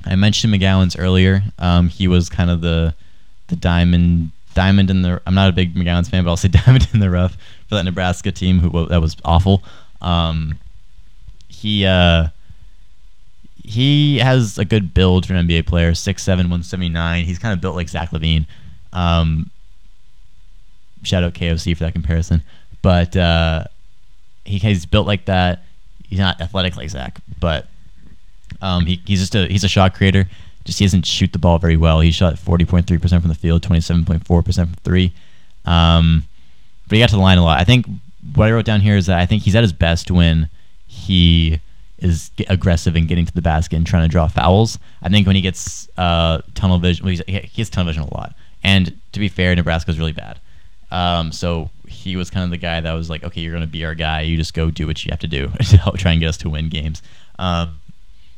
[0.06, 1.42] I mentioned McGowens earlier.
[1.58, 2.94] Um, he was kind of the
[3.48, 5.20] the diamond diamond in the.
[5.26, 7.36] I'm not a big McGowens fan, but I'll say diamond in the rough
[7.68, 8.58] for that Nebraska team.
[8.58, 9.62] Who that was awful.
[10.00, 10.58] Um,
[11.48, 12.28] he uh,
[13.62, 15.92] he has a good build for an NBA player.
[15.92, 17.24] 6'7", 179.
[17.26, 18.46] He's kind of built like Zach LaVine.
[18.94, 19.50] Um,
[21.02, 22.42] shout out KOC for that comparison.
[22.82, 23.64] but uh,
[24.44, 25.62] he, he's built like that.
[26.08, 27.66] He's not athletic like Zach, but
[28.60, 30.28] um, he, he's just a he's a shot creator.
[30.64, 32.00] Just he doesn't shoot the ball very well.
[32.00, 35.12] He shot 40.3% from the field, 27.4% from three.
[35.64, 36.24] Um,
[36.88, 37.58] but he got to the line a lot.
[37.58, 37.86] I think
[38.34, 40.48] what I wrote down here is that I think he's at his best when
[40.86, 41.58] he
[41.98, 44.78] is aggressive and getting to the basket and trying to draw fouls.
[45.02, 48.34] I think when he gets uh, tunnel vision, well, he gets tunnel vision a lot.
[48.62, 50.38] And to be fair, Nebraska's really bad.
[50.92, 53.66] Um, so he was kind of the guy that was like, okay, you're going to
[53.66, 54.20] be our guy.
[54.20, 56.36] You just go do what you have to do to help try and get us
[56.38, 57.02] to win games.
[57.38, 57.78] Um,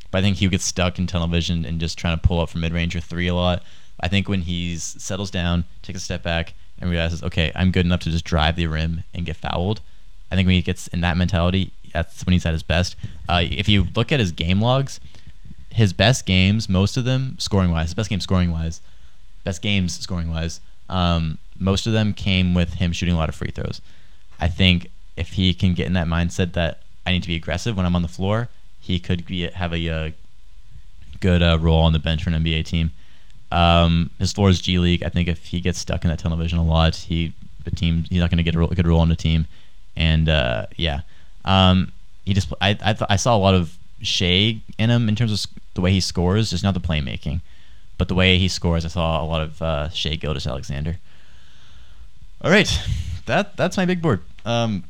[0.09, 2.49] but I think he gets stuck in tunnel vision and just trying to pull up
[2.49, 3.61] from mid range or three a lot.
[3.99, 7.85] I think when he settles down, takes a step back, and realizes, okay, I'm good
[7.85, 9.81] enough to just drive the rim and get fouled.
[10.31, 12.95] I think when he gets in that mentality, that's when he's at his best.
[13.29, 14.99] Uh, if you look at his game logs,
[15.71, 18.81] his best games, most of them scoring wise, his best game scoring wise,
[19.43, 20.59] best games scoring wise,
[20.89, 23.81] um, most of them came with him shooting a lot of free throws.
[24.39, 27.77] I think if he can get in that mindset that I need to be aggressive
[27.77, 28.49] when I'm on the floor,
[28.79, 30.09] he could be, have a, a uh,
[31.19, 32.91] good uh, role on the bench for an NBA team.
[33.51, 35.03] Um, his floor is G League.
[35.03, 37.33] I think if he gets stuck in that tunnel vision a lot, he
[37.63, 39.47] the team he's not going to get a good role on the team.
[39.95, 41.01] And uh, yeah,
[41.45, 41.91] um,
[42.25, 45.31] he just I I, th- I saw a lot of Shai in him in terms
[45.31, 47.41] of the way he scores, just not the playmaking,
[47.97, 48.85] but the way he scores.
[48.85, 50.97] I saw a lot of uh, Shai Gilgeous-Alexander.
[52.41, 52.79] All right,
[53.25, 54.21] that that's my big board.
[54.45, 54.83] Um,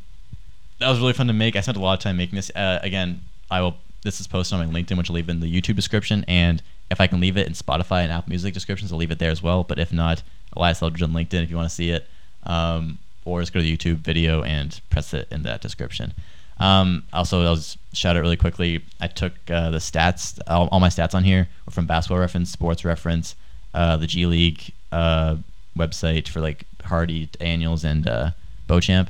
[0.80, 1.56] that was really fun to make.
[1.56, 2.52] I spent a lot of time making this.
[2.56, 3.76] Uh, again, I will.
[4.04, 6.26] This is posted on my LinkedIn, which I'll leave in the YouTube description.
[6.28, 6.62] And
[6.92, 9.32] if I can leave it in Spotify and Apple Music descriptions, I'll leave it there
[9.32, 9.64] as well.
[9.64, 10.22] But if not,
[10.56, 12.08] Elias Eldridge on LinkedIn if you want to see it.
[12.44, 16.14] Um, or just go to the YouTube video and press it in that description.
[16.60, 18.84] Um, also, I'll just shout out really quickly.
[19.02, 22.52] I took uh, the stats, all, all, my stats on here were from Basketball Reference,
[22.52, 23.36] Sports Reference,
[23.74, 25.38] uh, the G League uh,
[25.78, 28.32] website for like Hardy, Daniels, and uh,
[28.68, 29.10] Beauchamp.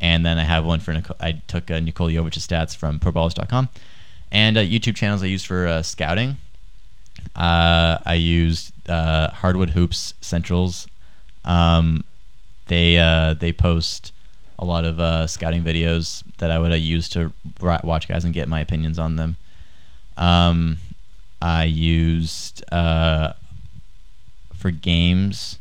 [0.00, 3.68] And then I have one for Nicole, I took uh, Nikola Jovic's stats from ProBallers.com.
[4.32, 6.38] And uh, YouTube channels I use for uh, scouting.
[7.36, 10.88] Uh, I used uh, Hardwood Hoops Centrals.
[11.44, 12.04] Um,
[12.66, 12.96] they
[13.38, 14.12] they post
[14.58, 18.60] a lot of scouting videos that I would use to watch guys and get my
[18.60, 19.36] opinions on them.
[20.16, 20.78] Um,
[21.40, 22.64] I used
[24.62, 25.58] for games.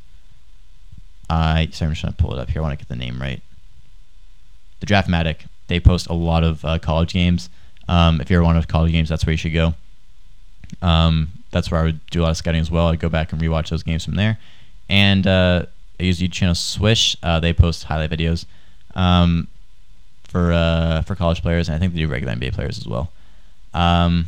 [1.31, 2.61] Sorry, I'm just gonna pull it up here.
[2.61, 3.41] I want to get the name right
[4.81, 5.47] the Draftmatic.
[5.67, 7.49] They post a lot of uh, college games.
[7.87, 9.73] Um, if you ever want to college games, that's where you should go.
[10.81, 12.87] Um, that's where I would do a lot of scouting as well.
[12.87, 14.37] I'd go back and rewatch those games from there.
[14.89, 15.65] And uh,
[15.99, 17.15] I use YouTube channel Swish.
[17.23, 18.45] Uh, they post highlight videos
[18.95, 19.47] um,
[20.23, 23.11] for uh, for college players, and I think they do regular NBA players as well.
[23.73, 24.27] Um,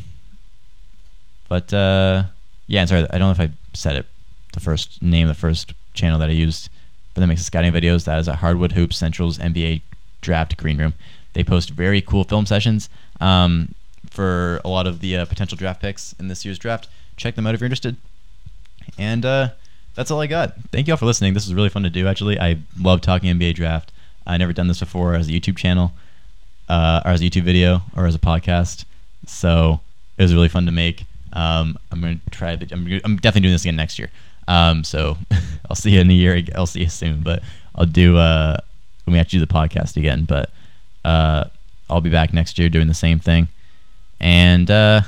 [1.49, 2.23] but uh,
[2.67, 4.05] yeah, sorry, I don't know if I said it.
[4.53, 6.69] The first name, the first channel that I used
[7.13, 8.05] for the mix scouting videos.
[8.05, 9.81] That is a Hardwood Hoops Central's NBA
[10.21, 10.93] Draft Green Room.
[11.33, 13.73] They post very cool film sessions um,
[14.09, 16.87] for a lot of the uh, potential draft picks in this year's draft.
[17.17, 17.97] Check them out if you're interested.
[18.97, 19.49] And uh,
[19.95, 20.55] that's all I got.
[20.71, 21.33] Thank you all for listening.
[21.33, 22.39] This was really fun to do, actually.
[22.39, 23.91] I love talking NBA draft.
[24.25, 25.93] I never done this before as a YouTube channel,
[26.69, 28.85] uh, or as a YouTube video, or as a podcast.
[29.25, 29.81] So
[30.17, 31.05] it was really fun to make.
[31.33, 32.55] Um, I'm gonna try.
[32.55, 34.11] The, I'm, I'm, definitely doing this again next year.
[34.47, 35.17] Um, so
[35.69, 36.41] I'll see you in a year.
[36.55, 37.21] I'll see you soon.
[37.21, 37.43] But
[37.75, 38.17] I'll do.
[38.17, 38.57] Uh,
[39.05, 40.25] when we to do the podcast again.
[40.25, 40.49] But
[41.03, 41.45] uh,
[41.89, 43.47] I'll be back next year doing the same thing.
[44.19, 45.01] And uh,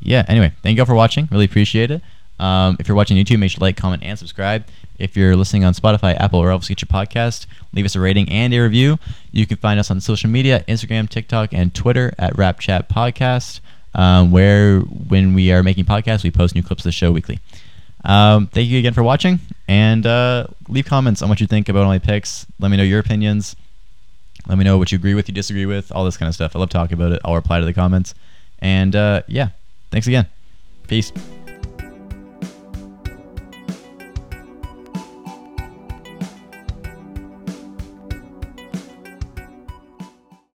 [0.00, 1.28] yeah, anyway, thank you all for watching.
[1.30, 2.02] Really appreciate it.
[2.38, 4.64] Um, if you're watching YouTube, make sure to like, comment, and subscribe.
[4.98, 8.28] If you're listening on Spotify, Apple, or else get your podcast, leave us a rating
[8.28, 8.98] and a review.
[9.32, 13.58] You can find us on social media Instagram, TikTok, and Twitter at Rap Chat Podcast,
[13.94, 17.40] um, where when we are making podcasts, we post new clips of the show weekly.
[18.04, 21.82] Um, thank you again for watching, and uh, leave comments on what you think about
[21.82, 22.46] all my picks.
[22.58, 23.56] Let me know your opinions.
[24.46, 26.56] Let me know what you agree with, you disagree with, all this kind of stuff.
[26.56, 27.20] I love talking about it.
[27.24, 28.14] I'll reply to the comments.
[28.60, 29.50] And uh, yeah,
[29.90, 30.26] thanks again.
[30.86, 31.12] Peace.